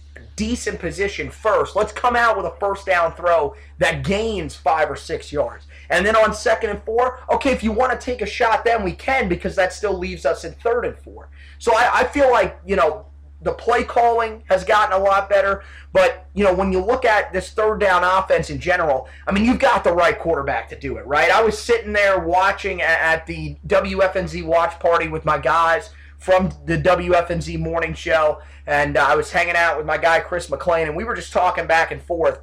decent 0.40 0.80
position 0.80 1.30
first. 1.30 1.76
Let's 1.76 1.92
come 1.92 2.16
out 2.16 2.34
with 2.34 2.46
a 2.46 2.54
first 2.58 2.86
down 2.86 3.14
throw 3.14 3.54
that 3.76 4.02
gains 4.02 4.56
five 4.56 4.90
or 4.90 4.96
six 4.96 5.30
yards. 5.30 5.66
And 5.90 6.04
then 6.06 6.16
on 6.16 6.32
second 6.32 6.70
and 6.70 6.82
four, 6.82 7.20
okay, 7.28 7.52
if 7.52 7.62
you 7.62 7.72
want 7.72 7.92
to 7.92 8.02
take 8.02 8.22
a 8.22 8.26
shot, 8.26 8.64
then 8.64 8.82
we 8.82 8.92
can 8.92 9.28
because 9.28 9.54
that 9.56 9.74
still 9.74 9.98
leaves 9.98 10.24
us 10.24 10.46
in 10.46 10.54
third 10.54 10.86
and 10.86 10.96
four. 10.96 11.28
So 11.58 11.74
I, 11.74 11.90
I 11.92 12.04
feel 12.04 12.30
like, 12.30 12.58
you 12.64 12.74
know, 12.74 13.04
the 13.42 13.52
play 13.52 13.84
calling 13.84 14.42
has 14.48 14.64
gotten 14.64 14.98
a 14.98 15.04
lot 15.04 15.28
better. 15.28 15.62
But, 15.92 16.26
you 16.32 16.42
know, 16.42 16.54
when 16.54 16.72
you 16.72 16.82
look 16.82 17.04
at 17.04 17.34
this 17.34 17.50
third 17.50 17.78
down 17.78 18.02
offense 18.02 18.48
in 18.48 18.60
general, 18.60 19.10
I 19.26 19.32
mean, 19.32 19.44
you've 19.44 19.58
got 19.58 19.84
the 19.84 19.92
right 19.92 20.18
quarterback 20.18 20.70
to 20.70 20.78
do 20.78 20.96
it, 20.96 21.06
right? 21.06 21.30
I 21.30 21.42
was 21.42 21.58
sitting 21.58 21.92
there 21.92 22.18
watching 22.18 22.80
at 22.80 23.26
the 23.26 23.56
WFNZ 23.66 24.42
watch 24.42 24.80
party 24.80 25.08
with 25.08 25.26
my 25.26 25.36
guys 25.36 25.90
from 26.20 26.52
the 26.66 26.76
WFNZ 26.76 27.58
morning 27.58 27.94
show, 27.94 28.40
and 28.66 28.96
uh, 28.96 29.04
I 29.08 29.16
was 29.16 29.32
hanging 29.32 29.56
out 29.56 29.78
with 29.78 29.86
my 29.86 29.96
guy, 29.96 30.20
Chris 30.20 30.50
McLean, 30.50 30.86
and 30.86 30.94
we 30.94 31.02
were 31.02 31.16
just 31.16 31.32
talking 31.32 31.66
back 31.66 31.90
and 31.90 32.00
forth. 32.00 32.40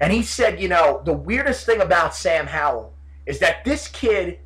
And 0.00 0.12
he 0.12 0.22
said, 0.22 0.60
you 0.60 0.68
know, 0.68 1.00
the 1.04 1.12
weirdest 1.12 1.64
thing 1.64 1.80
about 1.80 2.14
Sam 2.14 2.46
Howell 2.46 2.92
is 3.26 3.38
that 3.38 3.64
this 3.64 3.86
kid, 3.86 4.40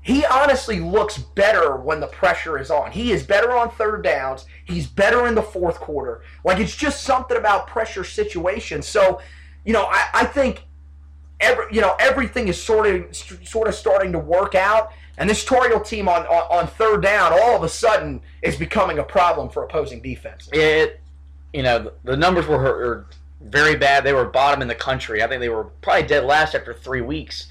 he 0.00 0.24
honestly 0.24 0.78
looks 0.78 1.18
better 1.18 1.76
when 1.76 1.98
the 1.98 2.06
pressure 2.06 2.56
is 2.56 2.70
on. 2.70 2.92
He 2.92 3.10
is 3.10 3.24
better 3.24 3.50
on 3.52 3.70
third 3.70 4.04
downs. 4.04 4.46
He's 4.64 4.86
better 4.86 5.26
in 5.26 5.34
the 5.34 5.42
fourth 5.42 5.80
quarter. 5.80 6.22
Like 6.44 6.60
it's 6.60 6.76
just 6.76 7.02
something 7.02 7.36
about 7.36 7.66
pressure 7.66 8.04
situations. 8.04 8.86
So, 8.86 9.20
you 9.64 9.72
know, 9.72 9.86
I, 9.90 10.08
I 10.14 10.24
think 10.24 10.64
every 11.40 11.64
you 11.72 11.80
know 11.80 11.96
everything 11.98 12.48
is 12.48 12.62
sort 12.62 12.86
of 12.86 13.16
sort 13.16 13.66
of 13.66 13.74
starting 13.74 14.12
to 14.12 14.18
work 14.18 14.54
out. 14.54 14.92
And 15.18 15.28
this 15.28 15.44
Tar 15.44 15.68
Heel 15.68 15.80
team 15.80 16.08
on, 16.08 16.22
on, 16.26 16.58
on 16.58 16.66
third 16.66 17.02
down, 17.02 17.32
all 17.32 17.56
of 17.56 17.62
a 17.62 17.68
sudden, 17.68 18.22
is 18.42 18.56
becoming 18.56 18.98
a 18.98 19.04
problem 19.04 19.50
for 19.50 19.64
opposing 19.64 20.00
defense. 20.00 20.48
It, 20.52 21.00
you 21.52 21.62
know, 21.62 21.92
the 22.04 22.16
numbers 22.16 22.46
were, 22.46 22.58
were 22.58 23.06
very 23.40 23.76
bad. 23.76 24.04
They 24.04 24.12
were 24.12 24.24
bottom 24.24 24.62
in 24.62 24.68
the 24.68 24.74
country. 24.74 25.22
I 25.22 25.28
think 25.28 25.40
they 25.40 25.48
were 25.48 25.64
probably 25.82 26.06
dead 26.06 26.24
last 26.24 26.54
after 26.54 26.72
three 26.72 27.00
weeks. 27.00 27.48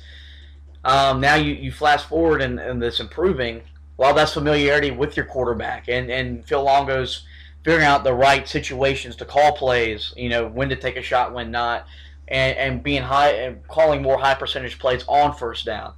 Um, 0.84 1.20
now 1.20 1.36
you, 1.36 1.54
you 1.54 1.72
flash 1.72 2.04
forward 2.04 2.42
and, 2.42 2.60
and 2.60 2.82
this 2.82 3.00
improving. 3.00 3.62
Well, 3.98 4.14
that's 4.14 4.34
familiarity 4.34 4.92
with 4.92 5.18
your 5.18 5.26
quarterback 5.26 5.90
and, 5.90 6.10
and 6.10 6.46
Phil 6.46 6.64
Longo's 6.64 7.26
figuring 7.64 7.86
out 7.86 8.06
the 8.06 8.14
right 8.14 8.48
situations 8.48 9.18
to 9.18 9.26
call 9.26 9.52
plays, 9.52 10.14
you 10.16 10.30
know, 10.30 10.48
when 10.48 10.70
to 10.70 10.76
take 10.76 10.96
a 10.96 11.02
shot, 11.02 11.34
when 11.34 11.52
not, 11.52 11.86
and, 12.30 12.58
and 12.58 12.84
being 12.84 13.02
high 13.02 13.32
and 13.32 13.68
calling 13.68 14.02
more 14.02 14.18
high 14.18 14.36
percentage 14.36 14.80
plays 14.80 15.04
on 15.08 15.36
first 15.36 15.66
down. 15.66 15.94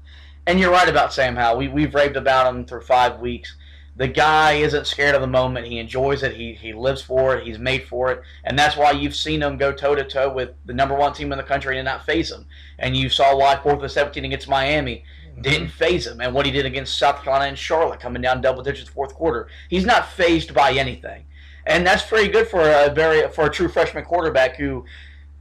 And 0.47 0.59
you're 0.59 0.71
right 0.71 0.89
about 0.89 1.13
Sam 1.13 1.35
Howell. 1.35 1.57
We, 1.57 1.67
we've 1.67 1.93
raved 1.93 2.17
about 2.17 2.53
him 2.53 2.65
for 2.65 2.81
five 2.81 3.19
weeks 3.19 3.55
the 3.95 4.07
guy 4.07 4.53
isn't 4.53 4.87
scared 4.87 5.15
of 5.15 5.21
the 5.21 5.27
moment. 5.27 5.67
He 5.67 5.77
enjoys 5.77 6.23
it. 6.23 6.35
He, 6.35 6.53
he 6.53 6.73
lives 6.73 7.01
for 7.01 7.35
it. 7.35 7.45
He's 7.45 7.59
made 7.59 7.87
for 7.87 8.11
it. 8.11 8.21
And 8.43 8.57
that's 8.57 8.77
why 8.77 8.91
you've 8.91 9.15
seen 9.15 9.41
him 9.41 9.57
go 9.57 9.71
toe 9.71 9.95
to 9.95 10.03
toe 10.03 10.33
with 10.33 10.51
the 10.65 10.73
number 10.73 10.95
one 10.95 11.13
team 11.13 11.31
in 11.31 11.37
the 11.37 11.43
country 11.43 11.77
and 11.77 11.85
not 11.85 12.05
faze 12.05 12.31
him. 12.31 12.45
And 12.79 12.95
you 12.95 13.09
saw 13.09 13.37
why 13.37 13.61
fourth 13.61 13.81
and 13.81 13.91
17 13.91 14.23
against 14.25 14.47
Miami 14.47 15.03
didn't 15.41 15.69
faze 15.69 16.07
him. 16.07 16.21
And 16.21 16.33
what 16.33 16.45
he 16.45 16.51
did 16.51 16.65
against 16.65 16.97
South 16.97 17.21
Carolina 17.21 17.49
and 17.49 17.57
Charlotte 17.57 17.99
coming 17.99 18.21
down 18.21 18.41
double 18.41 18.63
digits 18.63 18.89
fourth 18.89 19.13
quarter. 19.13 19.49
He's 19.69 19.85
not 19.85 20.09
fazed 20.09 20.53
by 20.53 20.71
anything. 20.73 21.25
And 21.67 21.85
that's 21.85 22.03
pretty 22.03 22.31
good 22.31 22.47
for 22.47 22.61
a 22.61 22.89
very 22.89 23.29
for 23.29 23.45
a 23.45 23.51
true 23.51 23.67
freshman 23.67 24.03
quarterback 24.03 24.55
who 24.55 24.83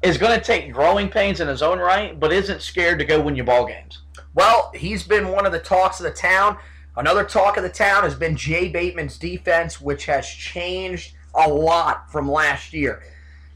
is 0.03 0.19
going 0.19 0.39
to 0.39 0.45
take 0.45 0.73
growing 0.73 1.09
pains 1.09 1.41
in 1.41 1.49
his 1.49 1.63
own 1.63 1.79
right, 1.79 2.19
but 2.19 2.33
isn't 2.33 2.61
scared 2.61 2.99
to 2.99 3.05
go 3.05 3.21
win 3.21 3.37
your 3.37 3.47
ball 3.47 3.67
games. 3.67 4.03
Well, 4.35 4.71
he's 4.75 5.03
been 5.03 5.29
one 5.29 5.47
of 5.47 5.53
the 5.53 5.59
talks 5.59 6.01
of 6.01 6.05
the 6.05 6.13
town. 6.13 6.57
Another 6.97 7.25
talk 7.25 7.57
of 7.57 7.63
the 7.63 7.69
town 7.69 8.05
has 8.05 8.15
been 8.15 8.37
Jay 8.37 8.69
Bateman's 8.69 9.19
defense, 9.19 9.81
which 9.81 10.07
has 10.07 10.29
changed 10.29 11.15
a 11.35 11.49
lot 11.49 12.11
from 12.11 12.31
last 12.31 12.73
year. 12.73 13.03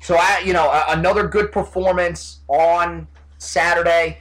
So, 0.01 0.17
I, 0.17 0.43
you 0.45 0.53
know, 0.53 0.71
another 0.89 1.27
good 1.27 1.51
performance 1.53 2.41
on 2.49 3.07
Saturday. 3.39 4.19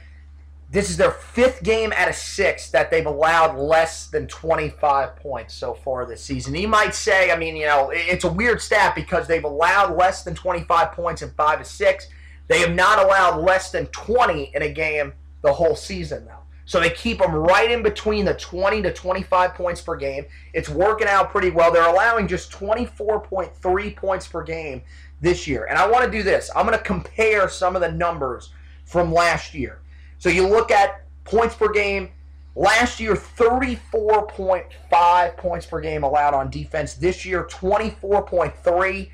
This 0.70 0.90
is 0.90 0.96
their 0.96 1.10
fifth 1.10 1.62
game 1.62 1.92
out 1.94 2.08
of 2.08 2.14
six 2.14 2.70
that 2.70 2.90
they've 2.90 3.06
allowed 3.06 3.56
less 3.56 4.08
than 4.08 4.26
25 4.26 5.16
points 5.16 5.54
so 5.54 5.74
far 5.74 6.04
this 6.06 6.22
season. 6.22 6.54
You 6.54 6.68
might 6.68 6.94
say, 6.94 7.30
I 7.30 7.36
mean, 7.36 7.56
you 7.56 7.66
know, 7.66 7.90
it's 7.94 8.24
a 8.24 8.32
weird 8.32 8.60
stat 8.60 8.94
because 8.94 9.28
they've 9.28 9.44
allowed 9.44 9.96
less 9.96 10.24
than 10.24 10.34
25 10.34 10.92
points 10.92 11.22
in 11.22 11.30
five 11.30 11.60
of 11.60 11.66
six. 11.66 12.08
They 12.48 12.60
have 12.60 12.74
not 12.74 12.98
allowed 12.98 13.42
less 13.42 13.70
than 13.70 13.86
20 13.86 14.52
in 14.54 14.62
a 14.62 14.72
game 14.72 15.12
the 15.42 15.52
whole 15.52 15.76
season, 15.76 16.24
though. 16.24 16.43
So 16.66 16.80
they 16.80 16.88
keep 16.90 17.18
them 17.18 17.34
right 17.34 17.70
in 17.70 17.82
between 17.82 18.24
the 18.24 18.32
20 18.34 18.80
to 18.82 18.92
25 18.92 19.54
points 19.54 19.82
per 19.82 19.96
game. 19.96 20.24
It's 20.54 20.68
working 20.68 21.08
out 21.08 21.30
pretty 21.30 21.50
well. 21.50 21.72
They're 21.72 21.88
allowing 21.88 22.26
just 22.26 22.50
24.3 22.52 23.96
points 23.96 24.26
per 24.26 24.42
game 24.42 24.82
this 25.20 25.46
year. 25.46 25.66
And 25.66 25.78
I 25.78 25.88
want 25.88 26.04
to 26.04 26.10
do 26.10 26.22
this. 26.22 26.50
I'm 26.56 26.66
going 26.66 26.78
to 26.78 26.84
compare 26.84 27.48
some 27.48 27.76
of 27.76 27.82
the 27.82 27.92
numbers 27.92 28.50
from 28.84 29.12
last 29.12 29.54
year. 29.54 29.80
So 30.18 30.30
you 30.30 30.46
look 30.46 30.70
at 30.70 31.04
points 31.24 31.54
per 31.54 31.70
game. 31.70 32.10
Last 32.56 33.00
year, 33.00 33.14
34.5 33.14 35.36
points 35.36 35.66
per 35.66 35.80
game 35.80 36.04
allowed 36.04 36.34
on 36.34 36.50
defense. 36.50 36.94
This 36.94 37.26
year, 37.26 37.44
24.3. 37.44 39.10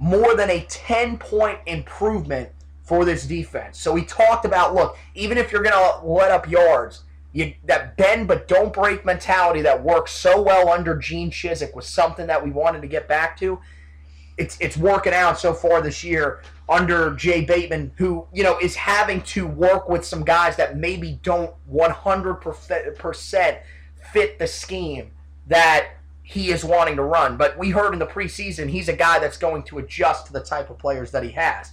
More 0.00 0.36
than 0.36 0.48
a 0.50 0.60
10 0.68 1.18
point 1.18 1.58
improvement 1.66 2.50
for 2.88 3.04
this 3.04 3.26
defense. 3.26 3.78
So 3.78 3.92
we 3.92 4.02
talked 4.02 4.46
about 4.46 4.74
look, 4.74 4.96
even 5.14 5.36
if 5.36 5.52
you're 5.52 5.62
going 5.62 5.74
to 5.74 6.06
let 6.06 6.30
up 6.30 6.48
yards, 6.48 7.02
you, 7.34 7.52
that 7.66 7.98
bend 7.98 8.26
but 8.26 8.48
don't 8.48 8.72
break 8.72 9.04
mentality 9.04 9.60
that 9.60 9.84
works 9.84 10.12
so 10.12 10.40
well 10.40 10.70
under 10.70 10.96
Gene 10.96 11.30
Chizik 11.30 11.74
was 11.74 11.86
something 11.86 12.26
that 12.28 12.42
we 12.42 12.50
wanted 12.50 12.80
to 12.80 12.88
get 12.88 13.06
back 13.06 13.36
to. 13.40 13.60
It's 14.38 14.56
it's 14.58 14.78
working 14.78 15.12
out 15.12 15.38
so 15.38 15.52
far 15.52 15.82
this 15.82 16.02
year 16.02 16.42
under 16.66 17.14
Jay 17.14 17.44
Bateman, 17.44 17.92
who 17.96 18.26
you 18.32 18.42
know 18.42 18.58
is 18.58 18.74
having 18.74 19.20
to 19.22 19.46
work 19.46 19.90
with 19.90 20.06
some 20.06 20.24
guys 20.24 20.56
that 20.56 20.78
maybe 20.78 21.20
don't 21.22 21.52
100% 21.70 23.58
fit 24.12 24.38
the 24.38 24.46
scheme 24.46 25.10
that 25.46 25.88
he 26.22 26.50
is 26.50 26.64
wanting 26.64 26.96
to 26.96 27.02
run. 27.02 27.36
But 27.36 27.58
we 27.58 27.70
heard 27.70 27.92
in 27.92 27.98
the 27.98 28.06
preseason 28.06 28.70
he's 28.70 28.88
a 28.88 28.96
guy 28.96 29.18
that's 29.18 29.36
going 29.36 29.64
to 29.64 29.78
adjust 29.78 30.26
to 30.28 30.32
the 30.32 30.40
type 30.40 30.70
of 30.70 30.78
players 30.78 31.10
that 31.10 31.22
he 31.22 31.32
has 31.32 31.70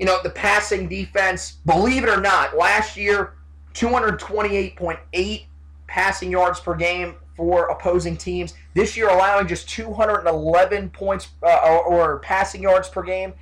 you 0.00 0.06
know, 0.06 0.18
the 0.22 0.30
passing 0.30 0.88
defense, 0.88 1.58
believe 1.66 2.04
it 2.04 2.08
or 2.08 2.22
not, 2.22 2.56
last 2.56 2.96
year, 2.96 3.34
228.8 3.74 5.44
passing 5.86 6.30
yards 6.30 6.58
per 6.58 6.74
game 6.74 7.16
for 7.36 7.66
opposing 7.68 8.16
teams. 8.16 8.54
This 8.72 8.96
year, 8.96 9.10
allowing 9.10 9.46
just 9.46 9.68
211 9.68 10.88
points 10.88 11.28
uh, 11.42 11.58
or, 11.62 11.84
or, 11.84 12.18
passing 12.20 12.62
yards 12.62 12.88
per 12.88 13.02
game. 13.02 13.34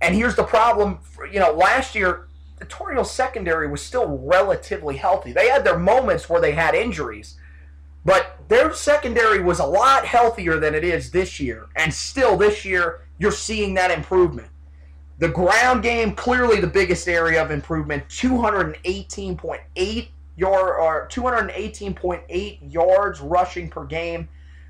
And 0.00 0.12
here's 0.12 0.34
the 0.34 0.42
problem: 0.42 0.98
for, 0.98 1.26
you 1.26 1.38
know, 1.38 1.52
last 1.52 1.94
year 1.94 2.26
the 2.58 2.64
Tar 2.64 2.92
Heel 2.92 3.04
secondary 3.04 3.68
was 3.68 3.80
still 3.80 4.18
relatively 4.18 4.96
healthy. 4.96 5.32
They 5.32 5.48
had 5.48 5.64
their 5.64 5.78
moments 5.78 6.28
where 6.28 6.40
they 6.40 6.52
had 6.52 6.74
injuries, 6.74 7.36
but 8.04 8.36
their 8.48 8.74
secondary 8.74 9.40
was 9.40 9.60
a 9.60 9.66
lot 9.66 10.04
healthier 10.04 10.58
than 10.58 10.74
it 10.74 10.82
is 10.82 11.12
this 11.12 11.38
year. 11.38 11.68
And 11.76 11.94
still, 11.94 12.36
this 12.36 12.64
year, 12.64 13.06
you're 13.18 13.30
seeing 13.30 13.74
that 13.74 13.92
improvement. 13.92 14.48
The 15.20 15.28
ground 15.28 15.82
game, 15.82 16.14
clearly 16.14 16.60
the 16.60 16.66
biggest 16.66 17.06
area 17.06 17.42
of 17.42 17.50
improvement. 17.50 18.08
218.8 18.08 20.08
yard 20.36 20.76
or 20.80 21.06
218.8 21.12 22.72
yards 22.72 23.20
rushing 23.20 23.68
per 23.68 23.84
game. 23.84 24.26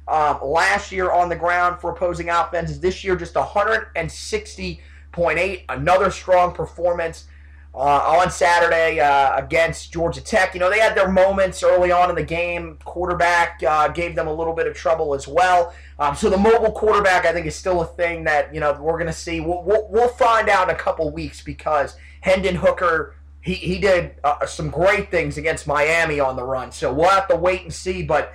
Um, 0.08 0.40
last 0.42 0.90
year 0.90 1.12
on 1.12 1.28
the 1.28 1.36
ground 1.36 1.80
for 1.80 1.92
opposing 1.92 2.30
offenses. 2.30 2.80
This 2.80 3.04
year, 3.04 3.14
just 3.14 3.34
160.8. 3.34 5.64
Another 5.68 6.10
strong 6.10 6.52
performance. 6.52 7.28
Uh, 7.74 8.18
on 8.18 8.30
Saturday 8.30 8.98
uh, 8.98 9.36
against 9.36 9.92
Georgia 9.92 10.20
Tech. 10.20 10.54
You 10.54 10.60
know, 10.60 10.70
they 10.70 10.80
had 10.80 10.96
their 10.96 11.10
moments 11.10 11.62
early 11.62 11.92
on 11.92 12.10
in 12.10 12.16
the 12.16 12.22
game. 12.22 12.78
Quarterback 12.84 13.62
uh, 13.66 13.88
gave 13.88 14.16
them 14.16 14.26
a 14.26 14.32
little 14.32 14.54
bit 14.54 14.66
of 14.66 14.74
trouble 14.74 15.14
as 15.14 15.28
well. 15.28 15.72
Um, 15.98 16.16
so 16.16 16.28
the 16.30 16.36
mobile 16.36 16.72
quarterback, 16.72 17.26
I 17.26 17.32
think, 17.32 17.46
is 17.46 17.54
still 17.54 17.80
a 17.82 17.86
thing 17.86 18.24
that 18.24 18.52
you 18.52 18.60
know 18.60 18.72
we're 18.80 18.94
going 18.94 19.06
to 19.06 19.12
see. 19.12 19.40
We'll, 19.40 19.62
we'll, 19.62 19.86
we'll, 19.88 20.08
find 20.08 20.48
out 20.48 20.68
in 20.68 20.74
a 20.74 20.78
couple 20.78 21.10
weeks 21.10 21.42
because 21.42 21.96
Hendon 22.20 22.56
Hooker. 22.56 23.14
He, 23.42 23.54
he 23.54 23.78
did 23.78 24.16
uh, 24.22 24.44
some 24.44 24.68
great 24.68 25.10
things 25.10 25.38
against 25.38 25.66
Miami 25.66 26.20
on 26.20 26.36
the 26.36 26.44
run, 26.44 26.70
so 26.70 26.92
we'll 26.92 27.08
have 27.08 27.26
to 27.28 27.36
wait 27.36 27.62
and 27.62 27.72
see. 27.72 28.02
But 28.02 28.34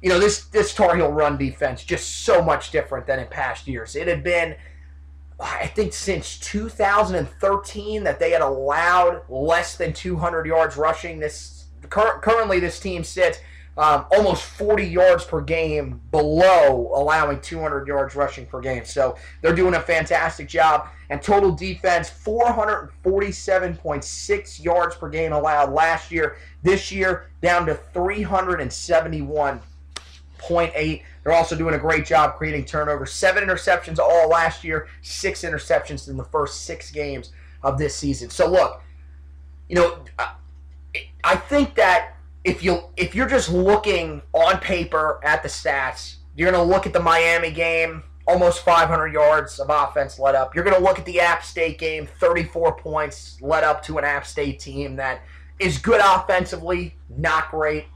you 0.00 0.08
know 0.08 0.18
this 0.18 0.46
this 0.46 0.72
Tar 0.72 0.96
Heel 0.96 1.12
run 1.12 1.36
defense 1.36 1.84
just 1.84 2.24
so 2.24 2.40
much 2.40 2.70
different 2.70 3.06
than 3.06 3.18
in 3.18 3.26
past 3.26 3.68
years. 3.68 3.94
It 3.94 4.08
had 4.08 4.24
been 4.24 4.56
I 5.38 5.66
think 5.66 5.92
since 5.92 6.38
2013 6.38 8.04
that 8.04 8.18
they 8.18 8.30
had 8.30 8.40
allowed 8.40 9.22
less 9.28 9.76
than 9.76 9.92
200 9.92 10.46
yards 10.46 10.76
rushing. 10.76 11.18
This 11.18 11.66
currently 11.90 12.58
this 12.58 12.80
team 12.80 13.04
sits 13.04 13.38
um, 13.78 14.06
almost 14.10 14.42
40 14.44 14.86
yards 14.86 15.26
per 15.26 15.42
game 15.42 16.00
below 16.10 16.90
allowing 16.94 17.38
200 17.40 17.86
yards 17.86 18.16
rushing 18.16 18.46
per 18.46 18.60
game. 18.60 18.86
So 18.86 19.16
they're 19.42 19.54
doing 19.54 19.74
a 19.74 19.80
fantastic 19.80 20.48
job. 20.48 20.88
And 21.10 21.20
total 21.20 21.52
defense 21.52 22.08
447.6 22.10 24.64
yards 24.64 24.96
per 24.96 25.10
game 25.10 25.32
allowed 25.32 25.72
last 25.72 26.10
year. 26.10 26.38
This 26.62 26.90
year 26.90 27.28
down 27.42 27.66
to 27.66 27.74
371.8 30.38 31.02
they're 31.26 31.34
also 31.34 31.56
doing 31.56 31.74
a 31.74 31.78
great 31.78 32.06
job 32.06 32.36
creating 32.36 32.66
turnovers. 32.66 33.12
Seven 33.12 33.42
interceptions 33.42 33.98
all 33.98 34.28
last 34.28 34.62
year, 34.62 34.86
six 35.02 35.42
interceptions 35.42 36.08
in 36.08 36.16
the 36.16 36.22
first 36.22 36.66
six 36.66 36.92
games 36.92 37.32
of 37.64 37.78
this 37.78 37.96
season. 37.96 38.30
So 38.30 38.48
look, 38.48 38.80
you 39.68 39.74
know, 39.74 40.04
I 41.24 41.34
think 41.34 41.74
that 41.74 42.14
if 42.44 42.62
you 42.62 42.84
if 42.96 43.16
you're 43.16 43.26
just 43.26 43.50
looking 43.50 44.22
on 44.34 44.60
paper 44.60 45.18
at 45.24 45.42
the 45.42 45.48
stats, 45.48 46.18
you're 46.36 46.48
going 46.48 46.64
to 46.64 46.72
look 46.72 46.86
at 46.86 46.92
the 46.92 47.00
Miami 47.00 47.50
game, 47.50 48.04
almost 48.28 48.64
500 48.64 49.12
yards 49.12 49.58
of 49.58 49.68
offense 49.68 50.20
let 50.20 50.36
up. 50.36 50.54
You're 50.54 50.62
going 50.62 50.76
to 50.76 50.82
look 50.82 51.00
at 51.00 51.04
the 51.06 51.18
App 51.18 51.42
State 51.42 51.80
game, 51.80 52.06
34 52.20 52.76
points 52.76 53.42
led 53.42 53.64
up 53.64 53.82
to 53.86 53.98
an 53.98 54.04
App 54.04 54.24
State 54.24 54.60
team 54.60 54.94
that 54.94 55.22
is 55.58 55.78
good 55.78 56.00
offensively, 56.00 56.94
not 57.08 57.50
great. 57.50 57.86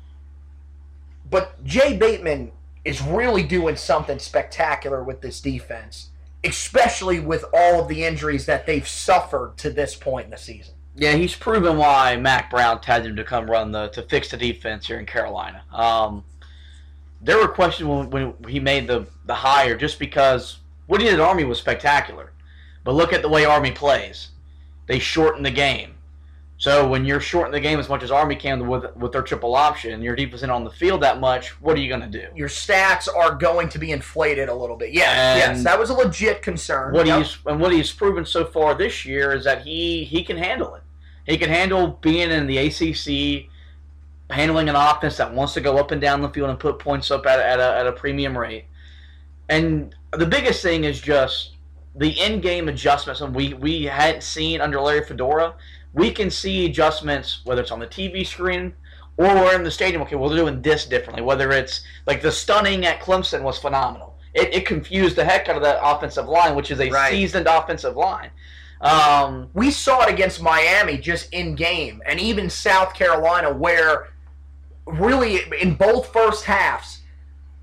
But 1.31 1.62
Jay 1.64 1.97
Bateman 1.97 2.53
is 2.85 3.01
really 3.01 3.43
doing 3.43 3.77
something 3.77 4.19
spectacular 4.19 5.03
with 5.03 5.21
this 5.21 5.40
defense, 5.40 6.09
especially 6.45 7.21
with 7.21 7.45
all 7.55 7.81
of 7.81 7.88
the 7.88 8.05
injuries 8.05 8.47
that 8.47 8.66
they've 8.66 8.87
suffered 8.87 9.57
to 9.59 9.71
this 9.71 9.95
point 9.95 10.27
in 10.27 10.31
the 10.31 10.37
season. 10.37 10.75
Yeah, 10.97 11.12
he's 11.12 11.37
proven 11.37 11.77
why 11.77 12.16
Mack 12.16 12.51
Brown 12.51 12.81
tagged 12.81 13.07
him 13.07 13.16
to 13.16 13.25
come 13.25 13.49
run 13.49 13.71
the 13.71 13.88
to 13.88 14.03
fix 14.03 14.31
the 14.31 14.37
defense 14.37 14.87
here 14.87 14.99
in 14.99 15.07
Carolina. 15.07 15.62
Um, 15.73 16.25
there 17.23 17.38
were 17.38 17.49
questions 17.49 17.88
when, 17.88 18.11
when 18.11 18.35
he 18.49 18.59
made 18.59 18.87
the 18.87 19.07
the 19.27 19.35
hire 19.35 19.77
just 19.77 19.99
because 19.99 20.59
what 20.87 21.01
he 21.01 21.07
did 21.07 21.14
at 21.14 21.21
Army 21.21 21.45
was 21.45 21.59
spectacular, 21.59 22.33
but 22.83 22.95
look 22.95 23.12
at 23.12 23.23
the 23.23 23.29
way 23.29 23.45
Army 23.45 23.71
plays. 23.71 24.31
They 24.88 24.99
shorten 24.99 25.45
the 25.45 25.51
game. 25.53 25.95
So 26.61 26.87
when 26.87 27.07
you're 27.07 27.20
shorting 27.20 27.53
the 27.53 27.61
game 27.61 27.81
as 27.81 27.88
much 27.88 28.03
as 28.03 28.11
Army 28.11 28.37
can 28.37 28.68
with 28.68 28.94
with 28.94 29.12
their 29.12 29.23
triple 29.23 29.55
option, 29.55 30.03
your 30.03 30.14
defense 30.14 30.40
isn't 30.40 30.51
on 30.51 30.62
the 30.62 30.70
field 30.70 31.01
that 31.01 31.18
much. 31.18 31.59
What 31.62 31.75
are 31.75 31.81
you 31.81 31.88
going 31.88 32.03
to 32.03 32.07
do? 32.07 32.27
Your 32.37 32.51
stats 32.51 33.09
are 33.09 33.35
going 33.35 33.70
to 33.70 33.79
be 33.79 33.92
inflated 33.92 34.51
a 34.51 34.55
little 34.55 34.77
bit. 34.77 34.92
Yes, 34.92 35.09
and 35.42 35.57
yes, 35.57 35.64
that 35.64 35.79
was 35.79 35.88
a 35.88 35.94
legit 35.94 36.42
concern. 36.42 36.92
What 36.92 37.07
yep. 37.07 37.23
he's 37.23 37.38
and 37.46 37.59
what 37.61 37.73
he's 37.73 37.90
proven 37.90 38.27
so 38.27 38.44
far 38.44 38.75
this 38.75 39.07
year 39.07 39.33
is 39.33 39.42
that 39.44 39.62
he 39.62 40.05
he 40.05 40.23
can 40.23 40.37
handle 40.37 40.75
it. 40.75 40.83
He 41.27 41.38
can 41.38 41.49
handle 41.49 41.99
being 42.03 42.31
in 42.31 42.46
the 42.46 42.59
ACC, 42.59 43.49
handling 44.29 44.68
an 44.68 44.77
offense 44.77 45.16
that 45.16 45.33
wants 45.33 45.55
to 45.55 45.62
go 45.62 45.79
up 45.79 45.92
and 45.92 46.01
down 46.01 46.20
the 46.20 46.29
field 46.29 46.51
and 46.51 46.59
put 46.59 46.79
points 46.79 47.11
up 47.11 47.25
at, 47.25 47.38
at, 47.38 47.59
a, 47.59 47.79
at 47.79 47.87
a 47.87 47.92
premium 47.92 48.37
rate. 48.37 48.66
And 49.49 49.94
the 50.12 50.27
biggest 50.27 50.62
thing 50.62 50.85
is 50.85 51.01
just 51.01 51.53
the 51.96 52.11
in-game 52.20 52.68
adjustments, 52.68 53.23
and 53.23 53.35
we 53.35 53.55
we 53.55 53.85
hadn't 53.85 54.23
seen 54.23 54.61
under 54.61 54.79
Larry 54.79 55.07
Fedora 55.07 55.55
we 55.92 56.11
can 56.11 56.31
see 56.31 56.66
adjustments, 56.66 57.40
whether 57.44 57.62
it's 57.62 57.70
on 57.70 57.81
the 57.81 57.87
TV 57.87 58.26
screen 58.26 58.74
or 59.16 59.35
we're 59.35 59.55
in 59.55 59.64
the 59.64 59.70
stadium. 59.70 60.03
Okay, 60.03 60.16
well, 60.16 60.29
they're 60.29 60.38
doing 60.38 60.62
this 60.62 60.87
differently. 60.87 61.22
Whether 61.22 61.50
it's 61.50 61.83
like 62.07 62.22
the 62.22 62.33
stunning 62.33 62.87
at 62.87 63.00
Clemson 63.00 63.42
was 63.42 63.59
phenomenal. 63.59 64.16
It, 64.35 64.55
it 64.55 64.66
confused 64.66 65.16
the 65.16 65.24
heck 65.24 65.48
out 65.48 65.57
of 65.57 65.62
that 65.62 65.81
offensive 65.83 66.29
line, 66.29 66.55
which 66.55 66.70
is 66.70 66.81
a 66.81 66.88
right. 66.88 67.11
seasoned 67.11 67.46
offensive 67.46 67.96
line. 67.96 68.31
Um, 68.81 69.50
we 69.53 69.70
saw 69.70 70.05
it 70.05 70.11
against 70.11 70.40
Miami 70.40 70.96
just 70.96 71.33
in 71.35 71.55
game, 71.55 72.00
and 72.07 72.18
even 72.18 72.48
South 72.48 72.94
Carolina, 72.94 73.53
where 73.53 74.09
really 74.87 75.40
in 75.61 75.74
both 75.74 76.12
first 76.12 76.44
halves, 76.44 77.00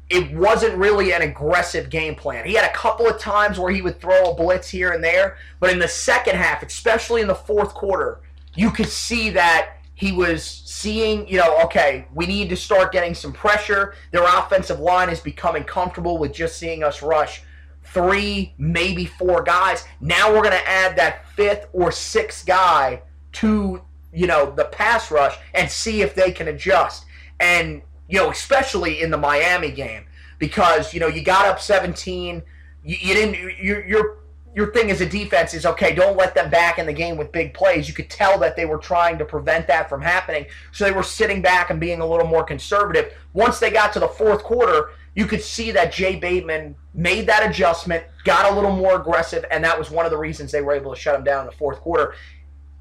it 0.10 0.34
wasn't 0.36 0.78
really 0.78 1.12
an 1.12 1.22
aggressive 1.22 1.90
game 1.90 2.16
plan. 2.16 2.46
He 2.46 2.54
had 2.54 2.70
a 2.70 2.74
couple 2.74 3.08
of 3.08 3.20
times 3.20 3.60
where 3.60 3.72
he 3.72 3.82
would 3.82 4.00
throw 4.00 4.32
a 4.32 4.36
blitz 4.36 4.70
here 4.70 4.92
and 4.92 5.04
there, 5.04 5.38
but 5.60 5.70
in 5.70 5.80
the 5.80 5.88
second 5.88 6.38
half, 6.38 6.64
especially 6.64 7.22
in 7.22 7.28
the 7.28 7.36
fourth 7.36 7.74
quarter, 7.74 8.22
you 8.56 8.72
could 8.72 8.88
see 8.88 9.30
that 9.32 9.74
he 9.96 10.12
was 10.12 10.44
seeing, 10.44 11.28
you 11.28 11.38
know, 11.38 11.60
okay, 11.64 12.08
we 12.14 12.26
need 12.26 12.50
to 12.50 12.56
start 12.56 12.92
getting 12.92 13.14
some 13.14 13.34
pressure. 13.34 13.96
Their 14.12 14.24
offensive 14.24 14.80
line 14.80 15.10
is 15.10 15.20
becoming 15.20 15.64
comfortable 15.64 16.18
with 16.20 16.34
just 16.34 16.58
seeing 16.58 16.84
us 16.84 17.02
rush 17.02 17.42
three, 17.84 18.54
maybe 18.58 19.06
four 19.06 19.42
guys. 19.44 19.86
Now 20.00 20.32
we're 20.32 20.44
going 20.44 20.52
to 20.52 20.70
add 20.70 20.96
that 20.98 21.28
fifth 21.30 21.68
or 21.74 21.92
sixth 21.92 22.46
guy 22.46 23.02
to, 23.34 23.82
you 24.14 24.28
know, 24.28 24.52
the 24.52 24.66
pass 24.66 25.10
rush 25.12 25.36
and 25.54 25.70
see 25.70 26.02
if 26.02 26.14
they 26.16 26.32
can 26.32 26.48
adjust. 26.48 27.06
And 27.40 27.82
you 28.08 28.20
know, 28.20 28.30
especially 28.30 29.02
in 29.02 29.12
the 29.12 29.18
Miami 29.18 29.72
game 29.72 30.06
because 30.40 30.94
you 30.94 31.00
know 31.00 31.08
you 31.08 31.24
got 31.24 31.46
up 31.46 31.60
17. 31.60 32.42
You, 32.84 32.98
you 33.00 33.14
didn't. 33.14 33.62
Your 33.62 33.86
your 33.86 34.18
your 34.56 34.72
thing 34.74 34.90
as 34.90 35.02
a 35.02 35.06
defense 35.06 35.54
is 35.54 35.66
okay. 35.66 35.94
Don't 35.94 36.18
let 36.18 36.34
them 36.34 36.50
back 36.50 36.80
in 36.80 36.86
the 36.86 36.94
game 36.94 37.16
with 37.16 37.32
big 37.32 37.54
plays. 37.54 37.88
You 37.88 37.94
could 37.94 38.10
tell 38.10 38.40
that 38.40 38.56
they 38.56 38.66
were 38.66 38.80
trying 38.80 39.18
to 39.20 39.26
prevent 39.26 39.68
that 39.68 39.90
from 39.90 40.02
happening, 40.02 40.46
so 40.72 40.86
they 40.86 40.92
were 40.92 41.04
sitting 41.04 41.42
back 41.42 41.70
and 41.70 41.80
being 41.80 42.00
a 42.00 42.06
little 42.06 42.28
more 42.28 42.44
conservative. 42.44 43.14
Once 43.34 43.60
they 43.60 43.70
got 43.70 43.94
to 43.94 44.00
the 44.00 44.08
fourth 44.08 44.44
quarter, 44.44 44.92
you 45.16 45.26
could 45.26 45.42
see 45.42 45.72
that 45.72 45.92
Jay 45.92 46.16
Bateman 46.16 46.76
made 46.94 47.28
that 47.28 47.48
adjustment, 47.48 48.04
got 48.24 48.52
a 48.52 48.56
little 48.56 48.76
more 48.76 49.00
aggressive, 49.00 49.46
and 49.52 49.64
that 49.64 49.78
was 49.78 49.92
one 49.92 50.06
of 50.06 50.12
the 50.12 50.18
reasons 50.18 50.52
they 50.52 50.62
were 50.62 50.74
able 50.74 50.94
to 50.94 51.00
shut 51.00 51.14
him 51.14 51.24
down 51.24 51.42
in 51.42 51.46
the 51.46 51.58
fourth 51.58 51.80
quarter 51.80 52.16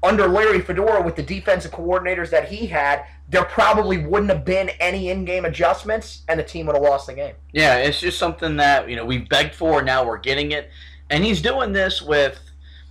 under 0.07 0.27
Larry 0.27 0.61
Fedora 0.61 1.01
with 1.01 1.15
the 1.15 1.23
defensive 1.23 1.71
coordinators 1.71 2.29
that 2.29 2.47
he 2.47 2.65
had, 2.65 3.03
there 3.29 3.43
probably 3.43 3.97
wouldn't 3.97 4.31
have 4.31 4.45
been 4.45 4.69
any 4.79 5.09
in-game 5.09 5.43
adjustments, 5.43 6.23
and 6.29 6.39
the 6.39 6.43
team 6.43 6.65
would 6.65 6.75
have 6.75 6.83
lost 6.83 7.07
the 7.07 7.13
game. 7.13 7.35
Yeah, 7.51 7.77
it's 7.77 7.99
just 7.99 8.17
something 8.17 8.55
that 8.55 8.89
you 8.89 8.95
know 8.95 9.05
we 9.05 9.19
begged 9.19 9.53
for. 9.53 9.81
Now 9.81 10.05
we're 10.05 10.17
getting 10.17 10.51
it, 10.51 10.69
and 11.09 11.23
he's 11.23 11.41
doing 11.41 11.73
this 11.73 12.01
with. 12.01 12.39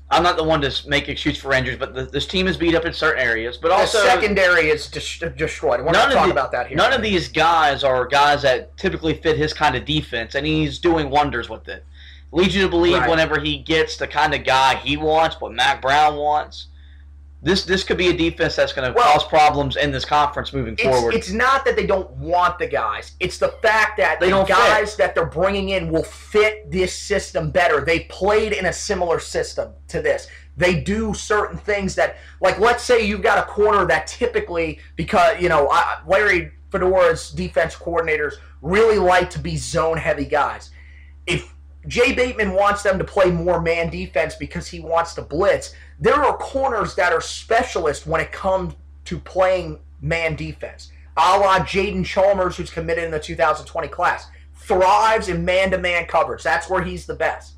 I'm 0.09 0.22
not 0.22 0.37
the 0.37 0.44
one 0.44 0.61
to 0.61 0.88
make 0.88 1.09
excuses 1.09 1.42
for 1.42 1.52
injuries, 1.52 1.79
but 1.79 1.92
the, 1.92 2.05
this 2.05 2.29
team 2.29 2.46
is 2.46 2.57
beat 2.57 2.76
up 2.76 2.85
in 2.85 2.92
certain 2.92 3.20
areas. 3.20 3.57
But 3.57 3.72
also, 3.72 3.98
the 3.98 4.05
secondary 4.05 4.68
is 4.68 4.87
des- 4.88 5.31
destroyed. 5.31 5.81
We're 5.81 5.90
not 5.90 6.12
talking 6.12 6.31
about 6.31 6.52
that 6.52 6.68
here. 6.68 6.76
None 6.76 6.92
of 6.92 7.02
these 7.02 7.29
guys 7.29 7.83
are 7.83 8.07
guys 8.07 8.42
that 8.42 8.76
typically 8.76 9.14
fit 9.14 9.37
his 9.37 9.52
kind 9.52 9.74
of 9.74 9.85
defense, 9.85 10.37
and 10.37 10.46
he's 10.46 10.79
doing 10.79 11.11
wonders 11.11 11.48
with 11.48 11.66
it. 11.66 11.85
Leads 12.31 12.55
you 12.55 12.62
to 12.62 12.68
believe 12.68 12.98
right. 12.98 13.11
whenever 13.11 13.40
he 13.40 13.59
gets 13.59 13.96
the 13.96 14.07
kind 14.07 14.33
of 14.33 14.44
guy 14.44 14.76
he 14.76 14.96
wants, 14.96 15.40
what 15.40 15.52
Mack 15.52 15.83
Brown 15.83 16.16
wants 16.16 16.66
this 17.46 17.62
this 17.62 17.85
could 17.85 17.96
be 17.96 18.09
a 18.09 18.12
defense 18.12 18.56
that's 18.56 18.72
going 18.72 18.88
to 18.88 18.92
well, 18.92 19.12
cause 19.12 19.24
problems 19.24 19.76
in 19.76 19.92
this 19.92 20.04
conference 20.04 20.52
moving 20.52 20.74
it's, 20.74 20.82
forward. 20.82 21.14
It's 21.14 21.30
not 21.30 21.64
that 21.64 21.76
they 21.76 21.87
don't 21.87 22.11
want 22.16 22.59
the 22.59 22.66
guys; 22.66 23.12
it's 23.20 23.38
the 23.38 23.50
fact 23.62 23.98
that 23.98 24.18
they 24.18 24.26
the 24.26 24.32
don't 24.32 24.48
guys 24.48 24.90
fit. 24.90 24.98
that 24.98 25.14
they're 25.14 25.26
bringing 25.26 25.68
in 25.68 25.92
will 25.92 26.02
fit 26.02 26.68
this 26.72 26.92
system 26.92 27.52
better. 27.52 27.82
They 27.82 28.00
played 28.00 28.52
in 28.52 28.66
a 28.66 28.72
similar 28.72 29.20
system 29.20 29.72
to 29.87 30.02
this. 30.02 30.26
They 30.56 30.80
do 30.80 31.14
certain 31.14 31.56
things 31.56 31.94
that, 31.94 32.16
like, 32.40 32.59
let's 32.59 32.82
say 32.82 33.06
you've 33.06 33.22
got 33.22 33.38
a 33.38 33.42
corner 33.42 33.87
that 33.87 34.09
typically, 34.09 34.80
because 34.96 35.40
you 35.40 35.48
know, 35.48 35.72
Larry 36.04 36.50
Fedora's 36.70 37.30
defense 37.30 37.76
coordinators 37.76 38.32
really 38.61 38.98
like 38.98 39.30
to 39.30 39.38
be 39.38 39.56
zone 39.56 39.98
heavy 39.98 40.24
guys. 40.24 40.70
If 41.28 41.54
Jay 41.87 42.12
Bateman 42.12 42.53
wants 42.53 42.83
them 42.83 42.99
to 42.99 43.05
play 43.05 43.31
more 43.31 43.61
man 43.61 43.90
defense 43.90 44.35
because 44.35 44.66
he 44.66 44.81
wants 44.81 45.14
to 45.14 45.22
blitz. 45.22 45.75
There 46.01 46.14
are 46.14 46.37
corners 46.37 46.94
that 46.96 47.12
are 47.12 47.20
specialists 47.20 48.07
when 48.07 48.20
it 48.20 48.33
comes 48.33 48.75
to 49.07 49.18
playing 49.18 49.79
man 50.01 50.37
defense. 50.37 50.90
A 51.16 51.38
la 51.38 51.61
Jaden 51.61 52.05
Chalmers, 52.05 52.57
who's 52.57 52.70
committed 52.70 53.05
in 53.05 53.11
the 53.11 53.20
2020 53.20 53.88
class, 53.88 54.29
thrives 54.55 55.29
in 55.29 55.44
man 55.44 55.70
to 55.70 55.79
man 55.79 56.07
coverage. 56.07 56.42
That's 56.42 56.68
where 56.68 56.83
he's 56.83 57.07
the 57.07 57.14
best. 57.14 57.55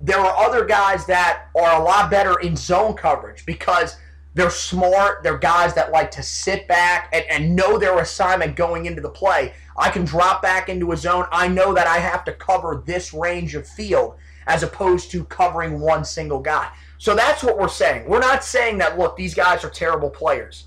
There 0.00 0.18
are 0.18 0.36
other 0.36 0.64
guys 0.66 1.06
that 1.06 1.46
are 1.56 1.80
a 1.80 1.82
lot 1.82 2.10
better 2.10 2.38
in 2.40 2.56
zone 2.56 2.94
coverage 2.94 3.46
because 3.46 3.96
they're 4.34 4.50
smart. 4.50 5.22
They're 5.22 5.38
guys 5.38 5.74
that 5.74 5.92
like 5.92 6.10
to 6.12 6.22
sit 6.22 6.66
back 6.66 7.08
and, 7.12 7.24
and 7.30 7.56
know 7.56 7.78
their 7.78 7.98
assignment 8.00 8.56
going 8.56 8.86
into 8.86 9.00
the 9.00 9.08
play. 9.08 9.54
I 9.76 9.90
can 9.90 10.04
drop 10.04 10.42
back 10.42 10.68
into 10.68 10.92
a 10.92 10.96
zone. 10.96 11.26
I 11.32 11.48
know 11.48 11.74
that 11.74 11.86
I 11.86 11.98
have 11.98 12.24
to 12.24 12.32
cover 12.32 12.82
this 12.84 13.12
range 13.12 13.54
of 13.54 13.66
field 13.66 14.14
as 14.46 14.62
opposed 14.62 15.10
to 15.10 15.24
covering 15.24 15.80
one 15.80 16.04
single 16.04 16.40
guy. 16.40 16.70
So 16.98 17.14
that's 17.14 17.42
what 17.42 17.58
we're 17.58 17.68
saying. 17.68 18.08
We're 18.08 18.20
not 18.20 18.44
saying 18.44 18.78
that 18.78 18.98
look, 18.98 19.16
these 19.16 19.34
guys 19.34 19.64
are 19.64 19.70
terrible 19.70 20.10
players. 20.10 20.64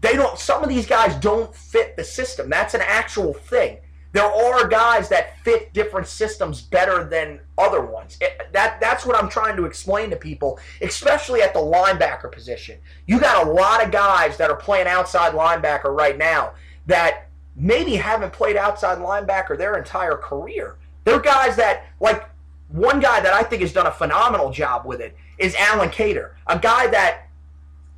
They 0.00 0.12
don't 0.14 0.38
some 0.38 0.62
of 0.62 0.68
these 0.68 0.86
guys 0.86 1.14
don't 1.16 1.54
fit 1.54 1.96
the 1.96 2.04
system. 2.04 2.48
That's 2.48 2.74
an 2.74 2.82
actual 2.82 3.34
thing. 3.34 3.78
There 4.12 4.24
are 4.24 4.66
guys 4.66 5.08
that 5.10 5.38
fit 5.44 5.72
different 5.72 6.08
systems 6.08 6.62
better 6.62 7.04
than 7.04 7.40
other 7.56 7.80
ones. 7.80 8.18
It, 8.20 8.52
that 8.52 8.80
that's 8.80 9.06
what 9.06 9.16
I'm 9.16 9.28
trying 9.28 9.56
to 9.56 9.66
explain 9.66 10.10
to 10.10 10.16
people, 10.16 10.58
especially 10.80 11.42
at 11.42 11.54
the 11.54 11.60
linebacker 11.60 12.32
position. 12.32 12.78
You 13.06 13.20
got 13.20 13.46
a 13.46 13.50
lot 13.50 13.84
of 13.84 13.92
guys 13.92 14.36
that 14.38 14.50
are 14.50 14.56
playing 14.56 14.88
outside 14.88 15.32
linebacker 15.32 15.96
right 15.96 16.18
now 16.18 16.54
that 16.86 17.29
maybe 17.56 17.96
haven't 17.96 18.32
played 18.32 18.56
outside 18.56 18.98
linebacker 18.98 19.56
their 19.56 19.76
entire 19.76 20.16
career. 20.16 20.76
They're 21.04 21.20
guys 21.20 21.56
that 21.56 21.86
like 22.00 22.28
one 22.68 23.00
guy 23.00 23.20
that 23.20 23.32
I 23.32 23.42
think 23.42 23.62
has 23.62 23.72
done 23.72 23.86
a 23.86 23.92
phenomenal 23.92 24.50
job 24.50 24.86
with 24.86 25.00
it 25.00 25.16
is 25.38 25.54
Allen 25.56 25.90
Cater, 25.90 26.36
a 26.46 26.58
guy 26.58 26.86
that 26.88 27.28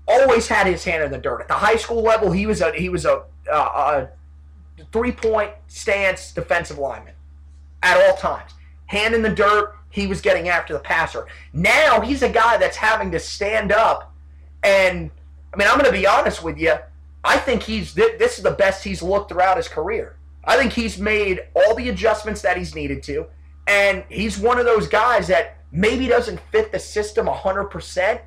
always 0.07 0.49
had 0.49 0.67
his 0.67 0.85
hand 0.85 1.03
in 1.03 1.11
the 1.11 1.19
dirt. 1.19 1.41
At 1.41 1.49
the 1.49 1.55
high 1.55 1.77
school 1.77 2.03
level, 2.03 2.33
he 2.33 2.47
was 2.47 2.61
a 2.61 2.73
he 2.73 2.89
was 2.89 3.05
a, 3.05 3.23
a, 3.51 3.57
a 3.57 4.09
three 4.93 5.13
point 5.13 5.51
stance 5.69 6.33
defensive 6.33 6.79
lineman 6.79 7.15
at 7.83 8.01
all 8.01 8.17
times. 8.17 8.53
Hand 8.87 9.15
in 9.15 9.23
the 9.23 9.31
dirt, 9.31 9.75
he 9.91 10.07
was 10.07 10.21
getting 10.21 10.49
after 10.49 10.73
the 10.73 10.81
passer. 10.81 11.27
Now 11.53 12.01
he's 12.01 12.23
a 12.23 12.29
guy 12.29 12.57
that's 12.57 12.77
having 12.77 13.11
to 13.13 13.21
stand 13.21 13.73
up 13.73 14.13
and 14.63 15.11
I 15.53 15.57
mean, 15.57 15.69
I'm 15.69 15.79
going 15.79 15.91
to 15.91 15.97
be 15.97 16.07
honest 16.07 16.43
with 16.43 16.59
you. 16.59 16.75
I 17.25 17.39
think 17.39 17.63
he's 17.63 17.95
this 17.95 18.39
is 18.39 18.43
the 18.43 18.51
best 18.51 18.85
he's 18.85 19.03
looked 19.03 19.31
throughout 19.31 19.57
his 19.57 19.69
career. 19.69 20.17
I 20.45 20.57
think 20.57 20.73
he's 20.73 20.99
made 20.99 21.41
all 21.55 21.75
the 21.75 21.89
adjustments 21.89 22.43
that 22.43 22.57
he's 22.57 22.75
needed 22.75 23.03
to, 23.05 23.27
and 23.67 24.05
he's 24.09 24.39
one 24.39 24.59
of 24.59 24.65
those 24.65 24.89
guys 24.89 25.29
that 25.29 25.59
maybe 25.71 26.09
doesn't 26.09 26.41
fit 26.51 26.73
the 26.73 26.79
system 26.79 27.27
100%, 27.27 28.21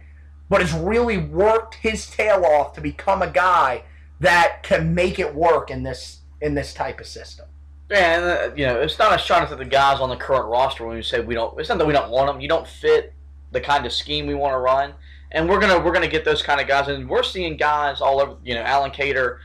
but 0.50 0.62
has 0.62 0.74
really 0.74 1.18
worked 1.18 1.76
his 1.76 2.08
tail 2.08 2.46
off 2.46 2.74
to 2.74 2.82
become 2.82 3.22
a 3.22 3.30
guy 3.30 3.84
that 4.20 4.64
can 4.64 4.96
make 4.96 5.20
it 5.20 5.36
work 5.36 5.70
in 5.70 5.84
this 5.84 6.22
in 6.42 6.54
this 6.54 6.74
type 6.74 7.00
of 7.00 7.08
system. 7.08 7.46
Yeah, 7.90 7.98
and, 7.98 8.52
uh, 8.52 8.56
you 8.56 8.66
know, 8.66 8.82
it's 8.82 8.98
not 8.98 9.14
a 9.14 9.18
shot 9.18 9.52
at 9.52 9.58
the 9.58 9.66
guys 9.66 10.00
on 10.00 10.10
the 10.10 10.16
current 10.16 10.48
roster 10.48 10.86
when 10.86 10.96
we 10.96 11.04
say 11.04 11.20
we 11.20 11.36
don't. 11.36 11.60
It's 11.60 11.70
not 11.70 11.78
that 11.78 11.86
we 11.86 11.94
don't 11.94 12.10
want 12.10 12.28
them. 12.28 12.42
You 12.42 12.48
don't 12.48 12.68
fit 12.68 13.14
the 13.52 13.62
kind 13.62 13.86
of 13.86 13.94
scheme 13.94 14.26
we 14.26 14.34
want 14.34 14.54
to 14.54 14.58
run, 14.58 14.94
and 15.36 15.50
we're 15.50 15.60
gonna 15.60 15.78
we're 15.78 15.92
gonna 15.92 16.08
get 16.08 16.26
those 16.26 16.42
kind 16.42 16.60
of 16.60 16.68
guys. 16.68 16.88
And 16.88 17.08
we're 17.08 17.22
seeing 17.22 17.58
guys 17.58 18.02
all 18.02 18.22
over. 18.22 18.38
You 18.44 18.56
know, 18.56 18.62
Allen 18.62 18.90
Cater, 18.90 19.42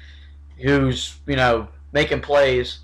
who's 0.56 1.18
you 1.26 1.36
know 1.36 1.68
making 1.92 2.20
plays, 2.20 2.78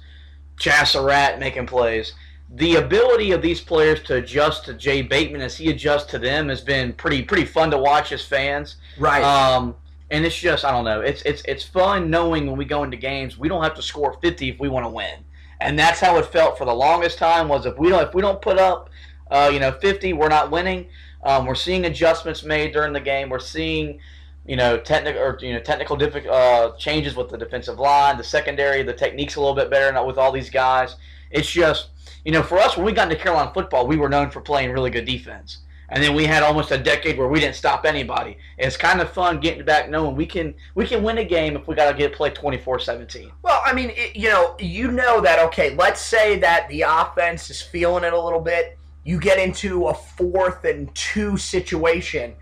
Chazz 0.60 0.88
Surratt 0.88 1.38
making 1.38 1.66
plays. 1.66 2.12
The 2.54 2.76
ability 2.76 3.32
of 3.32 3.42
these 3.42 3.60
players 3.60 4.02
to 4.04 4.16
adjust 4.16 4.64
to 4.66 4.74
Jay 4.74 5.02
Bateman 5.02 5.40
as 5.40 5.56
he 5.56 5.70
adjusts 5.70 6.10
to 6.10 6.18
them 6.18 6.48
has 6.48 6.60
been 6.60 6.92
pretty 6.92 7.22
pretty 7.22 7.44
fun 7.44 7.70
to 7.70 7.78
watch 7.78 8.10
as 8.12 8.24
fans. 8.24 8.76
Right. 8.98 9.22
Um, 9.22 9.76
and 10.10 10.26
it's 10.26 10.36
just 10.36 10.64
I 10.64 10.72
don't 10.72 10.84
know. 10.84 11.00
It's 11.00 11.22
it's 11.22 11.42
it's 11.46 11.64
fun 11.64 12.10
knowing 12.10 12.46
when 12.46 12.56
we 12.56 12.64
go 12.64 12.82
into 12.82 12.96
games 12.96 13.38
we 13.38 13.48
don't 13.48 13.62
have 13.62 13.74
to 13.74 13.82
score 13.82 14.18
50 14.20 14.50
if 14.50 14.58
we 14.58 14.68
want 14.68 14.84
to 14.84 14.90
win, 14.90 15.24
and 15.60 15.78
that's 15.78 16.00
how 16.00 16.18
it 16.18 16.26
felt 16.26 16.58
for 16.58 16.64
the 16.64 16.74
longest 16.74 17.18
time. 17.18 17.48
Was 17.48 17.66
if 17.66 17.78
we 17.78 17.88
don't 17.88 18.08
if 18.08 18.14
we 18.14 18.22
don't 18.22 18.42
put 18.42 18.58
up, 18.58 18.90
uh, 19.30 19.48
you 19.52 19.60
know, 19.60 19.70
50, 19.70 20.12
we're 20.12 20.28
not 20.28 20.50
winning. 20.50 20.86
Um, 21.22 21.46
we're 21.46 21.54
seeing 21.54 21.84
adjustments 21.86 22.44
made 22.44 22.72
during 22.72 22.92
the 22.92 23.00
game. 23.00 23.28
We're 23.28 23.38
seeing, 23.38 24.00
you 24.46 24.56
know, 24.56 24.78
technical 24.78 25.22
or 25.22 25.38
you 25.40 25.52
know 25.52 25.60
technical 25.60 25.96
uh, 26.30 26.76
changes 26.76 27.16
with 27.16 27.28
the 27.28 27.38
defensive 27.38 27.78
line, 27.78 28.16
the 28.16 28.24
secondary, 28.24 28.82
the 28.82 28.92
techniques 28.92 29.36
a 29.36 29.40
little 29.40 29.54
bit 29.54 29.70
better 29.70 30.04
with 30.04 30.18
all 30.18 30.32
these 30.32 30.50
guys. 30.50 30.96
It's 31.30 31.50
just 31.50 31.88
you 32.24 32.32
know 32.32 32.42
for 32.42 32.58
us 32.58 32.76
when 32.76 32.86
we 32.86 32.92
got 32.92 33.10
into 33.10 33.22
Carolina 33.22 33.50
football, 33.52 33.86
we 33.86 33.96
were 33.96 34.08
known 34.08 34.30
for 34.30 34.40
playing 34.40 34.72
really 34.72 34.90
good 34.90 35.04
defense 35.04 35.58
and 35.88 36.02
then 36.02 36.14
we 36.14 36.24
had 36.24 36.42
almost 36.42 36.70
a 36.70 36.78
decade 36.78 37.16
where 37.16 37.28
we 37.28 37.40
didn't 37.40 37.54
stop 37.54 37.84
anybody. 37.84 38.38
It's 38.58 38.76
kind 38.76 39.00
of 39.00 39.10
fun 39.10 39.40
getting 39.40 39.64
back 39.64 39.88
knowing 39.88 40.16
we 40.16 40.26
can 40.26 40.54
we 40.74 40.86
can 40.86 41.02
win 41.02 41.18
a 41.18 41.24
game 41.24 41.56
if 41.56 41.68
we 41.68 41.74
got 41.74 41.90
to 41.90 41.96
get 41.96 42.12
play 42.12 42.30
24-17. 42.30 43.30
Well, 43.42 43.62
I 43.64 43.72
mean, 43.72 43.90
it, 43.90 44.16
you 44.16 44.28
know, 44.28 44.56
you 44.58 44.90
know 44.90 45.20
that 45.20 45.38
okay, 45.46 45.74
let's 45.76 46.00
say 46.00 46.38
that 46.40 46.68
the 46.68 46.82
offense 46.82 47.50
is 47.50 47.62
feeling 47.62 48.04
it 48.04 48.12
a 48.12 48.20
little 48.20 48.40
bit. 48.40 48.78
You 49.06 49.20
get 49.20 49.38
into 49.38 49.86
a 49.86 49.94
fourth 49.94 50.64
and 50.64 50.94
two 50.94 51.36
situation, 51.36 52.34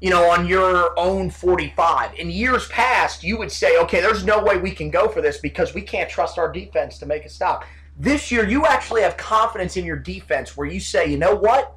you 0.00 0.10
know, 0.10 0.30
on 0.30 0.46
your 0.46 0.98
own 0.98 1.30
45. 1.30 2.14
In 2.14 2.30
years 2.30 2.68
past, 2.68 3.24
you 3.24 3.38
would 3.38 3.50
say, 3.50 3.78
okay, 3.78 4.00
there's 4.00 4.24
no 4.24 4.42
way 4.42 4.58
we 4.58 4.70
can 4.70 4.90
go 4.90 5.08
for 5.08 5.20
this 5.20 5.38
because 5.38 5.74
we 5.74 5.82
can't 5.82 6.10
trust 6.10 6.38
our 6.38 6.52
defense 6.52 6.98
to 6.98 7.06
make 7.06 7.24
a 7.24 7.28
stop. 7.28 7.64
This 7.98 8.30
year, 8.30 8.48
you 8.48 8.66
actually 8.66 9.02
have 9.02 9.16
confidence 9.16 9.76
in 9.76 9.84
your 9.84 9.96
defense 9.96 10.56
where 10.56 10.68
you 10.68 10.78
say, 10.78 11.10
you 11.10 11.18
know 11.18 11.34
what? 11.34 11.76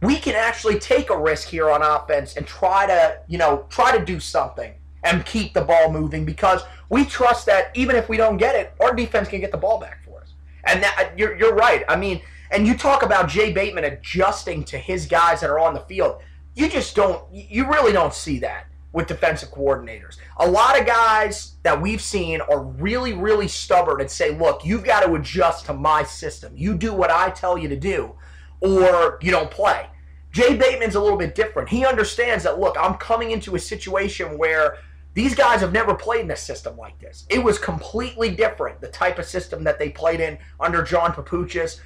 we 0.00 0.16
can 0.16 0.34
actually 0.34 0.78
take 0.78 1.10
a 1.10 1.18
risk 1.18 1.48
here 1.48 1.70
on 1.70 1.82
offense 1.82 2.36
and 2.36 2.46
try 2.46 2.86
to, 2.86 3.18
you 3.26 3.38
know, 3.38 3.66
try 3.68 3.96
to 3.96 4.04
do 4.04 4.20
something 4.20 4.72
and 5.02 5.24
keep 5.26 5.54
the 5.54 5.60
ball 5.60 5.90
moving 5.90 6.24
because 6.24 6.62
we 6.88 7.04
trust 7.04 7.46
that 7.46 7.70
even 7.74 7.96
if 7.96 8.08
we 8.08 8.16
don't 8.16 8.36
get 8.36 8.54
it, 8.54 8.72
our 8.80 8.94
defense 8.94 9.28
can 9.28 9.40
get 9.40 9.50
the 9.50 9.58
ball 9.58 9.80
back 9.80 10.04
for 10.04 10.20
us. 10.20 10.34
And 10.64 10.82
that, 10.82 11.12
you're, 11.16 11.36
you're 11.36 11.54
right. 11.54 11.84
I 11.88 11.96
mean, 11.96 12.20
and 12.50 12.66
you 12.66 12.76
talk 12.76 13.02
about 13.02 13.28
Jay 13.28 13.52
Bateman 13.52 13.84
adjusting 13.84 14.64
to 14.64 14.78
his 14.78 15.06
guys 15.06 15.40
that 15.40 15.50
are 15.50 15.58
on 15.58 15.74
the 15.74 15.80
field. 15.80 16.20
You 16.54 16.68
just 16.68 16.96
don't, 16.96 17.22
you 17.32 17.68
really 17.68 17.92
don't 17.92 18.14
see 18.14 18.38
that 18.40 18.66
with 18.92 19.06
defensive 19.06 19.50
coordinators. 19.50 20.16
A 20.38 20.48
lot 20.48 20.80
of 20.80 20.86
guys 20.86 21.54
that 21.62 21.80
we've 21.80 22.00
seen 22.00 22.40
are 22.40 22.62
really, 22.62 23.12
really 23.12 23.48
stubborn 23.48 24.00
and 24.00 24.10
say, 24.10 24.36
look, 24.36 24.64
you've 24.64 24.84
got 24.84 25.00
to 25.04 25.14
adjust 25.14 25.66
to 25.66 25.74
my 25.74 26.02
system. 26.02 26.52
You 26.56 26.74
do 26.74 26.92
what 26.92 27.10
I 27.10 27.30
tell 27.30 27.58
you 27.58 27.68
to 27.68 27.76
do 27.76 28.14
or 28.60 29.18
you 29.22 29.30
don't 29.30 29.50
play. 29.50 29.86
Jay 30.32 30.56
Bateman's 30.56 30.94
a 30.94 31.00
little 31.00 31.18
bit 31.18 31.34
different. 31.34 31.68
He 31.68 31.86
understands 31.86 32.44
that, 32.44 32.58
look, 32.58 32.76
I'm 32.78 32.94
coming 32.94 33.30
into 33.30 33.54
a 33.54 33.58
situation 33.58 34.36
where 34.36 34.78
these 35.14 35.34
guys 35.34 35.60
have 35.60 35.72
never 35.72 35.94
played 35.94 36.20
in 36.20 36.30
a 36.30 36.36
system 36.36 36.76
like 36.76 36.98
this. 36.98 37.26
It 37.28 37.42
was 37.42 37.58
completely 37.58 38.30
different, 38.30 38.80
the 38.80 38.88
type 38.88 39.18
of 39.18 39.24
system 39.24 39.64
that 39.64 39.78
they 39.78 39.90
played 39.90 40.20
in 40.20 40.38
under 40.60 40.82
John 40.82 41.12
Papuchis, 41.12 41.80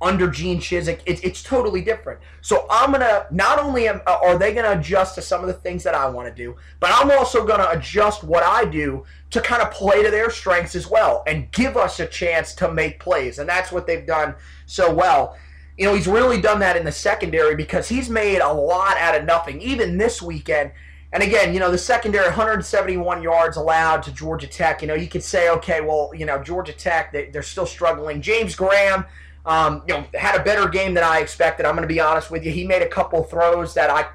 under 0.00 0.28
Gene 0.30 0.58
Chizik. 0.58 1.00
It, 1.06 1.24
it's 1.24 1.42
totally 1.42 1.80
different. 1.80 2.20
So 2.40 2.66
I'm 2.70 2.92
to, 2.92 3.26
not 3.30 3.58
only 3.58 3.88
am, 3.88 4.00
uh, 4.06 4.18
are 4.22 4.38
they 4.38 4.52
to 4.64 4.78
adjust 4.78 5.14
to 5.16 5.22
some 5.22 5.40
of 5.40 5.48
the 5.48 5.54
things 5.54 5.82
that 5.82 5.94
I 5.94 6.08
want 6.08 6.28
to 6.28 6.34
do, 6.34 6.56
but 6.80 6.90
I'm 6.92 7.10
also 7.10 7.44
to 7.46 7.70
adjust 7.70 8.22
what 8.22 8.42
I 8.42 8.64
do 8.64 9.04
to 9.30 9.40
kind 9.40 9.62
of 9.62 9.70
play 9.70 10.02
to 10.02 10.10
their 10.10 10.30
strengths 10.30 10.74
as 10.74 10.88
well 10.88 11.22
and 11.26 11.50
give 11.52 11.76
us 11.76 12.00
a 12.00 12.06
chance 12.06 12.54
to 12.56 12.72
make 12.72 13.00
plays. 13.00 13.38
And 13.38 13.48
that's 13.48 13.72
what 13.72 13.86
they've 13.86 14.06
done 14.06 14.34
so 14.66 14.92
well 14.92 15.36
you 15.78 15.86
know, 15.86 15.94
he's 15.94 16.08
really 16.08 16.40
done 16.40 16.58
that 16.58 16.76
in 16.76 16.84
the 16.84 16.92
secondary 16.92 17.54
because 17.54 17.88
he's 17.88 18.10
made 18.10 18.40
a 18.40 18.52
lot 18.52 18.96
out 18.96 19.14
of 19.14 19.24
nothing, 19.24 19.62
even 19.62 19.96
this 19.96 20.20
weekend. 20.20 20.72
And 21.12 21.22
again, 21.22 21.54
you 21.54 21.60
know, 21.60 21.70
the 21.70 21.78
secondary 21.78 22.26
171 22.26 23.22
yards 23.22 23.56
allowed 23.56 24.02
to 24.02 24.12
Georgia 24.12 24.48
Tech. 24.48 24.82
You 24.82 24.88
know, 24.88 24.94
you 24.94 25.06
could 25.06 25.22
say, 25.22 25.48
okay, 25.50 25.80
well, 25.80 26.10
you 26.14 26.26
know, 26.26 26.42
Georgia 26.42 26.72
Tech, 26.72 27.12
they, 27.12 27.30
are 27.34 27.42
still 27.42 27.64
struggling. 27.64 28.20
James 28.20 28.56
Graham, 28.56 29.06
um, 29.48 29.82
you 29.88 29.94
know, 29.94 30.04
had 30.12 30.38
a 30.38 30.44
better 30.44 30.68
game 30.68 30.92
than 30.92 31.02
I 31.02 31.20
expected. 31.20 31.64
I'm 31.64 31.74
going 31.74 31.88
to 31.88 31.92
be 31.92 32.00
honest 32.00 32.30
with 32.30 32.44
you. 32.44 32.52
He 32.52 32.66
made 32.66 32.82
a 32.82 32.88
couple 32.88 33.24
throws 33.24 33.72
that 33.74 33.88
I 33.88 34.06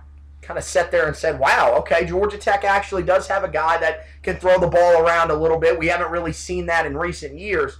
kind 0.43 0.59
of 0.59 0.63
sat 0.63 0.91
there 0.91 1.07
and 1.07 1.15
said, 1.15 1.39
wow, 1.39 1.73
okay, 1.79 2.05
Georgia 2.05 2.37
Tech 2.37 2.63
actually 2.63 3.01
does 3.01 3.27
have 3.27 3.43
a 3.43 3.49
guy 3.49 3.79
that 3.79 4.05
can 4.21 4.35
throw 4.35 4.59
the 4.59 4.67
ball 4.67 5.01
around 5.01 5.31
a 5.31 5.35
little 5.35 5.57
bit. 5.57 5.79
We 5.79 5.87
haven't 5.87 6.11
really 6.11 6.33
seen 6.33 6.67
that 6.67 6.85
in 6.85 6.95
recent 6.95 7.39
years. 7.39 7.79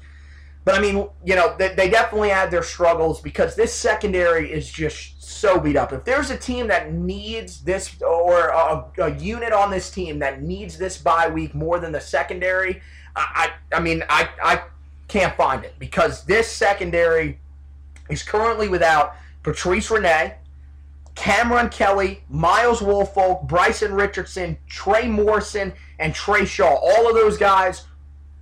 But 0.65 0.75
I 0.75 0.81
mean, 0.81 1.07
you 1.23 1.35
know, 1.35 1.55
they, 1.55 1.75
they 1.75 1.89
definitely 1.91 2.29
had 2.29 2.49
their 2.49 2.63
struggles 2.63 3.21
because 3.21 3.55
this 3.55 3.71
secondary 3.71 4.51
is 4.51 4.71
just 4.71 5.21
so 5.21 5.59
beat 5.59 5.75
up. 5.75 5.93
If 5.93 6.05
there's 6.05 6.31
a 6.31 6.37
team 6.37 6.67
that 6.69 6.91
needs 6.91 7.61
this, 7.61 8.01
or 8.01 8.47
a, 8.47 8.85
a 8.97 9.15
unit 9.15 9.53
on 9.53 9.69
this 9.69 9.91
team 9.91 10.17
that 10.19 10.41
needs 10.41 10.79
this 10.79 10.97
bye 10.97 11.27
week 11.27 11.53
more 11.53 11.79
than 11.79 11.91
the 11.91 12.01
secondary, 12.01 12.81
I, 13.15 13.51
I, 13.71 13.77
I 13.77 13.79
mean, 13.79 14.03
I, 14.09 14.29
I 14.41 14.63
can't 15.07 15.35
find 15.35 15.63
it 15.63 15.75
because 15.77 16.23
this 16.23 16.49
secondary 16.49 17.39
is 18.13 18.23
currently 18.23 18.67
without 18.67 19.15
Patrice 19.43 19.91
Rene, 19.91 20.36
Cameron 21.15 21.69
Kelly, 21.69 22.23
Miles 22.30 22.80
Wolfolk, 22.80 23.47
Bryson 23.47 23.93
Richardson, 23.93 24.58
Trey 24.67 25.08
Morrison, 25.08 25.73
and 25.99 26.15
Trey 26.15 26.45
Shaw. 26.45 26.76
All 26.76 27.08
of 27.08 27.15
those 27.15 27.38
guys 27.38 27.86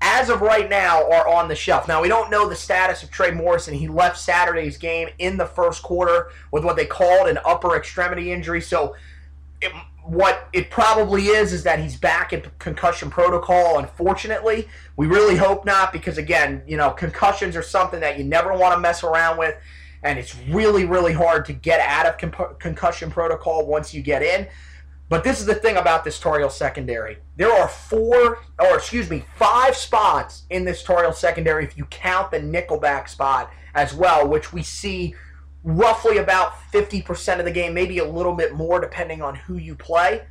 as 0.01 0.29
of 0.29 0.41
right 0.41 0.67
now, 0.67 1.07
are 1.11 1.27
on 1.27 1.47
the 1.47 1.55
shelf. 1.55 1.87
Now, 1.87 2.01
we 2.01 2.07
don't 2.07 2.31
know 2.31 2.49
the 2.49 2.55
status 2.55 3.03
of 3.03 3.11
Trey 3.11 3.29
Morrison. 3.31 3.75
He 3.75 3.87
left 3.87 4.17
Saturday's 4.17 4.77
game 4.77 5.09
in 5.19 5.37
the 5.37 5.45
first 5.45 5.83
quarter 5.83 6.31
with 6.51 6.63
what 6.65 6.75
they 6.75 6.85
called 6.85 7.27
an 7.27 7.37
upper 7.45 7.75
extremity 7.75 8.31
injury. 8.31 8.61
So, 8.61 8.95
it, 9.61 9.71
what 10.03 10.47
it 10.51 10.69
probably 10.69 11.27
is 11.27 11.53
is 11.53 11.63
that 11.63 11.79
he's 11.79 11.95
back 11.95 12.33
in 12.33 12.43
concussion 12.59 13.09
protocol. 13.09 13.77
Unfortunately, 13.77 14.67
we 14.97 15.07
really 15.07 15.35
hope 15.35 15.65
not 15.65 15.93
because, 15.93 16.17
again, 16.17 16.63
you 16.65 16.77
know, 16.77 16.89
concussions 16.91 17.55
are 17.55 17.61
something 17.61 17.99
that 17.99 18.17
you 18.17 18.23
never 18.23 18.53
want 18.53 18.73
to 18.73 18.79
mess 18.79 19.03
around 19.03 19.37
with. 19.37 19.55
And 20.03 20.17
it's 20.17 20.35
really, 20.49 20.85
really 20.85 21.13
hard 21.13 21.45
to 21.45 21.53
get 21.53 21.79
out 21.81 22.07
of 22.07 22.17
con- 22.17 22.55
concussion 22.57 23.11
protocol 23.11 23.67
once 23.67 23.93
you 23.93 24.01
get 24.01 24.23
in. 24.23 24.47
But 25.09 25.23
this 25.23 25.39
is 25.39 25.45
the 25.45 25.55
thing 25.55 25.75
about 25.75 26.03
this 26.03 26.23
Heel 26.23 26.49
secondary. 26.49 27.17
There 27.35 27.51
are 27.51 27.67
four, 27.67 28.39
or 28.59 28.75
excuse 28.75 29.09
me, 29.09 29.25
five 29.35 29.75
spots 29.75 30.43
in 30.49 30.63
this 30.63 30.87
Heel 30.87 31.11
secondary 31.13 31.65
if 31.65 31.77
you 31.77 31.85
count 31.85 32.31
the 32.31 32.39
nickelback 32.39 33.09
spot 33.09 33.51
as 33.75 33.93
well, 33.93 34.27
which 34.27 34.51
we 34.53 34.63
see 34.63 35.13
roughly 35.63 36.17
about 36.17 36.53
50% 36.71 37.39
of 37.39 37.45
the 37.45 37.51
game, 37.51 37.73
maybe 37.73 37.99
a 37.99 38.05
little 38.05 38.33
bit 38.33 38.53
more 38.53 38.79
depending 38.79 39.21
on 39.21 39.35
who 39.35 39.57
you 39.57 39.75
play. 39.75 40.23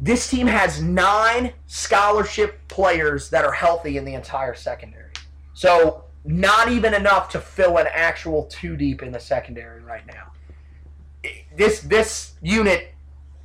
This 0.00 0.28
team 0.28 0.46
has 0.46 0.82
nine 0.82 1.52
scholarship 1.66 2.66
players 2.68 3.30
that 3.30 3.44
are 3.44 3.52
healthy 3.52 3.96
in 3.96 4.04
the 4.04 4.14
entire 4.14 4.54
secondary. 4.54 5.10
So, 5.52 6.04
not 6.24 6.70
even 6.70 6.94
enough 6.94 7.28
to 7.30 7.40
fill 7.40 7.76
an 7.76 7.86
actual 7.92 8.44
two 8.44 8.76
deep 8.76 9.02
in 9.02 9.12
the 9.12 9.20
secondary 9.20 9.82
right 9.82 10.06
now. 10.06 10.32
This 11.56 11.80
this 11.80 12.32
unit 12.42 12.94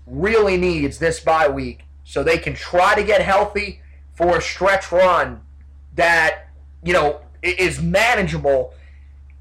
really 0.07 0.57
needs 0.57 0.97
this 0.97 1.19
bye 1.19 1.47
week 1.47 1.81
so 2.03 2.23
they 2.23 2.37
can 2.37 2.55
try 2.55 2.95
to 2.95 3.03
get 3.03 3.21
healthy 3.21 3.81
for 4.13 4.37
a 4.37 4.41
stretch 4.41 4.91
run 4.91 5.41
that 5.95 6.47
you 6.83 6.93
know 6.93 7.21
is 7.43 7.81
manageable 7.81 8.73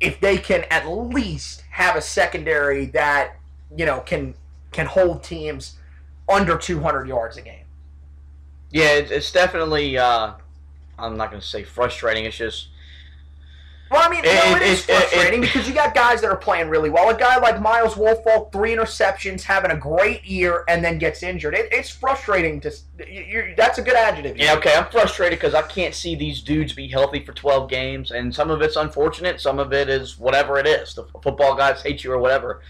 if 0.00 0.20
they 0.20 0.38
can 0.38 0.64
at 0.70 0.88
least 0.88 1.64
have 1.70 1.96
a 1.96 2.00
secondary 2.00 2.86
that 2.86 3.36
you 3.76 3.84
know 3.84 4.00
can 4.00 4.34
can 4.72 4.86
hold 4.86 5.22
teams 5.22 5.76
under 6.28 6.56
200 6.56 7.08
yards 7.08 7.36
a 7.36 7.42
game. 7.42 7.64
Yeah, 8.70 8.94
it's 8.94 9.32
definitely. 9.32 9.96
Uh, 9.96 10.32
I'm 10.98 11.16
not 11.16 11.30
going 11.30 11.40
to 11.40 11.46
say 11.46 11.62
frustrating. 11.62 12.24
It's 12.24 12.36
just 12.36 12.68
well, 13.90 14.06
I 14.06 14.10
mean, 14.10 14.24
it, 14.24 14.34
no, 14.34 14.56
it, 14.56 14.62
it 14.62 14.68
is 14.68 14.84
frustrating 14.84 15.42
it, 15.42 15.46
because 15.46 15.68
you 15.68 15.74
got 15.74 15.94
guys 15.94 16.20
that 16.20 16.30
are 16.30 16.36
playing 16.36 16.68
really 16.68 16.90
well. 16.90 17.08
A 17.08 17.18
guy 17.18 17.38
like 17.38 17.60
Miles 17.60 17.94
Wolfolk, 17.94 18.52
three 18.52 18.74
interceptions, 18.74 19.42
having 19.42 19.70
a 19.70 19.76
great 19.76 20.24
year, 20.24 20.64
and 20.68 20.84
then 20.84 20.98
gets 20.98 21.22
injured. 21.22 21.54
it's 21.56 21.90
frustrating 21.90 22.60
to. 22.60 22.72
You're, 23.08 23.54
that's 23.54 23.78
a 23.78 23.82
good 23.82 23.96
adjective. 23.96 24.36
Yeah, 24.36 24.54
okay. 24.54 24.74
I'm 24.74 24.90
frustrated 24.90 25.38
because 25.38 25.54
I 25.54 25.62
can't 25.62 25.94
see 25.94 26.14
these 26.14 26.42
dudes 26.42 26.72
be 26.72 26.88
healthy 26.88 27.24
for 27.24 27.32
12 27.32 27.70
games, 27.70 28.10
and 28.10 28.34
some 28.34 28.50
of 28.50 28.60
it's 28.62 28.76
unfortunate. 28.76 29.40
Some 29.40 29.58
of 29.58 29.72
it 29.72 29.88
is 29.88 30.18
whatever 30.18 30.58
it 30.58 30.66
is. 30.66 30.94
The 30.94 31.04
football 31.22 31.54
guys 31.54 31.82
hate 31.82 32.04
you 32.04 32.12
or 32.12 32.18
whatever. 32.18 32.62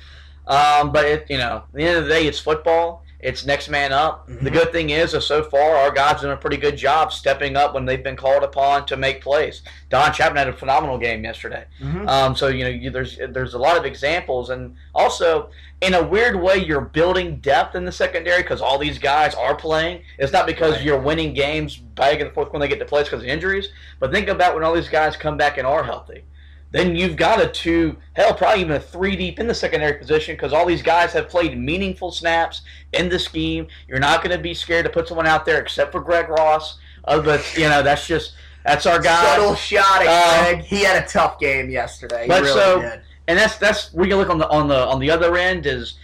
Um, 0.46 0.92
but 0.92 1.04
it, 1.04 1.26
you 1.28 1.36
know, 1.38 1.64
at 1.68 1.72
the 1.74 1.82
end 1.82 1.98
of 1.98 2.04
the 2.04 2.10
day, 2.10 2.26
it's 2.26 2.38
football 2.38 3.04
it's 3.20 3.44
next 3.44 3.68
man 3.68 3.92
up. 3.92 4.28
Mm-hmm. 4.28 4.44
The 4.44 4.50
good 4.50 4.70
thing 4.70 4.90
is, 4.90 5.12
uh, 5.12 5.20
so 5.20 5.42
far, 5.42 5.74
our 5.76 5.90
guys 5.90 6.22
done 6.22 6.30
a 6.30 6.36
pretty 6.36 6.56
good 6.56 6.76
job 6.76 7.12
stepping 7.12 7.56
up 7.56 7.74
when 7.74 7.84
they've 7.84 8.02
been 8.02 8.16
called 8.16 8.44
upon 8.44 8.86
to 8.86 8.96
make 8.96 9.20
plays. 9.20 9.62
Don 9.90 10.12
Chapman 10.12 10.36
had 10.36 10.48
a 10.48 10.52
phenomenal 10.52 10.98
game 10.98 11.24
yesterday. 11.24 11.64
Mm-hmm. 11.80 12.08
Um, 12.08 12.36
so 12.36 12.46
you 12.46 12.64
know, 12.64 12.70
you, 12.70 12.90
there's 12.90 13.18
there's 13.30 13.54
a 13.54 13.58
lot 13.58 13.76
of 13.76 13.84
examples, 13.84 14.50
and 14.50 14.76
also 14.94 15.50
in 15.80 15.94
a 15.94 16.02
weird 16.02 16.40
way, 16.40 16.58
you're 16.58 16.80
building 16.80 17.36
depth 17.36 17.74
in 17.74 17.84
the 17.84 17.92
secondary 17.92 18.42
because 18.42 18.60
all 18.60 18.78
these 18.78 18.98
guys 18.98 19.34
are 19.34 19.56
playing. 19.56 20.02
It's 20.18 20.32
not 20.32 20.46
because 20.46 20.74
right. 20.74 20.84
you're 20.84 21.00
winning 21.00 21.34
games 21.34 21.76
back 21.76 22.20
and 22.20 22.32
forth 22.32 22.52
when 22.52 22.60
they 22.60 22.68
get 22.68 22.78
to 22.78 22.84
plays 22.84 23.06
because 23.06 23.22
of 23.22 23.28
injuries, 23.28 23.68
but 23.98 24.12
think 24.12 24.28
about 24.28 24.54
when 24.54 24.62
all 24.62 24.74
these 24.74 24.88
guys 24.88 25.16
come 25.16 25.36
back 25.36 25.58
and 25.58 25.66
are 25.66 25.82
healthy 25.82 26.22
then 26.70 26.94
you've 26.94 27.16
got 27.16 27.40
a 27.40 27.48
two, 27.48 27.96
hell, 28.12 28.34
probably 28.34 28.60
even 28.60 28.76
a 28.76 28.80
three 28.80 29.16
deep 29.16 29.40
in 29.40 29.46
the 29.46 29.54
secondary 29.54 29.94
position 29.94 30.34
because 30.34 30.52
all 30.52 30.66
these 30.66 30.82
guys 30.82 31.12
have 31.12 31.28
played 31.28 31.58
meaningful 31.58 32.12
snaps 32.12 32.62
in 32.92 33.08
the 33.08 33.18
scheme. 33.18 33.66
You're 33.88 33.98
not 33.98 34.22
going 34.22 34.36
to 34.36 34.42
be 34.42 34.52
scared 34.52 34.84
to 34.84 34.90
put 34.90 35.08
someone 35.08 35.26
out 35.26 35.46
there 35.46 35.60
except 35.60 35.92
for 35.92 36.00
Greg 36.00 36.28
Ross. 36.28 36.78
Uh, 37.04 37.22
but 37.22 37.56
you 37.56 37.68
know 37.68 37.82
that's 37.82 38.06
just 38.06 38.34
that's 38.64 38.84
our 38.84 39.00
guy. 39.00 39.36
Subtle 39.36 39.54
shot 39.54 40.02
at 40.02 40.08
uh, 40.08 40.42
Greg. 40.42 40.64
He 40.64 40.82
had 40.82 41.02
a 41.02 41.06
tough 41.06 41.38
game 41.40 41.70
yesterday. 41.70 42.22
He 42.22 42.28
but 42.28 42.42
really 42.42 42.54
so, 42.54 42.80
did. 42.82 43.00
and 43.28 43.38
that's 43.38 43.56
that's 43.56 43.92
we 43.94 44.08
can 44.08 44.18
look 44.18 44.28
on 44.28 44.38
the 44.38 44.48
on 44.50 44.68
the 44.68 44.86
on 44.86 45.00
the 45.00 45.10
other 45.10 45.36
end 45.36 45.64
is 45.64 45.94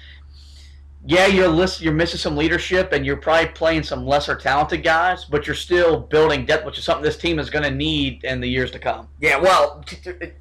yeah, 1.07 1.27
you're 1.27 1.49
list, 1.49 1.83
you're 1.83 1.93
missing 1.93 2.19
some 2.19 2.35
leadership, 2.35 2.93
and 2.93 3.05
you're 3.05 3.19
probably 3.19 3.49
playing 3.49 3.83
some 3.83 4.07
lesser 4.07 4.35
talented 4.35 4.83
guys, 4.83 5.27
but 5.27 5.47
you're 5.47 5.55
still 5.55 6.01
building 6.01 6.47
depth, 6.47 6.65
which 6.65 6.79
is 6.79 6.85
something 6.85 7.05
this 7.05 7.19
team 7.19 7.39
is 7.39 7.51
going 7.51 7.63
to 7.63 7.71
need 7.71 8.25
in 8.25 8.41
the 8.41 8.49
years 8.49 8.71
to 8.71 8.79
come. 8.79 9.09
Yeah, 9.21 9.39
well, 9.39 9.85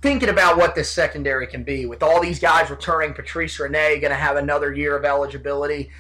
thinking 0.01 0.29
about 0.29 0.55
what 0.55 0.73
this 0.73 0.89
secondary 0.89 1.47
can 1.47 1.63
be 1.63 1.85
with 1.85 2.01
all 2.01 2.21
these 2.21 2.39
guys 2.39 2.69
returning, 2.69 3.13
Patrice 3.13 3.59
Rene 3.59 3.99
going 3.99 4.11
to 4.11 4.15
have 4.15 4.37
another 4.37 4.73
year 4.73 4.95
of 4.95 5.03
eligibility. 5.03 5.91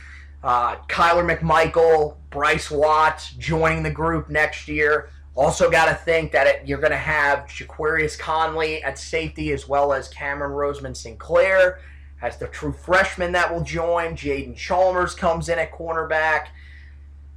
Uh, 0.41 0.77
Kyler 0.87 1.29
McMichael, 1.29 2.15
Bryce 2.29 2.71
Watts 2.71 3.31
joining 3.31 3.83
the 3.83 3.91
group 3.91 4.29
next 4.29 4.69
year. 4.69 5.09
Also, 5.35 5.69
got 5.69 5.87
to 5.87 5.95
think 5.95 6.31
that 6.31 6.47
it, 6.47 6.61
you're 6.65 6.79
going 6.79 6.91
to 6.91 6.97
have 6.97 7.47
Jaquarius 7.47 8.17
Conley 8.17 8.81
at 8.83 8.97
safety 8.97 9.51
as 9.51 9.67
well 9.67 9.91
as 9.91 10.07
Cameron 10.07 10.51
Roseman 10.51 10.95
Sinclair 10.95 11.79
as 12.23 12.37
the 12.37 12.47
true 12.47 12.71
freshman 12.71 13.33
that 13.33 13.53
will 13.53 13.61
join. 13.61 14.15
Jaden 14.15 14.55
Chalmers 14.55 15.13
comes 15.13 15.49
in 15.49 15.59
at 15.59 15.73
cornerback. 15.73 16.47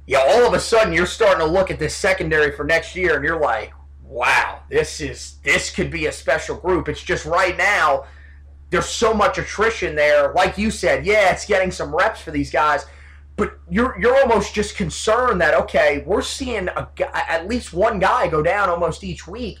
Yeah, 0.07 0.19
all 0.19 0.47
of 0.47 0.53
a 0.53 0.59
sudden 0.59 0.93
you're 0.93 1.05
starting 1.05 1.45
to 1.45 1.51
look 1.51 1.69
at 1.69 1.77
this 1.77 1.95
secondary 1.95 2.55
for 2.55 2.63
next 2.63 2.95
year, 2.95 3.17
and 3.17 3.23
you're 3.23 3.39
like, 3.39 3.73
wow, 4.05 4.61
this 4.69 5.01
is 5.01 5.35
this 5.43 5.69
could 5.69 5.91
be 5.91 6.05
a 6.05 6.11
special 6.11 6.55
group. 6.55 6.87
It's 6.87 7.03
just 7.03 7.25
right 7.25 7.57
now 7.57 8.05
there's 8.69 8.87
so 8.87 9.13
much 9.13 9.37
attrition 9.37 9.93
there. 9.95 10.31
Like 10.33 10.57
you 10.57 10.71
said, 10.71 11.05
yeah, 11.05 11.33
it's 11.33 11.45
getting 11.45 11.71
some 11.71 11.93
reps 11.93 12.21
for 12.21 12.31
these 12.31 12.49
guys, 12.49 12.85
but 13.35 13.59
you're 13.69 13.99
you're 13.99 14.17
almost 14.17 14.55
just 14.55 14.77
concerned 14.77 15.41
that 15.41 15.53
okay, 15.53 16.05
we're 16.07 16.21
seeing 16.21 16.69
a, 16.69 16.87
at 17.13 17.45
least 17.49 17.73
one 17.73 17.99
guy 17.99 18.29
go 18.29 18.41
down 18.41 18.69
almost 18.69 19.03
each 19.03 19.27
week 19.27 19.59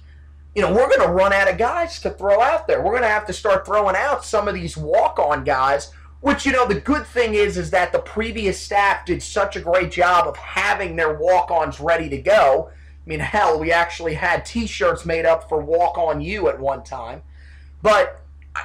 you 0.55 0.61
know, 0.61 0.73
we're 0.73 0.87
going 0.87 1.01
to 1.01 1.13
run 1.13 1.33
out 1.33 1.49
of 1.49 1.57
guys 1.57 1.99
to 2.01 2.09
throw 2.09 2.41
out 2.41 2.67
there. 2.67 2.81
We're 2.81 2.91
going 2.91 3.03
to 3.03 3.09
have 3.09 3.27
to 3.27 3.33
start 3.33 3.65
throwing 3.65 3.95
out 3.95 4.25
some 4.25 4.47
of 4.47 4.55
these 4.55 4.75
walk-on 4.75 5.43
guys. 5.43 5.91
Which 6.19 6.47
you 6.47 6.51
know, 6.51 6.67
the 6.67 6.79
good 6.79 7.05
thing 7.05 7.35
is, 7.35 7.57
is 7.57 7.69
that 7.71 7.91
the 7.91 7.99
previous 7.99 8.59
staff 8.59 9.05
did 9.05 9.21
such 9.21 9.55
a 9.55 9.61
great 9.61 9.91
job 9.91 10.27
of 10.27 10.35
having 10.35 10.95
their 10.95 11.13
walk-ons 11.13 11.79
ready 11.79 12.09
to 12.09 12.17
go. 12.17 12.71
I 12.71 13.09
mean, 13.09 13.19
hell, 13.19 13.59
we 13.59 13.71
actually 13.71 14.15
had 14.15 14.43
T-shirts 14.43 15.05
made 15.05 15.25
up 15.25 15.47
for 15.47 15.61
"Walk 15.61 15.97
on 15.99 16.19
You" 16.19 16.49
at 16.49 16.59
one 16.59 16.83
time. 16.83 17.21
But 17.83 18.21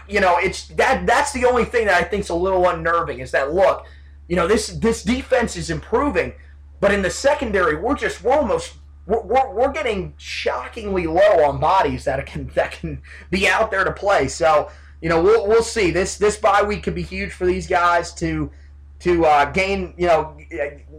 you 0.08 0.20
know, 0.20 0.38
it's 0.38 0.68
that 0.68 1.06
that's 1.06 1.32
the 1.32 1.44
only 1.44 1.64
thing 1.64 1.86
that 1.86 2.02
I 2.02 2.04
think 2.04 2.24
is 2.24 2.30
a 2.30 2.34
little 2.34 2.68
unnerving 2.68 3.20
is 3.20 3.30
that 3.32 3.52
look, 3.52 3.86
you 4.28 4.36
know, 4.36 4.48
this 4.48 4.68
this 4.68 5.02
defense 5.02 5.56
is 5.56 5.70
improving, 5.70 6.32
but 6.80 6.92
in 6.92 7.02
the 7.02 7.10
secondary, 7.10 7.76
we're 7.76 7.94
just 7.94 8.24
we're 8.24 8.32
almost 8.32 8.74
we're, 9.06 9.22
we're, 9.22 9.54
we're 9.54 9.72
getting 9.72 10.14
shockingly 10.16 11.06
low 11.06 11.44
on 11.44 11.58
bodies 11.58 12.04
that 12.04 12.24
can 12.26 12.48
that 12.54 12.72
can 12.72 13.02
be 13.30 13.48
out 13.48 13.70
there 13.70 13.84
to 13.84 13.92
play. 13.92 14.28
So 14.28 14.70
you 15.00 15.08
know 15.08 15.22
we'll, 15.22 15.46
we'll 15.48 15.62
see. 15.62 15.90
This 15.90 16.16
this 16.18 16.36
bye 16.36 16.62
week 16.62 16.84
could 16.84 16.94
be 16.94 17.02
huge 17.02 17.32
for 17.32 17.46
these 17.46 17.66
guys 17.66 18.12
to 18.14 18.50
to 19.00 19.26
uh, 19.26 19.46
gain 19.46 19.94
you 19.96 20.06
know 20.06 20.36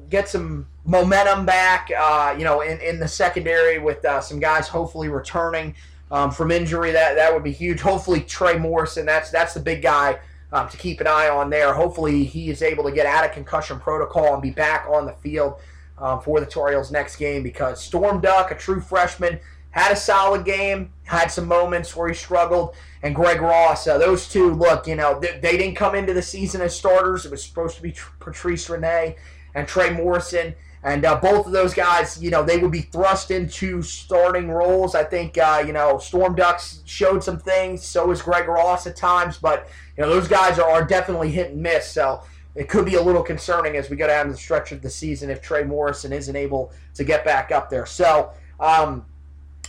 get 0.09 0.27
some 0.27 0.67
momentum 0.85 1.45
back. 1.45 1.89
Uh, 1.97 2.35
you 2.37 2.43
know 2.43 2.61
in, 2.61 2.79
in 2.81 2.99
the 2.99 3.07
secondary 3.07 3.79
with 3.79 4.03
uh, 4.05 4.19
some 4.19 4.39
guys 4.39 4.67
hopefully 4.67 5.07
returning 5.07 5.73
um, 6.11 6.31
from 6.31 6.51
injury. 6.51 6.91
That 6.91 7.15
that 7.15 7.33
would 7.33 7.43
be 7.43 7.53
huge. 7.53 7.79
Hopefully 7.79 8.21
Trey 8.21 8.57
Morrison. 8.57 9.05
That's 9.05 9.31
that's 9.31 9.53
the 9.53 9.61
big 9.61 9.81
guy. 9.81 10.19
Um, 10.51 10.69
to 10.69 10.77
keep 10.77 11.01
an 11.01 11.07
eye 11.07 11.29
on 11.29 11.49
there. 11.49 11.73
Hopefully, 11.73 12.25
he 12.25 12.51
is 12.51 12.61
able 12.61 12.83
to 12.83 12.91
get 12.91 13.07
out 13.07 13.25
of 13.25 13.31
concussion 13.31 13.79
protocol 13.79 14.33
and 14.33 14.39
be 14.39 14.51
back 14.51 14.85
on 14.87 15.07
the 15.07 15.13
field 15.13 15.55
um, 16.03 16.19
for 16.19 16.41
the 16.41 16.45
Tar 16.45 16.69
Heels 16.69 16.91
next 16.91 17.15
game 17.15 17.41
because 17.41 17.81
Storm 17.81 18.19
Duck, 18.19 18.51
a 18.51 18.55
true 18.55 18.81
freshman, 18.81 19.39
had 19.71 19.91
a 19.91 19.95
solid 19.95 20.45
game, 20.45 20.91
had 21.05 21.31
some 21.31 21.47
moments 21.47 21.95
where 21.95 22.09
he 22.09 22.13
struggled, 22.13 22.75
and 23.01 23.15
Greg 23.15 23.41
Ross, 23.41 23.87
uh, 23.87 23.97
those 23.97 24.27
two, 24.27 24.53
look, 24.53 24.85
you 24.85 24.95
know, 24.95 25.19
they, 25.19 25.39
they, 25.39 25.57
didn't 25.57 25.75
come 25.75 25.95
into 25.95 26.13
the 26.13 26.21
season 26.21 26.61
as 26.61 26.75
starters. 26.75 27.25
It 27.25 27.31
was 27.31 27.43
supposed 27.43 27.77
to 27.77 27.81
be 27.81 27.95
Patrice 28.19 28.69
Rene 28.69 29.15
and 29.55 29.67
Trey 29.67 29.91
Morrison. 29.91 30.53
And 30.83 31.05
uh, 31.05 31.15
both 31.15 31.45
of 31.45 31.53
those 31.53 31.73
guys, 31.73 32.21
you 32.21 32.29
know, 32.29 32.43
they 32.43 32.57
would 32.57 32.71
be 32.71 32.81
thrust 32.81 33.31
into 33.31 33.81
starting 33.81 34.49
roles. 34.49 34.95
I 34.95 35.05
think, 35.05 35.37
uh, 35.37 35.63
you 35.65 35.71
know, 35.71 35.97
Storm 35.97 36.35
Ducks 36.35 36.81
showed 36.85 37.23
some 37.23 37.39
things. 37.39 37.81
So 37.83 38.11
is 38.11 38.21
Greg 38.21 38.49
Ross 38.49 38.85
at 38.85 38.97
times. 38.97 39.37
But, 39.37 39.69
you 39.97 40.03
know, 40.03 40.09
those 40.09 40.27
guys 40.27 40.59
are, 40.59 40.69
are 40.69 40.83
definitely 40.83 41.31
hit 41.31 41.51
and 41.51 41.61
miss. 41.63 41.87
So 41.87 42.21
it 42.55 42.69
could 42.69 42.85
be 42.85 42.95
a 42.95 43.01
little 43.01 43.23
concerning 43.23 43.75
as 43.77 43.89
we 43.89 43.95
go 43.95 44.07
down 44.07 44.29
the 44.29 44.37
stretch 44.37 44.71
of 44.71 44.81
the 44.81 44.89
season 44.89 45.29
if 45.29 45.41
Trey 45.41 45.63
Morrison 45.63 46.13
isn't 46.13 46.35
able 46.35 46.71
to 46.93 47.03
get 47.03 47.25
back 47.25 47.51
up 47.51 47.69
there. 47.69 47.85
So, 47.85 48.31
um, 48.59 49.05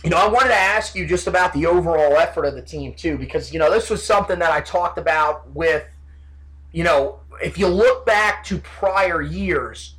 you 0.03 0.09
know, 0.11 0.17
I 0.17 0.27
wanted 0.27 0.49
to 0.49 0.55
ask 0.55 0.95
you 0.95 1.07
just 1.07 1.25
about 1.25 1.53
the 1.53 1.65
overall 1.65 2.15
effort 2.17 2.45
of 2.45 2.53
the 2.53 2.61
team 2.61 2.93
too, 2.93 3.17
because 3.17 3.51
you 3.51 3.57
know 3.57 3.71
this 3.71 3.89
was 3.89 4.03
something 4.03 4.37
that 4.39 4.51
I 4.51 4.61
talked 4.61 4.99
about 4.99 5.49
with, 5.51 5.83
you 6.71 6.83
know, 6.83 7.19
if 7.41 7.57
you 7.57 7.67
look 7.67 8.05
back 8.05 8.43
to 8.45 8.59
prior 8.59 9.21
years, 9.21 9.95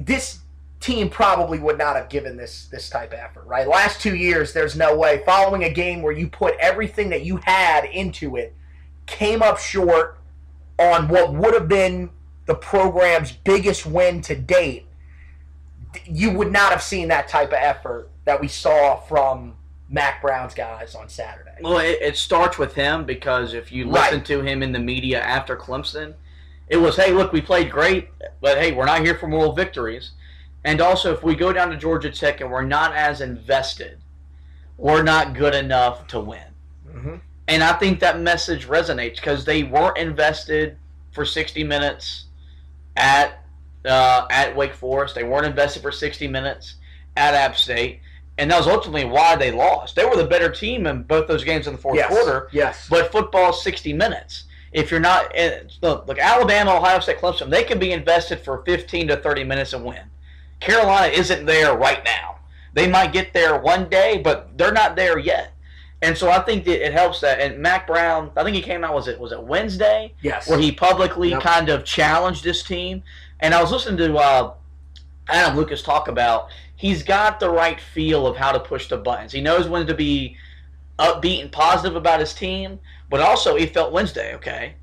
this 0.00 0.40
team 0.78 1.08
probably 1.08 1.58
would 1.58 1.78
not 1.78 1.96
have 1.96 2.08
given 2.08 2.36
this 2.36 2.66
this 2.66 2.88
type 2.88 3.12
of 3.12 3.18
effort, 3.18 3.44
right? 3.46 3.66
Last 3.66 4.00
two 4.00 4.14
years, 4.14 4.52
there's 4.52 4.76
no 4.76 4.96
way. 4.96 5.22
Following 5.26 5.64
a 5.64 5.72
game 5.72 6.02
where 6.02 6.12
you 6.12 6.28
put 6.28 6.54
everything 6.60 7.10
that 7.10 7.24
you 7.24 7.38
had 7.38 7.84
into 7.86 8.36
it, 8.36 8.54
came 9.06 9.42
up 9.42 9.58
short 9.58 10.18
on 10.78 11.08
what 11.08 11.32
would 11.32 11.54
have 11.54 11.68
been 11.68 12.10
the 12.46 12.54
program's 12.54 13.32
biggest 13.32 13.86
win 13.86 14.20
to 14.22 14.36
date, 14.36 14.86
you 16.04 16.30
would 16.32 16.52
not 16.52 16.70
have 16.70 16.82
seen 16.82 17.08
that 17.08 17.28
type 17.28 17.48
of 17.48 17.58
effort 17.58 18.10
that 18.24 18.40
we 18.40 18.48
saw 18.48 18.96
from 18.96 19.54
Mack 19.88 20.20
Brown's 20.20 20.54
guys 20.54 20.94
on 20.94 21.08
Saturday. 21.08 21.52
Well, 21.60 21.78
it, 21.78 21.98
it 22.02 22.16
starts 22.16 22.58
with 22.58 22.74
him 22.74 23.04
because 23.04 23.54
if 23.54 23.70
you 23.72 23.86
listen 23.86 24.18
right. 24.18 24.24
to 24.26 24.42
him 24.42 24.62
in 24.62 24.72
the 24.72 24.78
media 24.78 25.20
after 25.20 25.56
Clemson, 25.56 26.14
it 26.68 26.76
was, 26.76 26.96
hey, 26.96 27.12
look, 27.12 27.32
we 27.32 27.40
played 27.40 27.70
great, 27.70 28.08
but 28.40 28.58
hey, 28.58 28.72
we're 28.72 28.86
not 28.86 29.02
here 29.02 29.16
for 29.16 29.28
moral 29.28 29.52
victories. 29.52 30.12
And 30.64 30.80
also, 30.80 31.12
if 31.12 31.22
we 31.22 31.36
go 31.36 31.52
down 31.52 31.70
to 31.70 31.76
Georgia 31.76 32.10
Tech 32.10 32.40
and 32.40 32.50
we're 32.50 32.64
not 32.64 32.92
as 32.92 33.20
invested, 33.20 33.98
we're 34.76 35.04
not 35.04 35.34
good 35.34 35.54
enough 35.54 36.08
to 36.08 36.18
win. 36.18 36.45
And 37.48 37.62
I 37.62 37.72
think 37.74 38.00
that 38.00 38.20
message 38.20 38.66
resonates 38.66 39.16
because 39.16 39.44
they 39.44 39.62
weren't 39.62 39.98
invested 39.98 40.76
for 41.12 41.24
60 41.24 41.62
minutes 41.64 42.24
at 42.96 43.42
uh, 43.84 44.26
at 44.30 44.56
Wake 44.56 44.74
Forest. 44.74 45.14
They 45.14 45.22
weren't 45.22 45.46
invested 45.46 45.80
for 45.82 45.92
60 45.92 46.26
minutes 46.26 46.74
at 47.16 47.34
App 47.34 47.56
State, 47.56 48.00
and 48.36 48.50
that 48.50 48.58
was 48.58 48.66
ultimately 48.66 49.04
why 49.04 49.36
they 49.36 49.52
lost. 49.52 49.94
They 49.94 50.04
were 50.04 50.16
the 50.16 50.26
better 50.26 50.50
team 50.50 50.86
in 50.88 51.04
both 51.04 51.28
those 51.28 51.44
games 51.44 51.68
in 51.68 51.72
the 51.74 51.78
fourth 51.78 51.96
Yes. 51.96 52.08
quarter. 52.08 52.48
Yes. 52.52 52.88
But 52.90 53.12
football 53.12 53.50
is 53.50 53.62
60 53.62 53.92
minutes. 53.92 54.44
If 54.72 54.90
you're 54.90 54.98
not, 55.00 55.30
eh, 55.34 55.60
look, 55.82 56.06
look, 56.08 56.18
Alabama, 56.18 56.74
Ohio 56.74 56.98
State, 56.98 57.18
Clemson, 57.20 57.48
they 57.48 57.62
can 57.62 57.78
be 57.78 57.92
invested 57.92 58.40
for 58.40 58.62
15 58.66 59.06
to 59.08 59.16
30 59.18 59.44
minutes 59.44 59.72
and 59.72 59.84
win. 59.84 60.02
Carolina 60.58 61.12
isn't 61.12 61.46
there 61.46 61.74
right 61.76 62.04
now. 62.04 62.38
They 62.74 62.88
might 62.88 63.12
get 63.12 63.32
there 63.32 63.56
one 63.56 63.88
day, 63.88 64.18
but 64.18 64.58
they're 64.58 64.72
not 64.72 64.96
there 64.96 65.16
yet. 65.18 65.52
And 66.02 66.16
so 66.16 66.30
I 66.30 66.40
think 66.40 66.64
that 66.66 66.84
it 66.86 66.92
helps 66.92 67.20
that. 67.20 67.40
And 67.40 67.58
Mack 67.58 67.86
Brown, 67.86 68.30
I 68.36 68.44
think 68.44 68.54
he 68.54 68.62
came 68.62 68.84
out 68.84 68.94
was 68.94 69.08
it 69.08 69.18
was 69.18 69.32
it 69.32 69.42
Wednesday 69.42 70.12
Yes. 70.22 70.48
where 70.48 70.58
he 70.58 70.70
publicly 70.72 71.30
Yep. 71.30 71.40
kind 71.42 71.68
of 71.68 71.84
challenged 71.84 72.44
this 72.44 72.62
team. 72.62 73.02
And 73.40 73.54
I 73.54 73.60
was 73.62 73.72
listening 73.72 73.96
to 73.98 74.16
uh, 74.16 74.52
Adam 75.28 75.56
Lucas 75.56 75.82
talk 75.82 76.08
about 76.08 76.48
he's 76.76 77.02
got 77.02 77.40
the 77.40 77.48
right 77.50 77.80
feel 77.80 78.26
of 78.26 78.36
how 78.36 78.52
to 78.52 78.60
push 78.60 78.88
the 78.88 78.96
buttons. 78.98 79.32
He 79.32 79.40
knows 79.40 79.68
when 79.68 79.86
to 79.86 79.94
be 79.94 80.36
upbeat 80.98 81.40
and 81.42 81.50
positive 81.52 81.96
about 81.96 82.20
his 82.20 82.32
team, 82.34 82.78
but 83.10 83.20
also 83.20 83.56
he 83.56 83.66
felt 83.66 83.92
Wednesday, 83.92 84.34
okay. 84.36 84.74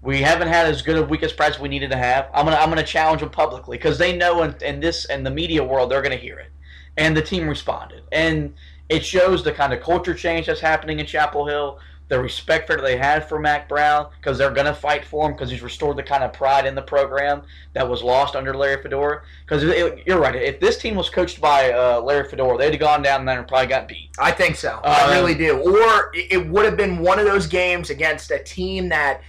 We 0.00 0.22
haven't 0.22 0.48
had 0.48 0.66
as 0.66 0.80
good 0.82 0.96
a 0.96 1.02
week 1.02 1.22
as 1.24 1.32
practice 1.32 1.60
we 1.60 1.68
needed 1.68 1.90
to 1.90 1.96
have. 1.96 2.28
I'm 2.32 2.44
gonna 2.44 2.56
I'm 2.56 2.68
gonna 2.68 2.84
challenge 2.84 3.20
them 3.20 3.30
publicly 3.30 3.76
because 3.78 3.98
they 3.98 4.16
know 4.16 4.42
in, 4.42 4.54
in 4.62 4.80
this 4.80 5.06
and 5.06 5.26
the 5.26 5.30
media 5.30 5.64
world 5.64 5.90
they're 5.90 6.02
gonna 6.02 6.14
hear 6.16 6.38
it, 6.38 6.50
and 6.96 7.16
the 7.16 7.22
team 7.22 7.48
responded, 7.48 8.02
and 8.12 8.54
it 8.88 9.04
shows 9.04 9.44
the 9.44 9.52
kind 9.52 9.72
of 9.72 9.80
culture 9.82 10.14
change 10.14 10.46
that's 10.46 10.60
happening 10.60 10.98
in 11.00 11.06
Chapel 11.06 11.46
Hill, 11.46 11.78
the 12.08 12.18
respect 12.18 12.68
that 12.68 12.80
they 12.80 12.96
had 12.96 13.28
for 13.28 13.38
Mack 13.38 13.68
Brown 13.68 14.08
because 14.18 14.38
they're 14.38 14.50
gonna 14.50 14.74
fight 14.74 15.04
for 15.04 15.26
him 15.26 15.34
because 15.34 15.50
he's 15.50 15.60
restored 15.60 15.98
the 15.98 16.02
kind 16.02 16.24
of 16.24 16.32
pride 16.32 16.64
in 16.64 16.74
the 16.74 16.80
program 16.80 17.42
that 17.74 17.86
was 17.86 18.02
lost 18.02 18.34
under 18.34 18.54
Larry 18.54 18.82
Fedora. 18.82 19.20
Because 19.44 19.62
you're 20.06 20.18
right, 20.18 20.34
if 20.34 20.58
this 20.58 20.78
team 20.78 20.94
was 20.94 21.10
coached 21.10 21.38
by 21.38 21.70
uh, 21.70 22.00
Larry 22.00 22.26
Fedora, 22.26 22.56
they'd 22.56 22.70
have 22.70 22.80
gone 22.80 23.02
down 23.02 23.26
there 23.26 23.38
and 23.38 23.46
probably 23.46 23.66
got 23.66 23.88
beat. 23.88 24.08
I 24.18 24.32
think 24.32 24.56
so. 24.56 24.80
I 24.82 25.04
Um, 25.04 25.10
really 25.10 25.34
do. 25.34 25.58
Or 25.58 26.10
it 26.14 26.32
it 26.32 26.48
would 26.48 26.64
have 26.64 26.78
been 26.78 26.98
one 27.00 27.18
of 27.18 27.26
those 27.26 27.46
games 27.46 27.90
against 27.90 28.30
a 28.30 28.38
team 28.42 28.88
that 28.88 29.20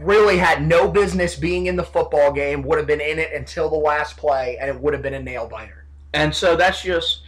really 0.00 0.36
had 0.36 0.68
no 0.68 0.86
business 0.86 1.34
being 1.34 1.64
in 1.64 1.76
the 1.76 1.82
football 1.82 2.30
game, 2.30 2.62
would 2.62 2.76
have 2.76 2.86
been 2.86 3.00
in 3.00 3.18
it 3.18 3.32
until 3.32 3.70
the 3.70 3.76
last 3.76 4.18
play, 4.18 4.58
and 4.60 4.68
it 4.68 4.78
would 4.78 4.92
have 4.92 5.02
been 5.02 5.14
a 5.14 5.22
nail 5.22 5.48
biter. 5.48 5.86
And 6.12 6.34
so 6.34 6.56
that's 6.56 6.82
just. 6.82 7.20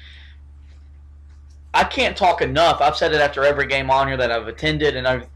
I 1.74 1.84
can't 1.84 2.16
talk 2.16 2.40
enough. 2.42 2.80
I've 2.80 2.96
said 2.96 3.12
it 3.12 3.20
after 3.20 3.44
every 3.44 3.66
game 3.66 3.90
on 3.90 4.08
here 4.08 4.16
that 4.16 4.30
I've 4.30 4.48
attended, 4.48 4.96
and 4.96 5.06
I've. 5.06 5.26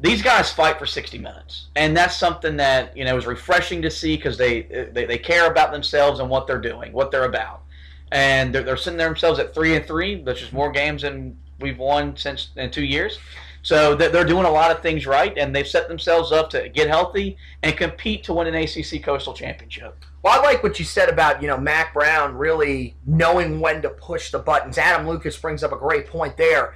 These 0.00 0.22
guys 0.22 0.52
fight 0.52 0.78
for 0.78 0.86
60 0.86 1.18
minutes, 1.18 1.68
and 1.76 1.96
that's 1.96 2.16
something 2.16 2.56
that 2.56 2.96
you 2.96 3.04
know 3.04 3.16
is 3.16 3.26
refreshing 3.26 3.80
to 3.82 3.90
see 3.90 4.16
because 4.16 4.36
they, 4.36 4.62
they 4.92 5.04
they 5.04 5.18
care 5.18 5.50
about 5.50 5.72
themselves 5.72 6.20
and 6.20 6.28
what 6.28 6.46
they're 6.46 6.60
doing, 6.60 6.92
what 6.92 7.10
they're 7.10 7.24
about, 7.24 7.62
and 8.10 8.54
they're, 8.54 8.62
they're 8.62 8.76
sitting 8.76 8.98
themselves 8.98 9.38
at 9.38 9.54
three 9.54 9.76
and 9.76 9.86
three, 9.86 10.20
which 10.20 10.42
is 10.42 10.52
more 10.52 10.70
games 10.70 11.02
than 11.02 11.38
we've 11.60 11.78
won 11.78 12.16
since 12.16 12.50
in 12.56 12.70
two 12.70 12.84
years. 12.84 13.18
So 13.62 13.94
they're 13.94 14.10
they're 14.10 14.24
doing 14.24 14.44
a 14.44 14.50
lot 14.50 14.72
of 14.72 14.82
things 14.82 15.06
right, 15.06 15.36
and 15.38 15.54
they've 15.54 15.66
set 15.66 15.88
themselves 15.88 16.32
up 16.32 16.50
to 16.50 16.68
get 16.68 16.88
healthy 16.88 17.36
and 17.62 17.76
compete 17.76 18.24
to 18.24 18.34
win 18.34 18.52
an 18.52 18.54
ACC 18.54 19.02
Coastal 19.02 19.32
Championship. 19.32 20.04
Well, 20.24 20.40
I 20.40 20.42
like 20.42 20.62
what 20.62 20.78
you 20.78 20.86
said 20.86 21.10
about 21.10 21.42
you 21.42 21.48
know 21.48 21.58
Mack 21.58 21.92
Brown 21.92 22.34
really 22.34 22.96
knowing 23.04 23.60
when 23.60 23.82
to 23.82 23.90
push 23.90 24.30
the 24.30 24.38
buttons. 24.38 24.78
Adam 24.78 25.06
Lucas 25.06 25.36
brings 25.36 25.62
up 25.62 25.70
a 25.70 25.76
great 25.76 26.06
point 26.06 26.38
there, 26.38 26.74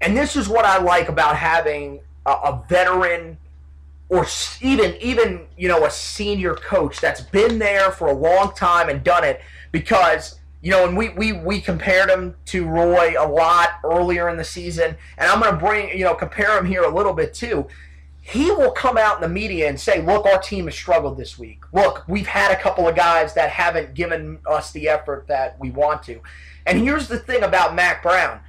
and 0.00 0.16
this 0.16 0.34
is 0.34 0.48
what 0.48 0.64
I 0.64 0.78
like 0.78 1.10
about 1.10 1.36
having 1.36 2.00
a, 2.24 2.30
a 2.30 2.64
veteran 2.70 3.36
or 4.08 4.26
even 4.62 4.96
even 5.02 5.46
you 5.58 5.68
know 5.68 5.84
a 5.84 5.90
senior 5.90 6.54
coach 6.54 7.02
that's 7.02 7.20
been 7.20 7.58
there 7.58 7.90
for 7.90 8.06
a 8.08 8.14
long 8.14 8.54
time 8.54 8.88
and 8.88 9.04
done 9.04 9.24
it 9.24 9.42
because 9.72 10.40
you 10.62 10.70
know 10.70 10.88
and 10.88 10.96
we 10.96 11.10
we 11.10 11.32
we 11.32 11.60
compared 11.60 12.08
him 12.08 12.34
to 12.46 12.66
Roy 12.66 13.14
a 13.18 13.28
lot 13.28 13.72
earlier 13.84 14.30
in 14.30 14.38
the 14.38 14.44
season. 14.44 14.96
And 15.18 15.30
I'm 15.30 15.40
going 15.40 15.52
to 15.52 15.60
bring 15.60 15.90
you 15.90 16.06
know 16.06 16.14
compare 16.14 16.56
him 16.56 16.64
here 16.64 16.84
a 16.84 16.94
little 16.94 17.12
bit 17.12 17.34
too 17.34 17.68
he 18.28 18.50
will 18.50 18.72
come 18.72 18.98
out 18.98 19.16
in 19.16 19.20
the 19.20 19.28
media 19.28 19.68
and 19.68 19.78
say, 19.78 20.02
"Look, 20.02 20.26
our 20.26 20.38
team 20.42 20.64
has 20.64 20.74
struggled 20.74 21.16
this 21.16 21.38
week. 21.38 21.60
Look, 21.72 22.02
we've 22.08 22.26
had 22.26 22.50
a 22.50 22.60
couple 22.60 22.88
of 22.88 22.96
guys 22.96 23.34
that 23.34 23.50
haven't 23.50 23.94
given 23.94 24.40
us 24.44 24.72
the 24.72 24.88
effort 24.88 25.26
that 25.28 25.56
we 25.60 25.70
want 25.70 26.02
to." 26.04 26.20
And 26.66 26.78
here's 26.78 27.06
the 27.06 27.18
thing 27.18 27.44
about 27.44 27.76
Mack 27.76 28.02
Brown. 28.02 28.40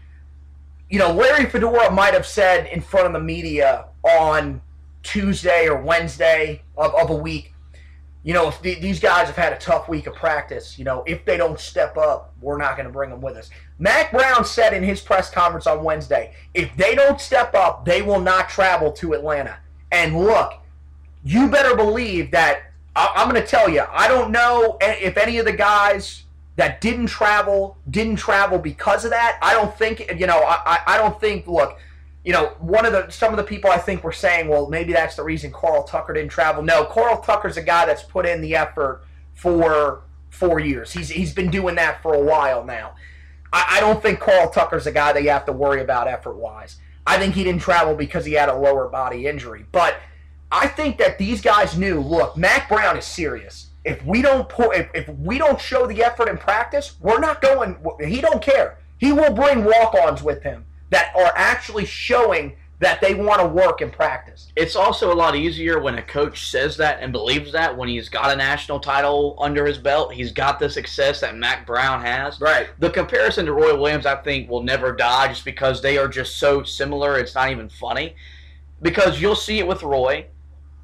You 0.90 0.98
know, 0.98 1.14
Larry 1.14 1.46
Fedora 1.46 1.92
might 1.92 2.16
have 2.16 2.26
said 2.26 2.66
in 2.68 2.82
front 2.82 3.06
of 3.06 3.14
the 3.14 3.20
media 3.20 3.86
on 4.04 4.62
Tuesday 5.04 5.68
or 5.68 5.80
Wednesday 5.80 6.64
of, 6.76 6.96
of 6.96 7.12
a 7.12 7.16
week, 7.16 7.54
you 8.24 8.34
know, 8.34 8.48
if 8.48 8.60
the, 8.62 8.76
these 8.76 9.00
guys 9.00 9.28
have 9.28 9.36
had 9.36 9.54
a 9.54 9.58
tough 9.58 9.88
week 9.88 10.08
of 10.08 10.16
practice, 10.16 10.80
you 10.80 10.86
know, 10.86 11.04
if 11.06 11.24
they 11.24 11.38
don't 11.38 11.60
step 11.60 11.98
up, 11.98 12.34
we're 12.42 12.58
not 12.58 12.76
going 12.76 12.88
to 12.88 12.92
bring 12.92 13.12
them 13.12 13.22
with 13.22 13.38
us. 13.38 13.52
Mack 13.78 14.12
Brown 14.12 14.44
said 14.44 14.74
in 14.74 14.82
his 14.82 15.02
press 15.02 15.30
conference 15.30 15.68
on 15.68 15.84
Wednesday, 15.84 16.34
if 16.54 16.76
they 16.76 16.96
don't 16.96 17.22
step 17.22 17.54
up, 17.54 17.86
they 17.86 18.02
will 18.02 18.20
not 18.20 18.50
travel 18.50 18.92
to 18.94 19.14
Atlanta. 19.14 19.60
And 19.92 20.18
look, 20.18 20.54
you 21.24 21.50
better 21.50 21.76
believe 21.76 22.32
that 22.32 22.72
I, 22.96 23.12
I'm 23.16 23.30
going 23.30 23.42
to 23.42 23.48
tell 23.48 23.70
you. 23.70 23.84
I 23.90 24.08
don't 24.08 24.32
know 24.32 24.78
if 24.82 25.18
any 25.18 25.38
of 25.38 25.46
the 25.46 25.54
guys 25.54 26.24
that 26.58 26.82
didn't 26.82 27.08
travel 27.08 27.78
didn't 27.90 28.18
travel 28.18 28.58
because 28.58 29.06
of 29.06 29.12
that. 29.12 29.38
I 29.42 29.54
don't 29.54 29.76
think 29.78 30.12
you 30.18 30.28
know. 30.28 30.44
I, 30.44 30.80
I, 30.86 30.98
don't 30.98 31.20
think. 31.20 31.48
Look, 31.48 31.80
you 32.26 32.34
know, 32.34 32.48
one 32.60 32.86
of 32.86 32.92
the 32.92 33.10
some 33.10 33.32
of 33.32 33.38
the 33.38 33.44
people 33.44 33.70
I 33.70 33.78
think 33.78 34.04
were 34.04 34.12
saying, 34.12 34.48
well, 34.48 34.68
maybe 34.68 34.92
that's 34.92 35.16
the 35.16 35.24
reason 35.24 35.52
Carl 35.52 35.84
Tucker 35.84 36.14
didn't 36.14 36.32
travel. 36.32 36.64
No, 36.64 36.84
Carl 36.86 37.22
Tucker's 37.22 37.58
a 37.58 37.62
guy 37.62 37.86
that's 37.86 38.04
put 38.04 38.26
in 38.26 38.42
the 38.42 38.56
effort 38.56 39.04
for 39.36 40.02
four 40.32 40.60
years. 40.60 40.92
He's 40.92 41.10
he's 41.10 41.34
been 41.34 41.52
doing 41.52 41.76
that 41.76 42.02
for 42.02 42.16
a 42.16 42.22
while 42.22 42.66
now. 42.66 42.96
I, 43.54 43.78
I 43.78 43.80
don't 43.80 44.02
think 44.02 44.20
Carl 44.20 44.50
Tucker's 44.50 44.88
a 44.88 44.92
guy 44.92 45.14
that 45.14 45.24
you 45.24 45.30
have 45.30 45.46
to 45.46 45.54
worry 45.54 45.82
about 45.82 46.08
effort 46.08 46.36
wise. 46.36 46.78
I 47.08 47.18
think 47.18 47.36
he 47.36 47.44
didn't 47.46 47.62
travel 47.62 47.96
because 47.96 48.26
he 48.26 48.34
had 48.34 48.50
a 48.50 48.56
lower 48.56 48.90
body 48.90 49.28
injury. 49.28 49.66
But 49.72 49.96
I 50.52 50.68
think 50.68 50.98
that 50.98 51.18
these 51.18 51.42
guys 51.42 51.78
knew. 51.78 52.02
Look, 52.02 52.36
Mack 52.36 52.68
Brown 52.68 52.98
is 52.98 53.06
serious. 53.06 53.70
If 53.86 54.04
we 54.06 54.22
don't 54.22 54.50
put, 54.50 54.76
if, 54.76 54.90
if 54.94 55.10
we 55.10 55.38
don't 55.38 55.60
show 55.60 55.88
the 55.88 56.04
effort 56.04 56.28
in 56.28 56.38
practice, 56.38 56.98
we're 57.00 57.20
not 57.20 57.42
going. 57.42 57.78
He 58.06 58.20
don't 58.20 58.42
care. 58.42 58.78
He 58.98 59.14
will 59.14 59.34
bring 59.34 59.64
walk-ons 59.64 60.22
with 60.22 60.44
him 60.44 60.66
that 60.90 61.14
are 61.16 61.32
actually 61.36 61.86
showing 61.86 62.58
that 62.80 63.02
they 63.02 63.16
want 63.16 63.42
to 63.42 63.48
work 63.48 63.82
and 63.82 63.92
practice. 63.92 64.52
It's 64.56 64.76
also 64.76 65.12
a 65.12 65.16
lot 65.16 65.36
easier 65.36 65.80
when 65.80 65.96
a 65.96 66.02
coach 66.04 66.50
says 66.50 66.78
that 66.78 67.00
and 67.02 67.12
believes 67.12 67.52
that 67.54 67.76
when 67.76 67.90
he's 67.90 68.08
got 68.08 68.32
a 68.32 68.36
national 68.36 68.80
title 68.80 69.36
under 69.40 69.66
his 69.66 69.80
belt. 69.80 70.14
He's 70.14 70.32
got 70.32 70.60
the 70.60 70.70
success 70.70 71.20
that 71.22 71.36
Mack 71.36 71.66
Brown 71.66 72.02
has. 72.02 72.40
Right. 72.40 72.70
The 72.80 72.92
comparison 72.92 73.48
to 73.48 73.54
Roy 73.54 73.76
Williams, 73.76 74.06
I 74.06 74.16
think, 74.18 74.50
will 74.50 74.62
never 74.62 74.96
die 74.96 75.30
just 75.30 75.44
because 75.44 75.82
they 75.82 75.98
are 75.98 76.08
just 76.08 76.38
so 76.38 76.62
similar. 76.64 77.18
It's 77.18 77.34
not 77.34 77.50
even 77.50 77.68
funny. 77.68 78.16
Because 78.80 79.20
you'll 79.20 79.36
see 79.36 79.58
it 79.58 79.68
with 79.68 79.82
Roy, 79.82 80.28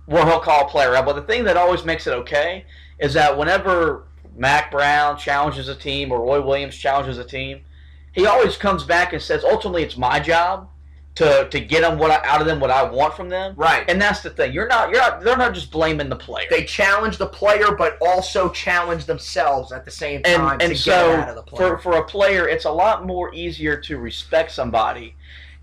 where 0.08 0.26
he'll 0.26 0.40
call 0.40 0.66
a 0.66 0.70
player 0.70 0.96
out. 0.96 1.06
But 1.06 1.14
the 1.14 1.22
thing 1.22 1.44
that 1.44 1.58
always 1.58 1.86
makes 1.86 2.08
it 2.08 2.14
okay 2.14 2.66
is 2.98 3.14
that 3.14 3.38
whenever 3.38 4.08
Mack 4.36 4.72
Brown 4.72 5.16
challenges 5.18 5.70
a 5.70 5.76
team 5.76 6.12
or 6.12 6.20
Roy 6.20 6.42
Williams 6.42 6.76
challenges 6.76 7.20
a 7.20 7.24
team, 7.24 7.62
he 8.14 8.26
always 8.26 8.58
comes 8.58 8.84
back 8.84 9.14
and 9.14 9.22
says, 9.22 9.44
ultimately, 9.44 9.84
it's 9.84 9.98
my 9.98 10.20
job 10.20 10.70
to 11.16 11.48
to 11.50 11.60
get 11.60 11.82
them 11.82 12.00
what 12.00 12.12
I, 12.12 12.28
out 12.28 12.42
of 12.42 12.48
them 12.48 12.60
what 12.60 12.72
I 12.72 12.84
want 12.84 13.14
from 13.16 13.30
them. 13.30 13.54
Right. 13.56 13.88
And 13.88 14.02
that's 14.02 14.22
the 14.22 14.32
thing. 14.32 14.52
You're 14.52 14.68
not. 14.68 14.90
You're 14.90 15.00
not. 15.00 15.22
They're 15.22 15.38
not 15.38 15.54
just 15.54 15.72
blaming 15.72 16.10
the 16.10 16.16
player. 16.16 16.48
They 16.50 16.64
challenge 16.64 17.18
the 17.18 17.28
player, 17.28 17.76
but 17.78 17.98
also 18.02 18.50
challenge 18.50 19.06
themselves 19.06 19.72
at 19.72 19.86
the 19.86 19.92
same 19.92 20.24
time 20.24 20.54
and 20.54 20.62
and 20.62 20.78
so 20.78 21.12
it 21.14 21.20
out 21.20 21.30
of 21.30 21.36
the 21.36 21.44
player. 21.44 21.78
for 21.78 21.92
for 21.92 21.98
a 21.98 22.04
player, 22.04 22.48
it's 22.48 22.66
a 22.66 22.72
lot 22.72 23.06
more 23.06 23.34
easier 23.34 23.78
to 23.82 23.98
respect 23.98 24.52
somebody 24.52 25.16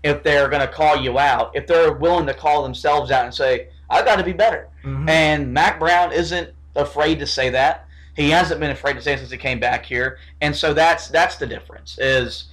if 0.03 0.23
they're 0.23 0.47
going 0.47 0.61
to 0.61 0.71
call 0.71 0.95
you 0.95 1.19
out. 1.19 1.51
If 1.53 1.67
they're 1.67 1.93
willing 1.93 2.25
to 2.27 2.33
call 2.33 2.63
themselves 2.63 3.11
out 3.11 3.25
and 3.25 3.33
say, 3.33 3.67
"I 3.89 4.03
got 4.03 4.17
to 4.17 4.23
be 4.23 4.33
better." 4.33 4.69
Mhm. 4.85 5.09
And 5.09 5.53
Mack 5.53 5.79
Brown 5.79 6.13
isn't 6.13 6.49
afraid 6.75 7.19
to 7.19 7.27
say 7.27 7.49
that. 7.49 7.87
He 8.15 8.29
hasn't 8.29 8.59
been 8.59 8.71
afraid 8.71 8.93
to 8.93 9.01
say 9.01 9.13
it 9.13 9.19
since 9.19 9.31
he 9.31 9.37
came 9.37 9.59
back 9.59 9.85
here, 9.85 10.17
and 10.39 10.55
so 10.55 10.73
that's 10.73 11.09
that's 11.09 11.35
the 11.35 11.45
difference. 11.45 11.97
Is 11.99 12.45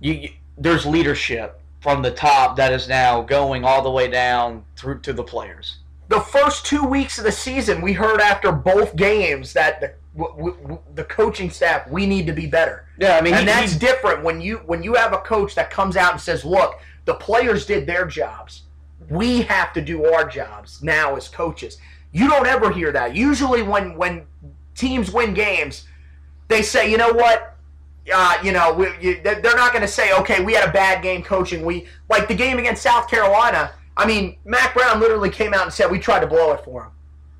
you, 0.00 0.12
you 0.14 0.28
there's 0.58 0.86
leadership 0.86 1.60
from 1.80 2.02
the 2.02 2.10
top 2.10 2.56
that 2.56 2.72
is 2.72 2.88
now 2.88 3.20
going 3.22 3.64
all 3.64 3.82
the 3.82 3.90
way 3.90 4.08
down 4.08 4.64
through 4.76 5.00
to 5.00 5.12
the 5.12 5.22
players. 5.24 5.76
the 6.08 6.20
first 6.20 6.64
two 6.64 6.84
weeks 6.84 7.18
of 7.18 7.24
the 7.24 7.32
season, 7.32 7.82
we 7.82 7.92
heard 7.92 8.20
after 8.20 8.52
both 8.52 8.94
games 8.94 9.52
that 9.54 9.80
the 9.80 9.92
w- 10.16 10.54
w- 10.62 10.78
the 10.94 11.02
coaching 11.04 11.50
staff 11.50 11.88
we 11.88 12.06
need 12.06 12.26
to 12.28 12.32
be 12.32 12.46
better. 12.46 12.86
Yeah, 12.98 13.16
I 13.16 13.20
mean, 13.20 13.34
and 13.34 13.40
he- 13.40 13.46
that's 13.46 13.72
he- 13.72 13.78
different 13.80 14.22
when 14.22 14.40
you 14.40 14.58
when 14.66 14.82
you 14.84 14.94
have 14.94 15.12
a 15.12 15.18
coach 15.18 15.56
that 15.56 15.68
comes 15.70 15.96
out 15.96 16.12
and 16.12 16.20
says, 16.20 16.44
"Look, 16.44 16.78
the 17.06 17.14
players 17.14 17.66
did 17.66 17.86
their 17.88 18.06
jobs. 18.06 18.62
We 19.10 19.42
have 19.42 19.72
to 19.72 19.80
do 19.80 20.04
our 20.12 20.24
jobs 20.28 20.80
now 20.82 21.16
as 21.16 21.26
coaches." 21.28 21.76
You 22.12 22.28
don't 22.30 22.46
ever 22.46 22.70
hear 22.70 22.92
that. 22.92 23.16
Usually, 23.16 23.62
when 23.62 23.96
when 23.96 24.26
teams 24.76 25.10
win 25.10 25.34
games, 25.34 25.88
they 26.46 26.62
say, 26.62 26.88
"You 26.88 26.98
know 26.98 27.12
what? 27.12 27.55
Uh, 28.12 28.38
you 28.42 28.52
know, 28.52 28.72
we, 28.72 28.86
you, 29.00 29.20
they're 29.22 29.40
not 29.42 29.72
going 29.72 29.82
to 29.82 29.88
say, 29.88 30.12
okay, 30.18 30.42
we 30.44 30.52
had 30.52 30.68
a 30.68 30.72
bad 30.72 31.02
game 31.02 31.22
coaching. 31.22 31.64
We 31.64 31.86
like 32.08 32.28
the 32.28 32.34
game 32.34 32.58
against 32.58 32.82
South 32.82 33.08
Carolina. 33.08 33.72
I 33.96 34.06
mean, 34.06 34.36
Mack 34.44 34.74
Brown 34.74 35.00
literally 35.00 35.30
came 35.30 35.54
out 35.54 35.62
and 35.62 35.72
said 35.72 35.90
we 35.90 35.98
tried 35.98 36.20
to 36.20 36.26
blow 36.26 36.52
it 36.52 36.64
for 36.64 36.84
him. 36.84 36.90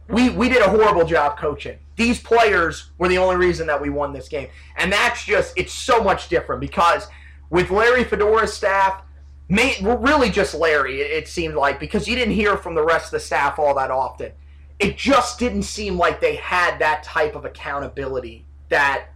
We 0.09 0.31
we 0.31 0.49
did 0.49 0.62
a 0.62 0.69
horrible 0.69 1.05
job 1.05 1.37
coaching. 1.37 1.79
These 1.97 2.21
players 2.21 2.91
were 2.99 3.09
the 3.09 3.19
only 3.19 3.37
reason 3.37 3.67
that 3.67 3.81
we 3.81 3.91
won 3.91 4.12
this 4.12 4.29
game, 4.29 4.49
and 4.77 4.93
that's 4.93 5.25
just 5.25 5.53
it's 5.57 5.73
so 5.73 6.03
much 6.03 6.29
different 6.29 6.61
because 6.61 7.09
with 7.51 7.71
Larry 7.71 8.05
Fedora's 8.05 8.53
staff, 8.53 9.03
may, 9.49 9.77
really 9.83 10.31
just 10.31 10.55
Larry, 10.55 11.01
it, 11.01 11.11
it 11.11 11.29
seemed 11.29 11.55
like 11.55 11.81
because 11.81 12.07
you 12.07 12.14
didn't 12.14 12.35
hear 12.35 12.57
from 12.57 12.75
the 12.75 12.85
rest 12.85 13.07
of 13.07 13.11
the 13.12 13.21
staff 13.21 13.59
all 13.59 13.75
that 13.75 13.91
often. 13.91 14.33
It 14.79 14.97
just 14.97 15.39
didn't 15.39 15.62
seem 15.62 15.97
like 15.97 16.21
they 16.21 16.37
had 16.37 16.79
that 16.79 17.03
type 17.03 17.35
of 17.35 17.45
accountability 17.45 18.45
that 18.69 19.09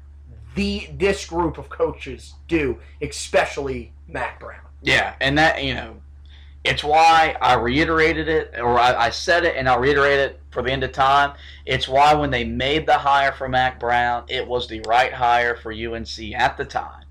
the 0.54 0.88
this 0.92 1.26
group 1.26 1.58
of 1.58 1.68
coaches 1.68 2.34
do, 2.48 2.78
especially 3.02 3.92
Mack 4.08 4.40
Brown. 4.40 4.60
Yeah, 4.82 5.14
and 5.20 5.36
that 5.38 5.62
you 5.62 5.74
know, 5.74 5.96
it's 6.64 6.84
why 6.84 7.36
I 7.40 7.54
reiterated 7.54 8.28
it, 8.28 8.54
or 8.58 8.78
I, 8.78 9.06
I, 9.06 9.10
said 9.10 9.44
it, 9.44 9.56
and 9.56 9.68
I'll 9.68 9.80
reiterate 9.80 10.18
it 10.18 10.40
for 10.50 10.62
the 10.62 10.70
end 10.70 10.84
of 10.84 10.92
time. 10.92 11.34
It's 11.66 11.88
why 11.88 12.14
when 12.14 12.30
they 12.30 12.44
made 12.44 12.86
the 12.86 12.98
hire 12.98 13.32
for 13.32 13.48
Mack 13.48 13.80
Brown, 13.80 14.24
it 14.28 14.46
was 14.46 14.68
the 14.68 14.80
right 14.86 15.12
hire 15.12 15.56
for 15.56 15.72
UNC 15.72 16.18
at 16.34 16.56
the 16.56 16.64
time. 16.64 17.04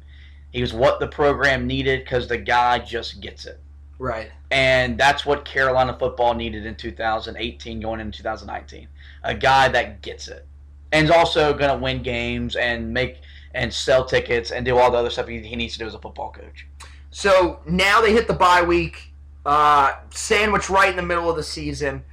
He 0.52 0.62
was 0.62 0.74
what 0.74 1.00
the 1.00 1.08
program 1.08 1.68
needed 1.68 2.04
because 2.04 2.28
the 2.28 2.38
guy 2.38 2.80
just 2.80 3.22
gets 3.22 3.46
it. 3.46 3.60
Right. 4.00 4.32
And 4.50 4.98
that's 4.98 5.26
what 5.26 5.46
Carolina 5.46 5.96
football 5.98 6.34
needed 6.34 6.66
in 6.66 6.76
2018 6.76 7.82
going 7.82 8.00
into 8.00 8.18
2019. 8.20 8.88
A 9.24 9.36
guy 9.36 9.68
that 9.70 10.02
gets 10.02 10.28
it. 10.28 10.46
And 10.92 11.06
is 11.06 11.12
also 11.12 11.54
going 11.54 11.70
to 11.70 11.78
win 11.78 12.02
games 12.02 12.56
and 12.56 12.92
make 12.92 13.20
and 13.60 13.74
sell 13.74 14.06
tickets 14.06 14.52
and 14.52 14.66
do 14.66 14.78
all 14.78 14.90
the 14.90 14.98
other 14.98 15.10
stuff 15.10 15.28
he, 15.28 15.56
needs 15.56 15.74
to 15.74 15.80
do 15.80 15.86
as 15.86 15.94
a 15.94 16.00
football 16.00 16.32
coach. 16.32 16.66
So 17.12 17.60
now 17.68 18.02
they 18.02 18.14
hit 18.14 18.28
the 18.28 18.34
bye 18.34 18.64
week, 18.64 19.12
uh, 19.46 19.96
sandwich 20.12 20.70
right 20.70 20.90
in 20.90 20.96
the 20.96 21.04
middle 21.04 21.30
of 21.30 21.36
the 21.36 21.44
season. 21.44 22.04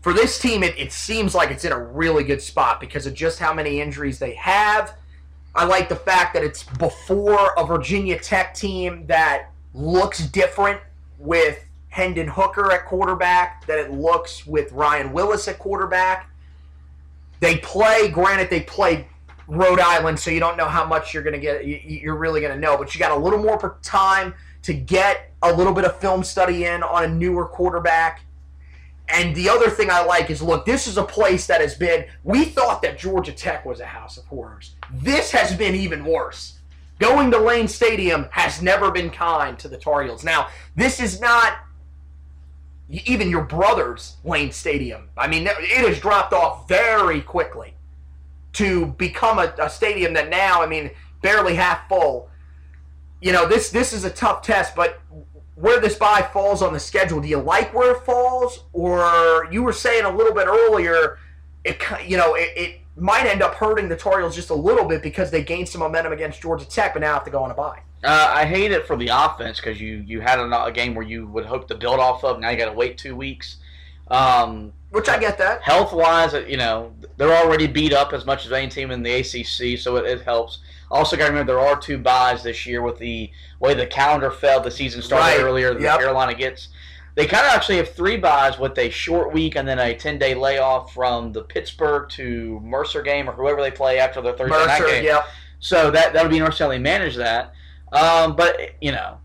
For 0.00 0.14
this 0.14 0.38
team, 0.38 0.62
it, 0.62 0.78
it 0.78 0.92
seems 0.92 1.34
like 1.34 1.50
it's 1.50 1.64
in 1.64 1.72
a 1.72 1.78
really 1.78 2.24
good 2.24 2.40
spot 2.40 2.80
because 2.80 3.06
of 3.06 3.12
just 3.12 3.38
how 3.38 3.52
many 3.52 3.80
injuries 3.82 4.18
they 4.18 4.34
have. 4.34 4.94
I 5.54 5.64
like 5.64 5.90
the 5.90 5.96
fact 5.96 6.32
that 6.34 6.42
it's 6.42 6.62
before 6.62 7.52
a 7.58 7.66
Virginia 7.66 8.18
Tech 8.18 8.54
team 8.54 9.06
that 9.08 9.50
looks 9.74 10.26
different 10.28 10.80
with 11.18 11.62
Hendon 11.90 12.28
Hooker 12.28 12.72
at 12.72 12.86
quarterback, 12.86 13.66
that 13.66 13.78
it 13.78 13.90
looks 13.90 14.46
with 14.46 14.72
Ryan 14.72 15.12
Willis 15.12 15.48
at 15.48 15.58
quarterback. 15.58 16.30
They 17.40 17.58
play, 17.58 18.08
granted, 18.08 18.50
they 18.50 18.60
play 18.60 19.08
Rhode 19.48 19.80
Island, 19.80 20.18
so 20.18 20.30
you 20.30 20.40
don't 20.40 20.58
know 20.58 20.68
how 20.68 20.86
much 20.86 21.14
you're 21.14 21.22
going 21.22 21.34
to 21.34 21.40
get. 21.40 21.66
You're 21.66 22.16
really 22.16 22.40
going 22.40 22.52
to 22.52 22.60
know, 22.60 22.76
but 22.76 22.94
you 22.94 22.98
got 22.98 23.12
a 23.12 23.16
little 23.16 23.42
more 23.42 23.78
time 23.82 24.34
to 24.62 24.74
get 24.74 25.32
a 25.42 25.50
little 25.52 25.72
bit 25.72 25.84
of 25.84 25.98
film 25.98 26.22
study 26.22 26.66
in 26.66 26.82
on 26.82 27.04
a 27.04 27.08
newer 27.08 27.46
quarterback. 27.46 28.22
And 29.08 29.34
the 29.34 29.48
other 29.48 29.70
thing 29.70 29.90
I 29.90 30.04
like 30.04 30.28
is 30.28 30.42
look, 30.42 30.66
this 30.66 30.86
is 30.86 30.98
a 30.98 31.02
place 31.02 31.46
that 31.46 31.62
has 31.62 31.74
been. 31.74 32.04
We 32.24 32.44
thought 32.44 32.82
that 32.82 32.98
Georgia 32.98 33.32
Tech 33.32 33.64
was 33.64 33.80
a 33.80 33.86
house 33.86 34.18
of 34.18 34.26
horrors. 34.26 34.74
This 34.92 35.30
has 35.32 35.56
been 35.56 35.74
even 35.74 36.04
worse. 36.04 36.58
Going 36.98 37.30
to 37.30 37.38
Lane 37.38 37.68
Stadium 37.68 38.26
has 38.32 38.60
never 38.60 38.90
been 38.90 39.08
kind 39.08 39.58
to 39.60 39.68
the 39.68 39.78
Tar 39.78 40.02
Heels. 40.02 40.24
Now, 40.24 40.48
this 40.76 41.00
is 41.00 41.22
not 41.22 41.54
even 42.90 43.30
your 43.30 43.44
brother's 43.44 44.16
Lane 44.24 44.52
Stadium. 44.52 45.08
I 45.16 45.26
mean, 45.26 45.46
it 45.46 45.88
has 45.88 46.00
dropped 46.00 46.34
off 46.34 46.68
very 46.68 47.22
quickly 47.22 47.74
to 48.54 48.86
become 48.86 49.38
a, 49.38 49.54
a 49.60 49.70
stadium 49.70 50.12
that 50.14 50.28
now, 50.28 50.62
I 50.62 50.66
mean, 50.66 50.90
barely 51.22 51.54
half 51.54 51.88
full. 51.88 52.30
You 53.20 53.32
know, 53.32 53.48
this 53.48 53.70
this 53.70 53.92
is 53.92 54.04
a 54.04 54.10
tough 54.10 54.42
test, 54.42 54.76
but 54.76 55.00
where 55.54 55.80
this 55.80 55.96
bye 55.96 56.28
falls 56.32 56.62
on 56.62 56.72
the 56.72 56.80
schedule, 56.80 57.20
do 57.20 57.28
you 57.28 57.38
like 57.38 57.74
where 57.74 57.92
it 57.96 58.04
falls, 58.04 58.64
or 58.72 59.48
you 59.50 59.62
were 59.62 59.72
saying 59.72 60.04
a 60.04 60.10
little 60.10 60.32
bit 60.32 60.46
earlier, 60.46 61.18
it 61.64 61.82
you 62.06 62.16
know 62.16 62.34
it, 62.34 62.52
it 62.56 62.80
might 62.96 63.26
end 63.26 63.42
up 63.42 63.54
hurting 63.54 63.88
the 63.88 63.96
Tar 63.96 64.20
Heels 64.20 64.34
just 64.34 64.50
a 64.50 64.54
little 64.54 64.84
bit 64.84 65.02
because 65.02 65.30
they 65.30 65.42
gained 65.42 65.68
some 65.68 65.80
momentum 65.80 66.12
against 66.12 66.40
Georgia 66.40 66.64
Tech, 66.64 66.94
but 66.94 67.00
now 67.00 67.14
have 67.14 67.24
to 67.24 67.30
go 67.30 67.42
on 67.42 67.50
a 67.50 67.54
bye. 67.54 67.80
Uh, 68.04 68.32
I 68.32 68.44
hate 68.44 68.70
it 68.70 68.86
for 68.86 68.96
the 68.96 69.08
offense 69.08 69.58
because 69.58 69.80
you 69.80 70.04
you 70.06 70.20
had 70.20 70.38
a, 70.38 70.64
a, 70.64 70.70
game 70.70 70.94
where 70.94 71.04
you 71.04 71.26
would 71.28 71.44
hope 71.44 71.66
to 71.68 71.74
build 71.74 71.98
off 71.98 72.22
of. 72.22 72.38
Now 72.38 72.50
you 72.50 72.56
got 72.56 72.66
to 72.66 72.72
wait 72.72 72.96
two 72.96 73.16
weeks. 73.16 73.56
Um, 74.10 74.72
Which 74.90 75.08
I 75.08 75.18
get 75.18 75.38
that. 75.38 75.62
Health 75.62 75.92
wise, 75.92 76.34
you 76.48 76.56
know, 76.56 76.92
they're 77.16 77.34
already 77.34 77.66
beat 77.66 77.92
up 77.92 78.12
as 78.12 78.24
much 78.24 78.46
as 78.46 78.52
any 78.52 78.68
team 78.68 78.90
in 78.90 79.02
the 79.02 79.12
ACC, 79.12 79.78
so 79.78 79.96
it, 79.96 80.06
it 80.06 80.22
helps. 80.22 80.60
Also, 80.90 81.16
got 81.16 81.26
to 81.26 81.30
remember 81.30 81.52
there 81.52 81.60
are 81.60 81.78
two 81.78 81.98
byes 81.98 82.42
this 82.42 82.64
year 82.64 82.80
with 82.80 82.98
the 82.98 83.30
way 83.60 83.74
the 83.74 83.86
calendar 83.86 84.30
fell. 84.30 84.60
The 84.60 84.70
season 84.70 85.02
started 85.02 85.36
right. 85.36 85.40
earlier 85.40 85.74
than 85.74 85.82
yep. 85.82 85.98
Carolina 85.98 86.34
gets. 86.34 86.68
They 87.14 87.26
kind 87.26 87.44
of 87.44 87.52
actually 87.52 87.78
have 87.78 87.92
three 87.92 88.16
byes 88.16 88.58
with 88.58 88.78
a 88.78 88.88
short 88.90 89.32
week 89.32 89.56
and 89.56 89.66
then 89.66 89.78
a 89.80 89.94
10 89.94 90.18
day 90.18 90.34
layoff 90.34 90.94
from 90.94 91.32
the 91.32 91.42
Pittsburgh 91.42 92.08
to 92.10 92.60
Mercer 92.60 93.02
game 93.02 93.28
or 93.28 93.32
whoever 93.32 93.60
they 93.60 93.72
play 93.72 93.98
after 93.98 94.22
the 94.22 94.32
Thursday 94.34 94.56
Mercer, 94.56 94.66
night 94.66 94.86
game. 94.86 95.04
Yep. 95.04 95.26
So 95.58 95.90
that, 95.90 96.12
that'll 96.12 96.30
be 96.30 96.36
interesting 96.36 96.66
how 96.66 96.70
they 96.70 96.78
manage 96.78 97.16
that. 97.16 97.52
Um, 97.92 98.36
but, 98.36 98.56
you 98.80 98.92
know, 98.92 99.18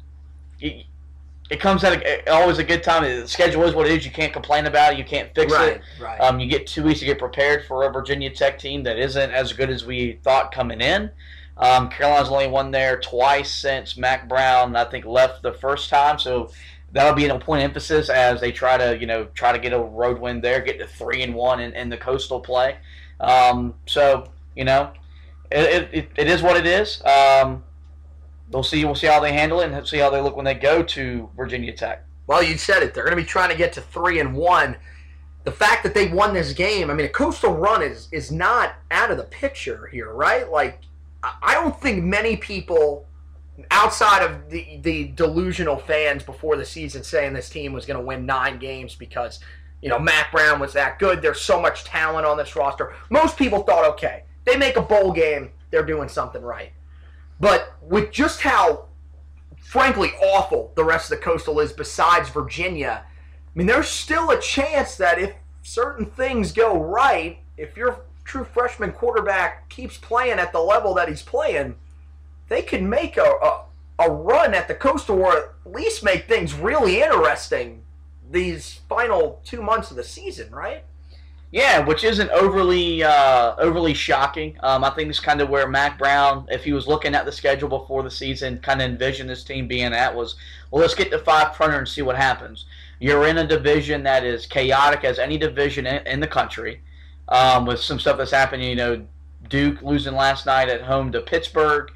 it 1.50 1.60
comes 1.60 1.84
at 1.84 2.02
a, 2.02 2.32
always 2.32 2.58
a 2.58 2.64
good 2.64 2.84
time. 2.84 3.04
The 3.04 3.28
schedule 3.28 3.64
is 3.64 3.76
what 3.76 3.88
it 3.88 3.98
is. 3.98 4.06
You 4.06 4.12
can't 4.12 4.34
complain 4.34 4.66
about 4.66 4.94
it. 4.94 5.00
You 5.00 5.04
can't 5.04 5.34
fix 5.36 5.52
right, 5.52 5.74
it. 5.74 5.82
Right. 6.00 6.20
Um, 6.20 6.40
you 6.40 6.48
get 6.48 6.68
two 6.68 6.84
weeks 6.84 7.00
to 7.00 7.06
get 7.06 7.20
prepared 7.20 7.66
for 7.66 7.84
a 7.84 7.92
Virginia 7.92 8.30
Tech 8.30 8.58
team 8.58 8.84
that 8.84 8.98
isn't 8.98 9.32
as 9.32 9.54
good 9.54 9.70
as 9.70 9.86
we 9.86 10.20
thought 10.24 10.54
coming 10.54 10.82
in. 10.82 11.12
Um, 11.58 11.90
Carolina's 11.90 12.30
only 12.30 12.48
won 12.48 12.72
there 12.72 13.00
twice 13.00 13.54
since 13.54 13.98
Mack 13.98 14.28
Brown, 14.28 14.76
I 14.76 14.86
think, 14.86 15.06
left 15.06 15.44
the 15.44 15.54
first 15.54 15.90
time. 15.90 16.18
So 16.18 16.52
that'll 16.92 17.14
be 17.14 17.26
an 17.26 17.40
point 17.40 17.62
of 17.62 17.66
emphasis 17.66 18.10
as 18.10 18.42
they 18.42 18.52
try 18.52 18.78
to, 18.78 18.98
you 18.98 19.06
know, 19.06 19.26
try 19.36 19.52
to 19.52 19.60
get 19.60 19.74
a 19.74 19.80
road 19.80 20.20
win 20.20 20.42
there, 20.42 20.62
get 20.62 20.80
to 20.80 20.88
three 20.88 21.22
and 21.22 21.36
one 21.36 21.60
in, 21.60 21.74
in 21.74 21.90
the 21.90 21.98
coastal 21.98 22.40
play. 22.40 22.78
Um, 23.20 23.76
so 23.86 24.30
you 24.56 24.66
know, 24.66 24.92
it, 25.52 25.90
it, 25.92 26.12
it 26.16 26.28
is 26.28 26.42
what 26.42 26.58
it 26.58 26.66
is. 26.66 27.02
Um, 27.04 27.64
we'll 28.54 28.64
see. 28.64 28.86
We'll 28.86 28.96
see 28.96 29.08
how 29.08 29.20
they 29.20 29.34
handle 29.34 29.60
it 29.62 29.72
and 29.72 29.88
see 29.88 29.98
how 29.98 30.10
they 30.10 30.22
look 30.22 30.36
when 30.36 30.46
they 30.46 30.54
go 30.54 30.84
to 30.84 31.30
Virginia 31.36 31.74
Tech. 31.74 32.06
Well, 32.28 32.44
you 32.44 32.58
said 32.58 32.84
it. 32.84 32.94
They're 32.94 33.04
going 33.04 33.18
to 33.18 33.22
be 33.22 33.28
trying 33.28 33.50
to 33.50 33.58
get 33.58 33.74
to 33.74 33.82
three 33.82 34.20
and 34.20 34.34
one. 34.34 34.78
The 35.44 35.52
fact 35.52 35.84
that 35.84 35.94
they 35.94 36.08
won 36.08 36.34
this 36.34 36.54
game, 36.54 36.90
I 36.90 36.94
mean, 36.94 37.06
a 37.06 37.10
coastal 37.10 37.54
run 37.54 37.82
is 37.82 38.08
is 38.12 38.32
not 38.32 38.76
out 38.92 39.12
of 39.12 39.18
the 39.18 39.24
picture 39.24 39.88
here, 39.88 40.14
right? 40.14 40.50
Like, 40.50 40.80
I 41.24 41.54
don't 41.54 41.80
think 41.82 42.04
many 42.04 42.38
people 42.38 43.08
outside 43.72 44.24
of 44.24 44.50
the 44.50 44.80
the 44.82 45.06
delusional 45.10 45.78
fans 45.78 46.24
before 46.24 46.56
the 46.56 46.66
season 46.66 47.04
saying 47.04 47.34
this 47.34 47.50
team 47.50 47.74
was 47.74 47.86
going 47.86 48.00
to 48.00 48.06
win 48.06 48.26
nine 48.26 48.58
games 48.58 48.96
because 48.96 49.40
you 49.82 49.90
know 49.90 50.00
Mack 50.00 50.32
Brown 50.32 50.60
was 50.60 50.74
that 50.74 50.98
good. 51.00 51.22
There's 51.22 51.42
so 51.42 51.62
much 51.62 51.84
talent 51.84 52.26
on 52.26 52.38
this 52.38 52.56
roster. 52.56 52.94
Most 53.10 53.38
people 53.38 53.64
thought, 53.64 53.86
okay, 53.92 54.24
they 54.46 54.56
make 54.56 54.78
a 54.78 54.82
bowl 54.82 55.12
game, 55.12 55.52
they're 55.72 55.86
doing 55.86 56.10
something 56.10 56.42
right. 56.42 56.72
But 57.40 57.74
with 57.82 58.12
just 58.12 58.42
how, 58.42 58.86
frankly, 59.62 60.12
awful 60.22 60.72
the 60.76 60.84
rest 60.84 61.12
of 61.12 61.20
the 61.20 61.24
Coastal 61.24 61.60
is, 61.60 61.74
besides 61.74 62.30
Virginia, 62.30 63.06
I 63.06 63.58
mean, 63.58 63.68
there's 63.68 63.88
still 63.88 64.30
a 64.32 64.40
chance 64.40 64.96
that 64.98 65.20
if 65.20 65.34
certain 65.62 66.06
things 66.06 66.52
go 66.52 66.80
right, 66.82 67.40
if 67.58 67.78
your 67.78 68.02
true 68.24 68.44
freshman 68.44 68.92
quarterback 68.92 69.70
keeps 69.70 69.98
playing 69.98 70.40
at 70.40 70.52
the 70.52 70.60
level 70.60 70.94
that 70.96 71.10
he's 71.10 71.22
playing, 71.22 71.76
they 72.50 72.62
could 72.62 72.84
make 72.84 73.18
a, 73.18 73.22
a, 73.22 73.66
a 74.00 74.12
run 74.12 74.54
at 74.54 74.68
the 74.68 74.76
Coastal 74.76 75.22
or 75.22 75.38
at 75.38 75.52
least 75.66 76.04
make 76.04 76.28
things 76.28 76.54
really 76.54 77.02
interesting 77.02 77.84
these 78.32 78.82
final 78.90 79.42
two 79.44 79.62
months 79.62 79.92
of 79.92 79.98
the 79.98 80.04
season, 80.04 80.52
right? 80.52 80.84
Yeah, 81.54 81.86
which 81.86 82.04
isn't 82.04 82.32
overly 82.32 83.04
uh, 83.04 83.54
overly 83.60 83.94
shocking. 83.94 84.58
Um, 84.64 84.84
I 84.84 84.90
think 84.90 85.12
it's 85.12 85.20
kind 85.20 85.40
of 85.40 85.50
where 85.50 85.70
Mack 85.70 86.00
Brown, 86.00 86.48
if 86.50 86.64
he 86.64 86.74
was 86.74 86.88
looking 86.88 87.14
at 87.14 87.26
the 87.26 87.32
schedule 87.32 87.70
before 87.70 88.02
the 88.02 88.10
season, 88.10 88.58
kind 88.58 88.82
of 88.82 88.90
envisioned 88.90 89.30
this 89.30 89.44
team 89.44 89.68
being 89.68 89.94
at 89.94 90.16
was, 90.16 90.34
well, 90.72 90.82
let's 90.82 90.96
get 90.96 91.12
to 91.12 91.20
500 91.20 91.78
and 91.78 91.88
see 91.88 92.02
what 92.02 92.16
happens. 92.16 92.66
You're 93.00 93.28
in 93.28 93.38
a 93.38 93.46
division 93.46 94.02
that 94.02 94.24
is 94.24 94.48
chaotic 94.48 95.04
as 95.04 95.20
any 95.20 95.38
division 95.38 95.86
in, 95.86 96.08
in 96.08 96.20
the 96.20 96.28
country, 96.28 96.82
um, 97.28 97.68
with 97.68 97.80
some 97.80 98.00
stuff 98.00 98.18
that's 98.18 98.32
happening. 98.32 98.68
You 98.70 98.76
know, 98.76 99.06
Duke 99.48 99.80
losing 99.84 100.16
last 100.16 100.48
night 100.48 100.70
at 100.70 100.82
home 100.82 101.12
to 101.12 101.22
Pittsburgh. 101.22 101.92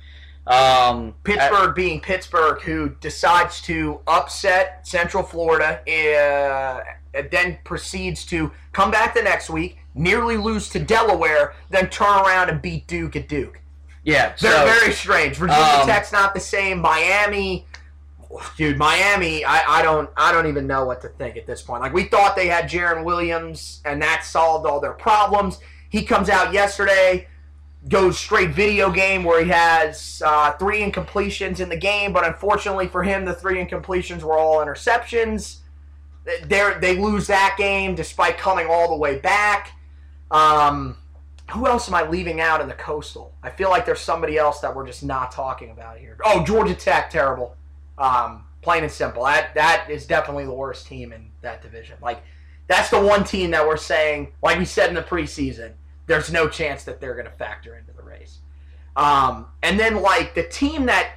Um, 0.46 1.16
Pittsburgh 1.24 1.70
at, 1.70 1.76
being 1.76 2.00
Pittsburgh, 2.00 2.62
who 2.62 2.90
decides 3.02 3.60
to 3.64 4.02
upset 4.06 4.88
Central 4.88 5.24
Florida. 5.24 5.82
Uh, 5.92 6.84
then 7.32 7.58
proceeds 7.64 8.26
to 8.28 8.52
come 8.72 8.92
back 8.92 9.14
the 9.14 9.22
next 9.22 9.50
week, 9.50 9.78
nearly 9.96 10.38
lose 10.38 10.70
to 10.70 10.80
Delaware, 10.80 11.54
then 11.70 11.90
turn 11.90 12.20
around 12.26 12.50
and 12.50 12.62
beat 12.62 12.88
Duke 12.88 13.16
at 13.16 13.28
Duke. 13.28 13.62
Yeah, 14.04 14.36
so, 14.36 14.50
very 14.50 14.80
very 14.80 14.94
strange. 14.94 15.36
Virginia 15.38 15.80
um, 15.82 15.88
Tech's 15.88 16.12
not 16.14 16.34
the 16.34 16.40
same. 16.40 16.80
Miami, 16.80 17.66
dude, 18.56 18.78
Miami, 18.78 19.44
I, 19.44 19.80
I 19.80 19.82
don't 19.82 20.10
I 20.16 20.32
don't 20.32 20.48
even 20.48 20.66
know 20.66 20.86
what 20.86 21.02
to 21.02 21.10
think 21.10 21.36
at 21.36 21.46
this 21.46 21.62
point. 21.62 21.82
Like 21.82 21.94
we 21.94 22.06
thought 22.06 22.36
they 22.36 22.48
had 22.48 22.70
Jarren 22.70 23.04
Williams 23.04 23.82
and 23.84 24.02
that 24.02 24.24
solved 24.24 24.66
all 24.66 24.80
their 24.80 24.94
problems. 24.94 25.60
He 25.90 26.04
comes 26.04 26.30
out 26.30 26.54
yesterday. 26.54 27.28
goes 27.90 28.18
straight 28.18 28.52
video 28.52 28.92
game 28.92 29.24
where 29.24 29.44
he 29.44 29.50
has 29.50 30.22
uh, 30.26 30.52
three 30.54 30.82
incompletions 30.82 31.60
in 31.60 31.70
the 31.70 31.78
game, 31.78 32.12
but 32.12 32.26
unfortunately 32.26 32.88
for 32.88 33.04
him, 33.04 33.26
the 33.26 33.34
three 33.34 33.64
incompletions 33.64 34.24
were 34.24 34.38
all 34.38 34.58
interceptions. 34.58 35.58
They 36.28 36.74
they 36.80 36.98
lose 36.98 37.28
that 37.28 37.56
game 37.58 37.96
despite 37.96 38.38
coming 38.38 38.68
all 38.70 38.90
the 38.90 38.98
way 38.98 39.18
back. 39.20 39.72
Um, 40.30 40.98
who 41.52 41.66
else 41.66 41.88
am 41.88 41.96
I 41.96 42.08
leaving 42.08 42.42
out 42.42 42.60
in 42.60 42.68
the 42.68 42.74
coastal? 42.74 43.34
I 43.42 43.50
feel 43.50 43.70
like 43.70 43.86
there's 43.86 44.02
somebody 44.02 44.38
else 44.38 44.60
that 44.60 44.76
we're 44.76 44.86
just 44.86 45.04
not 45.04 45.32
talking 45.32 45.72
about 45.72 45.98
here. 45.98 46.18
Oh, 46.26 46.44
Georgia 46.44 46.76
Tech, 46.76 47.10
terrible. 47.10 47.56
Um, 47.98 48.44
plain 48.62 48.84
and 48.84 48.92
simple. 48.92 49.24
That 49.24 49.56
that 49.56 49.88
is 49.90 50.06
definitely 50.06 50.46
the 50.46 50.54
worst 50.54 50.88
team 50.88 51.14
in 51.14 51.32
that 51.42 51.62
division. 51.62 51.98
Like 52.02 52.22
that's 52.68 52.90
the 52.90 53.00
one 53.00 53.24
team 53.24 53.52
that 53.52 53.66
we're 53.66 53.78
saying, 53.78 54.34
like 54.44 54.60
we 54.60 54.66
said 54.66 54.90
in 54.90 54.96
the 54.96 55.02
preseason, 55.02 55.72
there's 56.06 56.32
no 56.32 56.50
chance 56.50 56.84
that 56.84 57.00
they're 57.00 57.14
going 57.14 57.26
to 57.26 57.32
factor 57.32 57.76
into 57.76 57.94
the 57.94 58.04
race. 58.04 58.40
Um, 58.98 59.48
and 59.64 59.80
then 59.80 60.02
like 60.02 60.36
the 60.36 60.44
team 60.44 60.88
that 60.88 61.12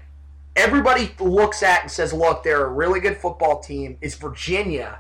everybody 0.57 1.15
looks 1.21 1.63
at 1.63 1.83
and 1.83 1.91
says, 1.91 2.13
look, 2.13 2.43
they're 2.43 2.67
a 2.67 2.71
really 2.71 3.01
good 3.01 3.17
football 3.17 3.61
team 3.61 3.97
is 4.01 4.15
Virginia. 4.15 4.99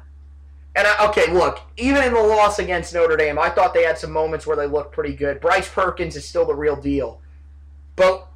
And 0.76 0.86
I, 0.86 1.08
okay, 1.08 1.32
look, 1.32 1.60
even 1.76 2.04
in 2.04 2.14
the 2.14 2.20
loss 2.22 2.58
against 2.60 2.94
Notre 2.94 3.16
Dame, 3.16 3.38
I 3.38 3.50
thought 3.50 3.74
they 3.74 3.82
had 3.82 3.98
some 3.98 4.12
moments 4.12 4.46
where 4.46 4.56
they 4.56 4.66
looked 4.66 4.92
pretty 4.92 5.14
good. 5.14 5.40
Bryce 5.40 5.68
Perkins 5.68 6.14
is 6.14 6.24
still 6.24 6.46
the 6.46 6.54
real 6.54 6.76
deal. 6.76 7.20
But 7.96 8.26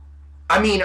I 0.50 0.60
mean, 0.60 0.82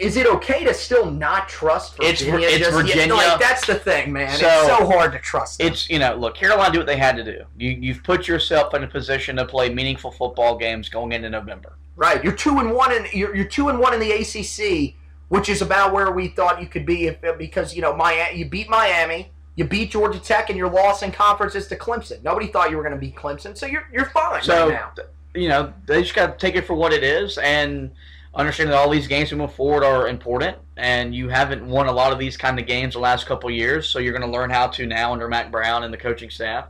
is 0.00 0.16
it 0.16 0.26
okay 0.26 0.64
to 0.64 0.74
still 0.74 1.08
not 1.08 1.48
trust 1.48 1.96
Virginia? 1.96 2.48
It's, 2.48 2.56
it's 2.56 2.64
Just- 2.66 2.76
Virginia. 2.76 3.14
like 3.14 3.38
that's 3.38 3.64
the 3.64 3.76
thing, 3.76 4.12
man. 4.12 4.36
So- 4.36 4.46
it's 4.48 4.66
so 4.66 4.86
hard 4.90 5.12
to 5.12 5.20
trust. 5.20 5.58
Them. 5.58 5.68
It's 5.68 5.88
you 5.88 6.00
know, 6.00 6.16
look, 6.16 6.34
Carolina 6.34 6.72
did 6.72 6.78
what 6.78 6.86
they 6.88 6.96
had 6.96 7.16
to 7.16 7.22
do. 7.24 7.44
You 7.56 7.70
you've 7.70 8.02
put 8.02 8.26
yourself 8.26 8.74
in 8.74 8.82
a 8.82 8.88
position 8.88 9.36
to 9.36 9.44
play 9.44 9.72
meaningful 9.72 10.10
football 10.10 10.56
games 10.58 10.88
going 10.88 11.12
into 11.12 11.30
November. 11.30 11.74
right. 11.94 12.22
You're 12.24 12.32
two 12.34 12.58
and 12.58 12.72
one 12.72 12.92
in 12.92 13.06
you're, 13.12 13.34
you're 13.36 13.44
two 13.46 13.68
and 13.68 13.78
one 13.78 13.94
in 13.94 14.00
the 14.00 14.10
ACC, 14.10 14.94
which 15.34 15.48
is 15.48 15.62
about 15.62 15.92
where 15.92 16.12
we 16.12 16.28
thought 16.28 16.60
you 16.60 16.66
could 16.68 16.86
be 16.86 17.08
if 17.08 17.16
because 17.38 17.74
you 17.74 17.82
know 17.82 17.92
Miami, 17.92 18.38
you 18.38 18.48
beat 18.48 18.70
Miami, 18.70 19.32
you 19.56 19.64
beat 19.64 19.90
Georgia 19.90 20.20
Tech, 20.20 20.48
and 20.48 20.56
your 20.56 20.70
loss 20.70 21.02
in 21.02 21.10
conference 21.10 21.56
is 21.56 21.66
to 21.66 21.76
Clemson. 21.76 22.22
Nobody 22.22 22.46
thought 22.46 22.70
you 22.70 22.76
were 22.76 22.84
going 22.84 22.94
to 22.94 23.00
beat 23.00 23.16
Clemson, 23.16 23.58
so 23.58 23.66
you're 23.66 23.88
you're 23.92 24.04
fine 24.10 24.44
So 24.44 24.68
right 24.68 24.74
now. 24.74 25.04
you 25.34 25.48
know, 25.48 25.72
they 25.86 26.02
just 26.02 26.14
got 26.14 26.38
to 26.38 26.46
take 26.46 26.54
it 26.54 26.64
for 26.68 26.74
what 26.74 26.92
it 26.92 27.02
is 27.02 27.36
and 27.38 27.90
understand 28.32 28.70
that 28.70 28.76
all 28.76 28.88
these 28.88 29.08
games 29.08 29.32
moving 29.32 29.48
forward 29.48 29.82
are 29.82 30.06
important. 30.06 30.56
And 30.76 31.12
you 31.12 31.28
haven't 31.30 31.66
won 31.66 31.88
a 31.88 31.92
lot 31.92 32.12
of 32.12 32.20
these 32.20 32.36
kind 32.36 32.60
of 32.60 32.66
games 32.66 32.94
the 32.94 33.00
last 33.00 33.26
couple 33.26 33.48
of 33.48 33.56
years, 33.56 33.88
so 33.88 33.98
you're 33.98 34.16
going 34.16 34.30
to 34.30 34.38
learn 34.38 34.50
how 34.50 34.68
to 34.68 34.86
now 34.86 35.12
under 35.12 35.26
Mack 35.26 35.50
Brown 35.50 35.82
and 35.82 35.92
the 35.92 35.98
coaching 35.98 36.30
staff. 36.30 36.66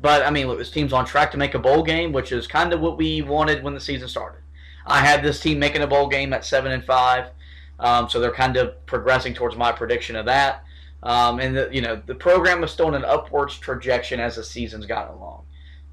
But 0.00 0.24
I 0.24 0.30
mean, 0.30 0.46
look, 0.46 0.56
this 0.56 0.70
team's 0.70 0.94
on 0.94 1.04
track 1.04 1.30
to 1.32 1.36
make 1.36 1.52
a 1.52 1.58
bowl 1.58 1.82
game, 1.82 2.12
which 2.12 2.32
is 2.32 2.46
kind 2.46 2.72
of 2.72 2.80
what 2.80 2.96
we 2.96 3.20
wanted 3.20 3.62
when 3.62 3.74
the 3.74 3.80
season 3.80 4.08
started. 4.08 4.40
I 4.86 5.00
had 5.00 5.22
this 5.22 5.40
team 5.40 5.58
making 5.58 5.82
a 5.82 5.86
bowl 5.86 6.08
game 6.08 6.32
at 6.32 6.46
seven 6.46 6.72
and 6.72 6.82
five, 6.82 7.32
um, 7.78 8.08
so 8.08 8.20
they're 8.20 8.32
kind 8.32 8.56
of 8.56 8.84
progressing 8.86 9.34
towards 9.34 9.56
my 9.56 9.72
prediction 9.72 10.16
of 10.16 10.26
that. 10.26 10.64
Um, 11.02 11.38
and 11.38 11.56
the, 11.56 11.68
you 11.72 11.80
know, 11.80 12.00
the 12.06 12.14
program 12.14 12.64
is 12.64 12.70
still 12.70 12.88
in 12.88 12.94
an 12.94 13.04
upwards 13.04 13.56
trajectory 13.56 14.20
as 14.20 14.36
the 14.36 14.42
season's 14.42 14.86
gotten 14.86 15.14
along. 15.14 15.44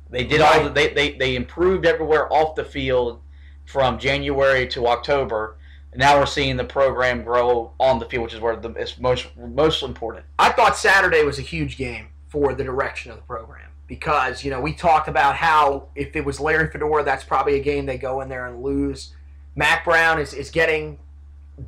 They 0.10 0.24
did 0.24 0.42
all 0.42 0.64
the, 0.64 0.70
they, 0.70 0.94
they 0.94 1.14
they 1.14 1.36
improved 1.36 1.86
everywhere 1.86 2.32
off 2.32 2.56
the 2.56 2.64
field 2.64 3.22
from 3.66 4.00
January 4.00 4.68
to 4.70 4.88
October. 4.88 5.58
Now 5.96 6.20
we're 6.20 6.26
seeing 6.26 6.58
the 6.58 6.64
program 6.66 7.24
grow 7.24 7.72
on 7.80 8.00
the 8.00 8.06
field, 8.06 8.24
which 8.24 8.34
is 8.34 8.40
where 8.40 8.56
the, 8.56 8.70
it's 8.72 9.00
most 9.00 9.28
most 9.38 9.84
important. 9.84 10.26
I 10.38 10.52
thought 10.52 10.78
Saturday 10.78 11.24
was 11.24 11.40
a 11.40 11.44
huge 11.44 11.78
game 11.78 12.10
for 12.28 12.54
the 12.54 12.64
direction 12.64 13.12
of 13.12 13.18
the 13.18 13.24
program 13.24 13.70
because 13.88 14.44
you 14.44 14.52
know 14.52 14.62
we 14.62 14.74
talked 14.74 15.08
about 15.08 15.36
how 15.36 15.88
if 15.96 16.16
it 16.16 16.24
was 16.26 16.40
Larry 16.40 16.70
Fedora, 16.70 17.04
that's 17.04 17.24
probably 17.24 17.56
a 17.56 17.64
game 17.64 17.86
they 17.86 17.98
go 17.98 18.22
in 18.22 18.30
there 18.30 18.46
and 18.46 18.62
lose. 18.62 19.14
Mack 19.56 19.86
Brown 19.86 20.20
is, 20.20 20.34
is 20.34 20.52
getting 20.52 21.00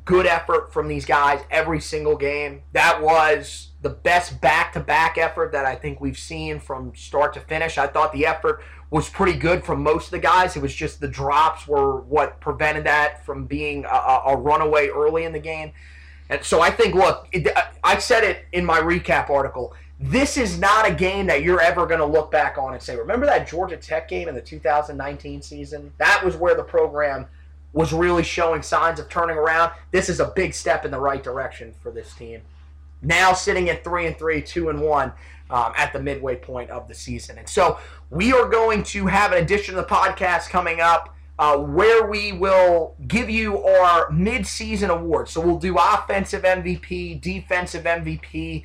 good 0.04 0.26
effort 0.26 0.72
from 0.72 0.88
these 0.88 1.04
guys 1.04 1.40
every 1.50 1.80
single 1.80 2.16
game. 2.16 2.62
That 2.72 3.02
was 3.02 3.70
the 3.80 3.90
best 3.90 4.40
back 4.40 4.72
to 4.72 4.80
back 4.80 5.16
effort 5.16 5.52
that 5.52 5.64
I 5.64 5.74
think 5.74 6.00
we've 6.00 6.18
seen 6.18 6.60
from 6.60 6.94
start 6.94 7.32
to 7.34 7.40
finish. 7.40 7.78
I 7.78 7.86
thought 7.86 8.12
the 8.12 8.26
effort 8.26 8.60
was 8.90 9.08
pretty 9.08 9.38
good 9.38 9.64
from 9.64 9.82
most 9.82 10.06
of 10.06 10.10
the 10.12 10.18
guys. 10.18 10.56
It 10.56 10.62
was 10.62 10.74
just 10.74 11.00
the 11.00 11.08
drops 11.08 11.66
were 11.66 12.00
what 12.00 12.40
prevented 12.40 12.84
that 12.84 13.24
from 13.24 13.46
being 13.46 13.84
a, 13.84 14.20
a 14.26 14.36
runaway 14.36 14.88
early 14.88 15.24
in 15.24 15.32
the 15.32 15.38
game. 15.38 15.72
And 16.30 16.42
so 16.42 16.60
I 16.60 16.70
think, 16.70 16.94
look, 16.94 17.28
it, 17.32 17.48
I 17.82 17.98
said 17.98 18.24
it 18.24 18.46
in 18.52 18.64
my 18.64 18.80
recap 18.80 19.30
article. 19.30 19.74
This 20.00 20.36
is 20.36 20.58
not 20.58 20.88
a 20.88 20.92
game 20.92 21.26
that 21.26 21.42
you're 21.42 21.60
ever 21.60 21.86
going 21.86 22.00
to 22.00 22.06
look 22.06 22.30
back 22.30 22.56
on 22.58 22.74
and 22.74 22.82
say, 22.82 22.96
remember 22.96 23.26
that 23.26 23.48
Georgia 23.48 23.76
Tech 23.76 24.08
game 24.08 24.28
in 24.28 24.34
the 24.34 24.40
2019 24.40 25.42
season? 25.42 25.92
That 25.98 26.24
was 26.24 26.36
where 26.36 26.54
the 26.54 26.62
program 26.62 27.26
was 27.72 27.92
really 27.92 28.22
showing 28.22 28.62
signs 28.62 28.98
of 28.98 29.08
turning 29.08 29.36
around. 29.36 29.72
This 29.90 30.08
is 30.08 30.20
a 30.20 30.26
big 30.26 30.54
step 30.54 30.84
in 30.84 30.90
the 30.90 31.00
right 31.00 31.22
direction 31.22 31.74
for 31.82 31.90
this 31.90 32.14
team. 32.14 32.42
Now 33.02 33.32
sitting 33.32 33.68
at 33.68 33.84
three 33.84 34.06
and 34.06 34.16
three, 34.18 34.42
two 34.42 34.70
and 34.70 34.80
one 34.80 35.12
um, 35.50 35.72
at 35.76 35.92
the 35.92 36.00
midway 36.00 36.36
point 36.36 36.70
of 36.70 36.88
the 36.88 36.94
season, 36.94 37.38
and 37.38 37.48
so 37.48 37.78
we 38.10 38.32
are 38.32 38.48
going 38.48 38.82
to 38.84 39.06
have 39.06 39.32
an 39.32 39.42
edition 39.42 39.76
of 39.76 39.86
the 39.86 39.94
podcast 39.94 40.48
coming 40.50 40.80
up 40.80 41.14
uh, 41.38 41.56
where 41.56 42.06
we 42.06 42.32
will 42.32 42.96
give 43.06 43.30
you 43.30 43.64
our 43.64 44.10
mid-season 44.10 44.90
awards. 44.90 45.30
So 45.30 45.40
we'll 45.40 45.58
do 45.58 45.76
offensive 45.78 46.42
MVP, 46.42 47.20
defensive 47.20 47.84
MVP, 47.84 48.64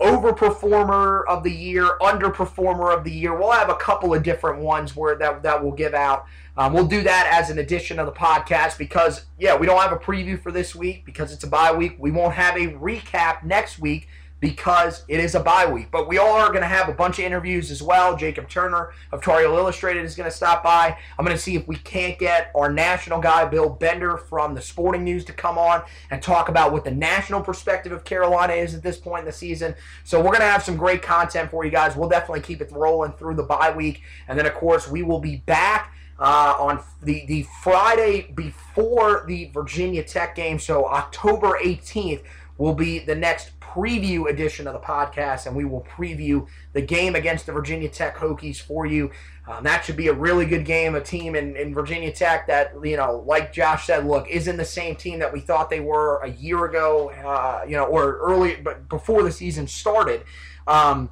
overperformer 0.00 1.24
of 1.28 1.42
the 1.42 1.52
year, 1.52 1.98
underperformer 2.00 2.96
of 2.96 3.04
the 3.04 3.12
year. 3.12 3.36
We'll 3.38 3.52
have 3.52 3.68
a 3.68 3.74
couple 3.74 4.14
of 4.14 4.22
different 4.22 4.60
ones 4.60 4.96
where 4.96 5.16
that 5.16 5.42
that 5.42 5.62
we'll 5.62 5.72
give 5.72 5.94
out. 5.94 6.26
Um, 6.56 6.72
we'll 6.72 6.86
do 6.86 7.02
that 7.02 7.30
as 7.32 7.50
an 7.50 7.58
addition 7.58 7.98
of 7.98 8.06
the 8.06 8.12
podcast 8.12 8.78
because 8.78 9.26
yeah, 9.38 9.56
we 9.56 9.66
don't 9.66 9.80
have 9.80 9.92
a 9.92 9.98
preview 9.98 10.40
for 10.40 10.50
this 10.50 10.74
week 10.74 11.04
because 11.04 11.32
it's 11.32 11.44
a 11.44 11.48
bye 11.48 11.72
week. 11.72 11.96
We 11.98 12.10
won't 12.10 12.34
have 12.34 12.56
a 12.56 12.68
recap 12.68 13.44
next 13.44 13.78
week 13.78 14.08
because 14.40 15.04
it 15.08 15.18
is 15.18 15.34
a 15.34 15.40
bye 15.40 15.70
week. 15.70 15.90
But 15.90 16.08
we 16.08 16.18
are 16.18 16.48
going 16.48 16.60
to 16.60 16.68
have 16.68 16.88
a 16.88 16.92
bunch 16.92 17.18
of 17.18 17.24
interviews 17.24 17.70
as 17.70 17.82
well. 17.82 18.16
Jacob 18.16 18.48
Turner 18.48 18.92
of 19.12 19.22
Tar 19.22 19.40
Heel 19.40 19.56
Illustrated 19.56 20.04
is 20.04 20.14
going 20.14 20.30
to 20.30 20.36
stop 20.36 20.62
by. 20.62 20.96
I'm 21.18 21.24
going 21.24 21.36
to 21.36 21.42
see 21.42 21.56
if 21.56 21.66
we 21.66 21.76
can't 21.76 22.18
get 22.18 22.50
our 22.54 22.70
national 22.70 23.20
guy, 23.20 23.44
Bill 23.46 23.68
Bender 23.68 24.16
from 24.16 24.54
the 24.54 24.60
Sporting 24.60 25.04
News, 25.04 25.24
to 25.26 25.32
come 25.32 25.58
on 25.58 25.82
and 26.10 26.22
talk 26.22 26.48
about 26.48 26.72
what 26.72 26.84
the 26.84 26.90
national 26.90 27.40
perspective 27.42 27.92
of 27.92 28.04
Carolina 28.04 28.52
is 28.52 28.74
at 28.74 28.82
this 28.82 28.98
point 28.98 29.20
in 29.20 29.26
the 29.26 29.32
season. 29.32 29.74
So 30.04 30.18
we're 30.18 30.26
going 30.26 30.40
to 30.40 30.46
have 30.46 30.62
some 30.62 30.76
great 30.76 31.02
content 31.02 31.50
for 31.50 31.64
you 31.64 31.70
guys. 31.70 31.96
We'll 31.96 32.08
definitely 32.08 32.42
keep 32.42 32.60
it 32.60 32.70
rolling 32.72 33.12
through 33.12 33.36
the 33.36 33.42
bye 33.42 33.74
week. 33.74 34.02
And 34.28 34.38
then, 34.38 34.46
of 34.46 34.54
course, 34.54 34.88
we 34.88 35.02
will 35.02 35.20
be 35.20 35.36
back 35.36 35.94
uh, 36.18 36.56
on 36.58 36.82
the, 37.02 37.24
the 37.26 37.46
Friday 37.62 38.30
before 38.34 39.24
the 39.26 39.50
Virginia 39.52 40.02
Tech 40.02 40.34
game. 40.34 40.58
So 40.58 40.86
October 40.86 41.58
18th 41.62 42.22
will 42.58 42.74
be 42.74 42.98
the 42.98 43.14
next 43.14 43.50
preview 43.60 44.30
edition 44.30 44.66
of 44.66 44.72
the 44.72 44.80
podcast, 44.80 45.46
and 45.46 45.54
we 45.54 45.66
will 45.66 45.82
preview 45.82 46.46
the 46.72 46.80
game 46.80 47.14
against 47.14 47.44
the 47.44 47.52
Virginia 47.52 47.88
Tech 47.88 48.16
Hokies 48.16 48.58
for 48.58 48.86
you. 48.86 49.10
Um, 49.46 49.62
that 49.64 49.84
should 49.84 49.96
be 49.96 50.08
a 50.08 50.14
really 50.14 50.46
good 50.46 50.64
game. 50.64 50.94
A 50.94 51.00
team 51.00 51.36
in, 51.36 51.54
in 51.56 51.74
Virginia 51.74 52.10
Tech 52.10 52.46
that, 52.46 52.72
you 52.82 52.96
know, 52.96 53.22
like 53.26 53.52
Josh 53.52 53.86
said, 53.86 54.06
look, 54.06 54.26
isn't 54.28 54.56
the 54.56 54.64
same 54.64 54.96
team 54.96 55.18
that 55.18 55.32
we 55.32 55.40
thought 55.40 55.68
they 55.68 55.80
were 55.80 56.18
a 56.22 56.30
year 56.30 56.64
ago, 56.64 57.10
uh, 57.10 57.64
you 57.66 57.76
know, 57.76 57.84
or 57.84 58.16
early, 58.16 58.56
but 58.56 58.88
before 58.88 59.22
the 59.22 59.30
season 59.30 59.66
started. 59.66 60.24
Um, 60.66 61.10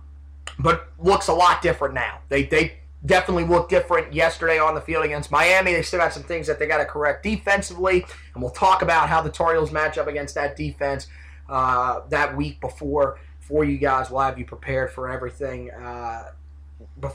but 0.58 0.88
looks 0.98 1.28
a 1.28 1.34
lot 1.34 1.62
different 1.62 1.94
now. 1.94 2.20
They, 2.28 2.44
they 2.44 2.78
definitely 3.06 3.44
looked 3.44 3.70
different 3.70 4.12
yesterday 4.12 4.58
on 4.58 4.74
the 4.74 4.80
field 4.80 5.04
against 5.04 5.30
Miami. 5.30 5.72
They 5.72 5.82
still 5.82 6.00
got 6.00 6.12
some 6.12 6.22
things 6.22 6.46
that 6.46 6.58
they 6.58 6.66
got 6.66 6.78
to 6.78 6.84
correct 6.84 7.22
defensively, 7.22 8.04
and 8.34 8.42
we'll 8.42 8.52
talk 8.52 8.82
about 8.82 9.08
how 9.08 9.20
the 9.20 9.30
Tar 9.30 9.52
Heels 9.52 9.72
match 9.72 9.98
up 9.98 10.06
against 10.06 10.34
that 10.36 10.56
defense 10.56 11.08
uh, 11.48 12.00
that 12.08 12.36
week 12.36 12.60
before 12.60 13.18
for 13.40 13.64
you 13.64 13.78
guys. 13.78 14.10
We'll 14.10 14.22
have 14.22 14.38
you 14.38 14.44
prepared 14.44 14.90
for 14.90 15.10
everything 15.10 15.70
uh, 15.70 16.30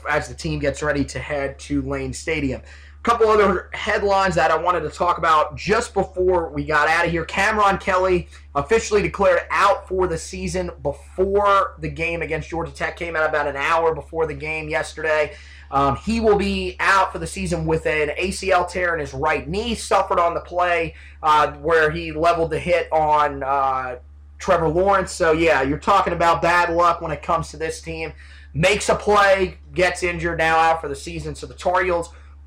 as 0.08 0.28
the 0.28 0.34
team 0.34 0.60
gets 0.60 0.82
ready 0.82 1.04
to 1.06 1.18
head 1.18 1.58
to 1.60 1.82
Lane 1.82 2.12
Stadium. 2.12 2.62
A 2.62 3.02
couple 3.02 3.28
other 3.28 3.70
headlines 3.72 4.34
that 4.34 4.50
I 4.50 4.56
wanted 4.58 4.80
to 4.80 4.90
talk 4.90 5.16
about 5.16 5.56
just 5.56 5.94
before 5.94 6.50
we 6.50 6.64
got 6.66 6.86
out 6.86 7.06
of 7.06 7.10
here. 7.10 7.24
Cameron 7.24 7.78
Kelly 7.78 8.28
officially 8.54 9.00
declared 9.00 9.40
out 9.50 9.88
for 9.88 10.06
the 10.06 10.18
season 10.18 10.70
before 10.82 11.76
the 11.78 11.88
game 11.88 12.20
against 12.20 12.50
Georgia 12.50 12.72
Tech 12.72 12.96
came 12.96 13.16
out 13.16 13.26
about 13.26 13.46
an 13.46 13.56
hour 13.56 13.94
before 13.94 14.26
the 14.26 14.34
game 14.34 14.68
yesterday. 14.68 15.34
Um, 15.70 15.96
he 15.96 16.20
will 16.20 16.36
be 16.36 16.76
out 16.80 17.12
for 17.12 17.18
the 17.18 17.26
season 17.26 17.64
with 17.64 17.86
an 17.86 18.10
ACL 18.18 18.68
tear 18.68 18.94
in 18.94 19.00
his 19.00 19.14
right 19.14 19.48
knee, 19.48 19.74
suffered 19.74 20.18
on 20.18 20.34
the 20.34 20.40
play 20.40 20.94
uh, 21.22 21.52
where 21.54 21.90
he 21.90 22.12
leveled 22.12 22.50
the 22.50 22.58
hit 22.58 22.88
on 22.92 23.42
uh, 23.42 23.98
Trevor 24.38 24.68
Lawrence. 24.68 25.12
So, 25.12 25.32
yeah, 25.32 25.62
you're 25.62 25.78
talking 25.78 26.12
about 26.12 26.42
bad 26.42 26.72
luck 26.74 27.00
when 27.00 27.12
it 27.12 27.22
comes 27.22 27.50
to 27.50 27.56
this 27.56 27.80
team. 27.80 28.12
Makes 28.52 28.88
a 28.88 28.96
play, 28.96 29.58
gets 29.74 30.02
injured, 30.02 30.38
now 30.38 30.58
out 30.58 30.80
for 30.80 30.88
the 30.88 30.96
season. 30.96 31.36
So 31.36 31.46
the 31.46 31.54
Tar 31.54 31.84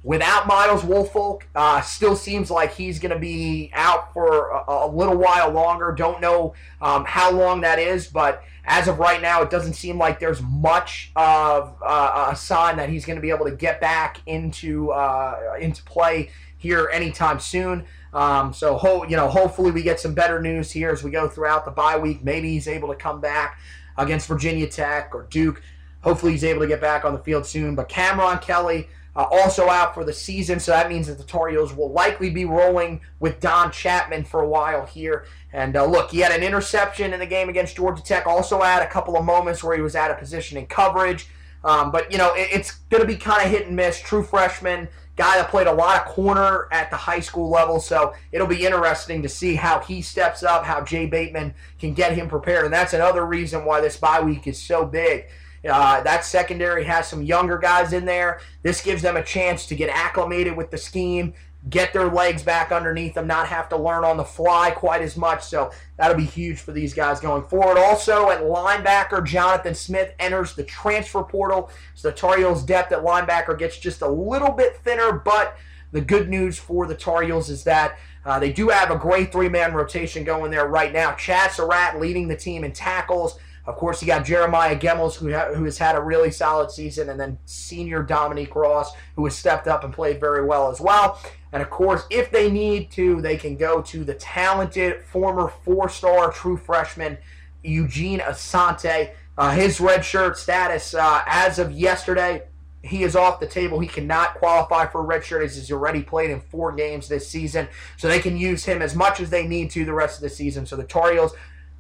without 0.04 0.46
Miles 0.46 0.84
Wolfolk. 0.84 1.44
Uh, 1.56 1.82
still 1.82 2.16
seems 2.16 2.52
like 2.52 2.74
he's 2.74 3.00
going 3.00 3.14
to 3.14 3.20
be 3.20 3.72
out 3.74 4.14
for 4.14 4.50
a, 4.50 4.64
a, 4.68 4.88
little 4.88 5.18
while 5.18 5.50
longer. 5.50 5.94
Don't 5.98 6.22
know 6.22 6.54
um, 6.82 7.06
how 7.06 7.32
long 7.32 7.62
that 7.62 7.80
is, 7.80 8.08
but 8.08 8.44
as 8.66 8.88
of 8.88 9.00
right 9.00 9.22
now, 9.22 9.42
it 9.42 9.50
doesn't 9.50 9.74
seem 9.74 9.98
like 9.98 10.20
there's 10.20 10.42
much 10.42 11.12
of 11.16 11.76
uh, 11.82 12.30
a 12.32 12.36
sign 12.36 12.78
that 12.78 12.90
he's 12.90 13.06
going 13.06 13.18
to 13.18 13.22
be 13.22 13.30
able 13.30 13.46
to 13.46 13.56
get 13.56 13.82
back 13.82 14.22
into 14.26 14.92
uh, 14.92 15.56
into 15.60 15.84
play 15.84 16.30
here 16.58 16.90
anytime 16.94 17.40
soon. 17.40 17.86
Um, 18.14 18.54
so, 18.54 18.78
ho- 18.78 19.04
you 19.04 19.18
know, 19.18 19.28
hopefully 19.28 19.72
we 19.72 19.82
get 19.82 20.00
some 20.00 20.14
better 20.14 20.42
news 20.42 20.72
here 20.72 20.92
as 20.92 21.04
we 21.04 21.12
go 21.12 21.28
throughout 21.28 21.66
the 21.66 21.72
bye 21.72 21.98
week. 21.98 22.24
Maybe 22.24 22.52
he's 22.52 22.68
able 22.68 22.88
to 22.88 22.96
come 22.96 23.20
back 23.20 23.60
against 23.98 24.28
Virginia 24.28 24.68
Tech 24.68 25.14
or 25.14 25.24
Duke. 25.30 25.62
Hopefully 26.02 26.32
he's 26.32 26.44
able 26.44 26.62
to 26.62 26.68
get 26.68 26.80
back 26.80 27.04
on 27.04 27.14
the 27.14 27.20
field 27.20 27.46
soon. 27.46 27.76
But 27.76 27.90
Cameron 27.90 28.38
Kelly 28.40 28.88
uh, 29.16 29.26
also 29.32 29.70
out 29.70 29.94
for 29.94 30.04
the 30.04 30.14
season, 30.14 30.60
so 30.60 30.72
that 30.72 30.90
means 30.90 31.08
that 31.08 31.18
the 31.18 31.24
Tar 31.24 31.50
Heels 31.50 31.74
will 31.74 31.92
likely 31.92 32.30
be 32.30 32.46
rolling 32.46 33.02
with 33.20 33.40
Don 33.40 33.72
Chapman 33.72 34.24
for 34.24 34.42
a 34.42 34.48
while 34.48 34.86
here. 34.86 35.26
And 35.52 35.76
uh, 35.76 35.86
look, 35.86 36.12
he 36.12 36.20
had 36.20 36.32
an 36.32 36.42
interception 36.42 37.14
in 37.14 37.20
the 37.20 37.26
game 37.26 37.48
against 37.48 37.76
Georgia 37.76 38.02
Tech. 38.02 38.26
Also 38.26 38.62
had 38.62 38.82
a 38.82 38.88
couple 38.88 39.16
of 39.16 39.24
moments 39.24 39.64
where 39.64 39.76
he 39.76 39.82
was 39.82 39.96
out 39.96 40.10
of 40.10 40.18
position 40.18 40.58
in 40.58 40.66
coverage. 40.66 41.28
Um, 41.64 41.92
but 41.92 42.12
you 42.12 42.18
know, 42.18 42.34
it, 42.34 42.50
it's 42.52 42.72
going 42.90 43.02
to 43.02 43.08
be 43.08 43.16
kind 43.16 43.46
of 43.46 43.52
hit 43.52 43.68
and 43.68 43.76
miss. 43.76 44.02
True 44.02 44.24
freshman 44.24 44.88
guy 45.16 45.38
that 45.38 45.50
played 45.50 45.68
a 45.68 45.74
lot 45.74 46.02
of 46.02 46.08
corner 46.08 46.68
at 46.72 46.90
the 46.90 46.98
high 46.98 47.20
school 47.20 47.50
level. 47.50 47.80
So 47.80 48.16
it'll 48.32 48.48
be 48.48 48.66
interesting 48.66 49.22
to 49.22 49.30
see 49.30 49.54
how 49.54 49.80
he 49.80 50.02
steps 50.02 50.42
up, 50.42 50.66
how 50.66 50.84
Jay 50.84 51.06
Bateman 51.06 51.54
can 51.78 51.94
get 51.94 52.14
him 52.14 52.28
prepared. 52.28 52.66
And 52.66 52.74
that's 52.74 52.94
another 52.94 53.26
reason 53.26 53.64
why 53.64 53.80
this 53.80 53.96
bye 53.96 54.22
week 54.22 54.48
is 54.48 54.60
so 54.60 54.86
big 54.86 55.28
uh, 55.70 56.02
that 56.02 56.26
secondary 56.26 56.84
has 56.84 57.08
some 57.08 57.24
younger 57.24 57.58
guys 57.58 57.94
in 57.94 58.06
there. 58.06 58.42
This 58.64 58.82
gives 58.82 59.02
them 59.02 59.18
a 59.18 59.24
chance 59.24 59.66
to 59.68 59.76
get 59.76 59.90
acclimated 59.90 60.58
with 60.58 60.72
the 60.72 60.78
scheme, 60.78 61.34
get 61.70 61.94
their 61.94 62.10
legs 62.10 62.44
back 62.44 62.72
underneath 62.72 63.14
them, 63.14 63.28
not 63.28 63.48
have 63.48 63.70
to 63.70 63.78
learn 63.78 64.04
on 64.04 64.18
the 64.18 64.24
fly 64.26 64.72
quite 64.72 65.02
as 65.02 65.16
much. 65.16 65.44
So 65.44 65.72
that'll 65.98 66.18
be 66.18 66.26
huge 66.26 66.60
for 66.60 66.74
these 66.74 66.94
guys 66.94 67.22
going 67.22 67.44
forward. 67.44 67.78
Also, 67.78 68.30
at 68.30 68.42
linebacker, 68.42 69.26
Jonathan 69.26 69.74
Smith 69.74 70.14
enters 70.20 70.56
the 70.56 70.64
transfer 70.64 71.24
portal. 71.24 71.72
So 71.96 72.10
the 72.10 72.16
Tar 72.16 72.38
Heels' 72.38 72.64
depth 72.64 72.92
at 72.92 73.04
linebacker 73.04 73.58
gets 73.58 73.78
just 73.78 74.02
a 74.02 74.08
little 74.08 74.52
bit 74.52 74.78
thinner, 74.78 75.14
but 75.14 75.56
the 75.94 76.02
good 76.02 76.28
news 76.28 76.58
for 76.58 76.88
the 76.88 76.96
Tar 76.96 77.22
Heels 77.22 77.50
is 77.50 77.64
that 77.64 77.98
uh, 78.26 78.40
they 78.40 78.52
do 78.52 78.70
have 78.70 78.90
a 78.90 78.98
great 78.98 79.32
three-man 79.32 79.74
rotation 79.74 80.24
going 80.24 80.52
there 80.52 80.68
right 80.68 80.92
now. 80.92 81.14
Chad 81.14 81.52
Surratt 81.52 82.00
leading 82.00 82.28
the 82.28 82.36
team 82.36 82.64
in 82.64 82.72
tackles. 82.72 83.38
Of 83.66 83.78
course, 83.78 84.02
you 84.02 84.08
got 84.08 84.26
Jeremiah 84.26 84.78
Gemmels, 84.78 85.16
who, 85.16 85.32
ha- 85.32 85.54
who 85.54 85.64
has 85.64 85.78
had 85.78 85.96
a 85.96 86.02
really 86.02 86.32
solid 86.32 86.70
season, 86.70 87.10
and 87.10 87.20
then 87.20 87.38
senior 87.46 88.04
Dominique 88.04 88.56
Ross, 88.56 88.92
who 89.16 89.24
has 89.24 89.36
stepped 89.36 89.68
up 89.68 89.86
and 89.86 89.94
played 89.94 90.20
very 90.20 90.46
well 90.46 90.70
as 90.70 90.82
well. 90.82 91.20
And 91.54 91.62
of 91.62 91.70
course, 91.70 92.04
if 92.10 92.30
they 92.32 92.52
need 92.52 92.92
to, 92.92 93.22
they 93.22 93.38
can 93.38 93.56
go 93.56 93.82
to 93.84 94.04
the 94.04 94.16
talented 94.16 95.04
former 95.06 95.48
four 95.64 95.88
star 95.88 96.32
true 96.32 96.58
freshman 96.58 97.18
Eugene 97.64 98.20
Asante. 98.20 99.12
Uh, 99.38 99.52
his 99.52 99.80
redshirt 99.80 100.36
status 100.36 100.94
uh, 100.94 101.22
as 101.26 101.58
of 101.58 101.72
yesterday, 101.72 102.44
he 102.84 103.04
is 103.04 103.16
off 103.16 103.40
the 103.40 103.48
table. 103.48 103.80
He 103.80 103.88
cannot 103.88 104.36
qualify 104.36 104.88
for 104.88 105.02
a 105.02 105.20
redshirt 105.20 105.44
as 105.44 105.56
he's 105.56 105.72
already 105.72 106.04
played 106.04 106.30
in 106.30 106.42
four 106.42 106.74
games 106.74 107.08
this 107.08 107.28
season. 107.30 107.68
So 107.98 108.10
they 108.10 108.20
can 108.20 108.36
use 108.36 108.66
him 108.66 108.82
as 108.82 108.94
much 108.94 109.22
as 109.22 109.30
they 109.30 109.48
need 109.48 109.72
to 109.72 109.86
the 109.86 109.94
rest 109.94 110.18
of 110.18 110.22
the 110.22 110.30
season. 110.30 110.66
So 110.66 110.76
the 110.76 110.84
Tar 110.84 111.14
Heels 111.14 111.34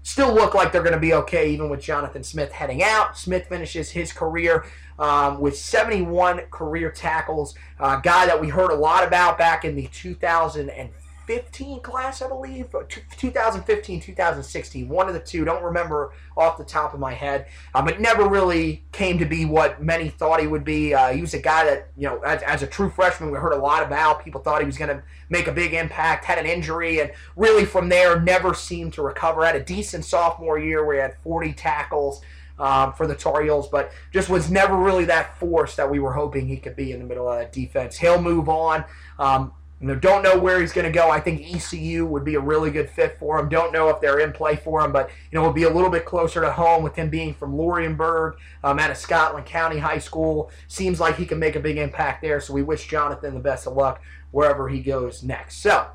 still 0.03 0.33
look 0.33 0.53
like 0.53 0.71
they're 0.71 0.83
going 0.83 0.93
to 0.93 0.99
be 0.99 1.13
okay, 1.13 1.49
even 1.49 1.69
with 1.69 1.81
Jonathan 1.81 2.23
Smith 2.23 2.51
heading 2.51 2.83
out. 2.83 3.17
Smith 3.17 3.47
finishes 3.47 3.89
his 3.89 4.13
career 4.13 4.65
um, 4.99 5.39
with 5.39 5.57
71 5.57 6.41
career 6.51 6.91
tackles. 6.91 7.55
A 7.79 7.99
guy 8.03 8.25
that 8.25 8.39
we 8.39 8.49
heard 8.49 8.71
a 8.71 8.75
lot 8.75 9.05
about 9.05 9.37
back 9.37 9.65
in 9.65 9.75
the 9.75 9.87
2004 9.87 11.02
15 11.25 11.79
class, 11.81 12.21
I 12.21 12.27
believe, 12.27 12.73
2015, 13.17 14.01
2016, 14.01 14.89
one 14.89 15.07
of 15.07 15.13
the 15.13 15.19
two. 15.19 15.45
Don't 15.45 15.63
remember 15.63 16.13
off 16.35 16.57
the 16.57 16.63
top 16.63 16.93
of 16.93 16.99
my 16.99 17.13
head. 17.13 17.47
Um, 17.73 17.87
it 17.87 17.99
never 17.99 18.27
really 18.27 18.83
came 18.91 19.17
to 19.19 19.25
be 19.25 19.45
what 19.45 19.81
many 19.81 20.09
thought 20.09 20.41
he 20.41 20.47
would 20.47 20.63
be. 20.63 20.93
Uh, 20.93 21.13
he 21.13 21.21
was 21.21 21.33
a 21.33 21.39
guy 21.39 21.65
that, 21.65 21.89
you 21.95 22.07
know, 22.07 22.19
as, 22.21 22.41
as 22.43 22.63
a 22.63 22.67
true 22.67 22.89
freshman, 22.89 23.31
we 23.31 23.37
heard 23.37 23.53
a 23.53 23.57
lot 23.57 23.83
about. 23.83 24.23
People 24.23 24.41
thought 24.41 24.61
he 24.61 24.65
was 24.65 24.77
going 24.77 24.95
to 24.95 25.03
make 25.29 25.47
a 25.47 25.51
big 25.51 25.73
impact, 25.73 26.25
had 26.25 26.37
an 26.37 26.45
injury, 26.45 26.99
and 26.99 27.11
really 27.35 27.65
from 27.65 27.89
there 27.89 28.19
never 28.19 28.53
seemed 28.53 28.93
to 28.93 29.01
recover. 29.01 29.45
Had 29.45 29.55
a 29.55 29.63
decent 29.63 30.05
sophomore 30.05 30.59
year 30.59 30.85
where 30.85 30.95
he 30.95 31.01
had 31.01 31.15
40 31.23 31.53
tackles. 31.53 32.21
Um, 32.59 32.93
for 32.93 33.07
the 33.07 33.15
Tar 33.15 33.41
Heels, 33.41 33.67
but 33.67 33.91
just 34.11 34.29
was 34.29 34.51
never 34.51 34.77
really 34.77 35.05
that 35.05 35.39
force 35.39 35.75
that 35.75 35.89
we 35.89 35.97
were 35.97 36.13
hoping 36.13 36.47
he 36.47 36.57
could 36.57 36.75
be 36.75 36.91
in 36.91 36.99
the 36.99 37.05
middle 37.05 37.27
of 37.27 37.39
that 37.39 37.51
defense. 37.51 37.97
He'll 37.97 38.21
move 38.21 38.47
on. 38.47 38.85
Um, 39.17 39.53
you 39.83 39.89
know, 39.89 39.95
don't 39.95 40.23
know 40.23 40.39
where 40.39 40.61
he's 40.61 40.71
going 40.71 40.85
to 40.85 40.97
go. 40.97 41.09
I 41.09 41.19
think 41.19 41.41
ECU 41.53 42.05
would 42.05 42.23
be 42.23 42.35
a 42.35 42.39
really 42.39 42.71
good 42.71 42.89
fit 42.89 43.19
for 43.19 43.37
him. 43.37 43.49
Don't 43.49 43.73
know 43.73 43.89
if 43.89 43.99
they're 43.99 44.19
in 44.19 44.31
play 44.31 44.55
for 44.55 44.79
him, 44.79 44.93
but 44.93 45.09
you 45.29 45.37
know, 45.37 45.41
will 45.43 45.51
be 45.51 45.63
a 45.63 45.69
little 45.69 45.89
bit 45.89 46.05
closer 46.05 46.39
to 46.39 46.53
home 46.53 46.83
with 46.83 46.95
him 46.95 47.09
being 47.09 47.33
from 47.33 47.57
Laurinburg, 47.57 48.35
um, 48.63 48.79
out 48.79 48.91
of 48.91 48.95
Scotland 48.95 49.45
County 49.45 49.79
High 49.79 49.97
School. 49.97 50.49
Seems 50.69 51.01
like 51.01 51.17
he 51.17 51.25
can 51.25 51.37
make 51.37 51.57
a 51.57 51.59
big 51.59 51.77
impact 51.77 52.21
there. 52.21 52.39
So 52.39 52.53
we 52.53 52.63
wish 52.63 52.87
Jonathan 52.87 53.33
the 53.33 53.41
best 53.41 53.67
of 53.67 53.73
luck 53.73 54.01
wherever 54.31 54.69
he 54.69 54.79
goes 54.79 55.21
next. 55.21 55.57
So 55.57 55.87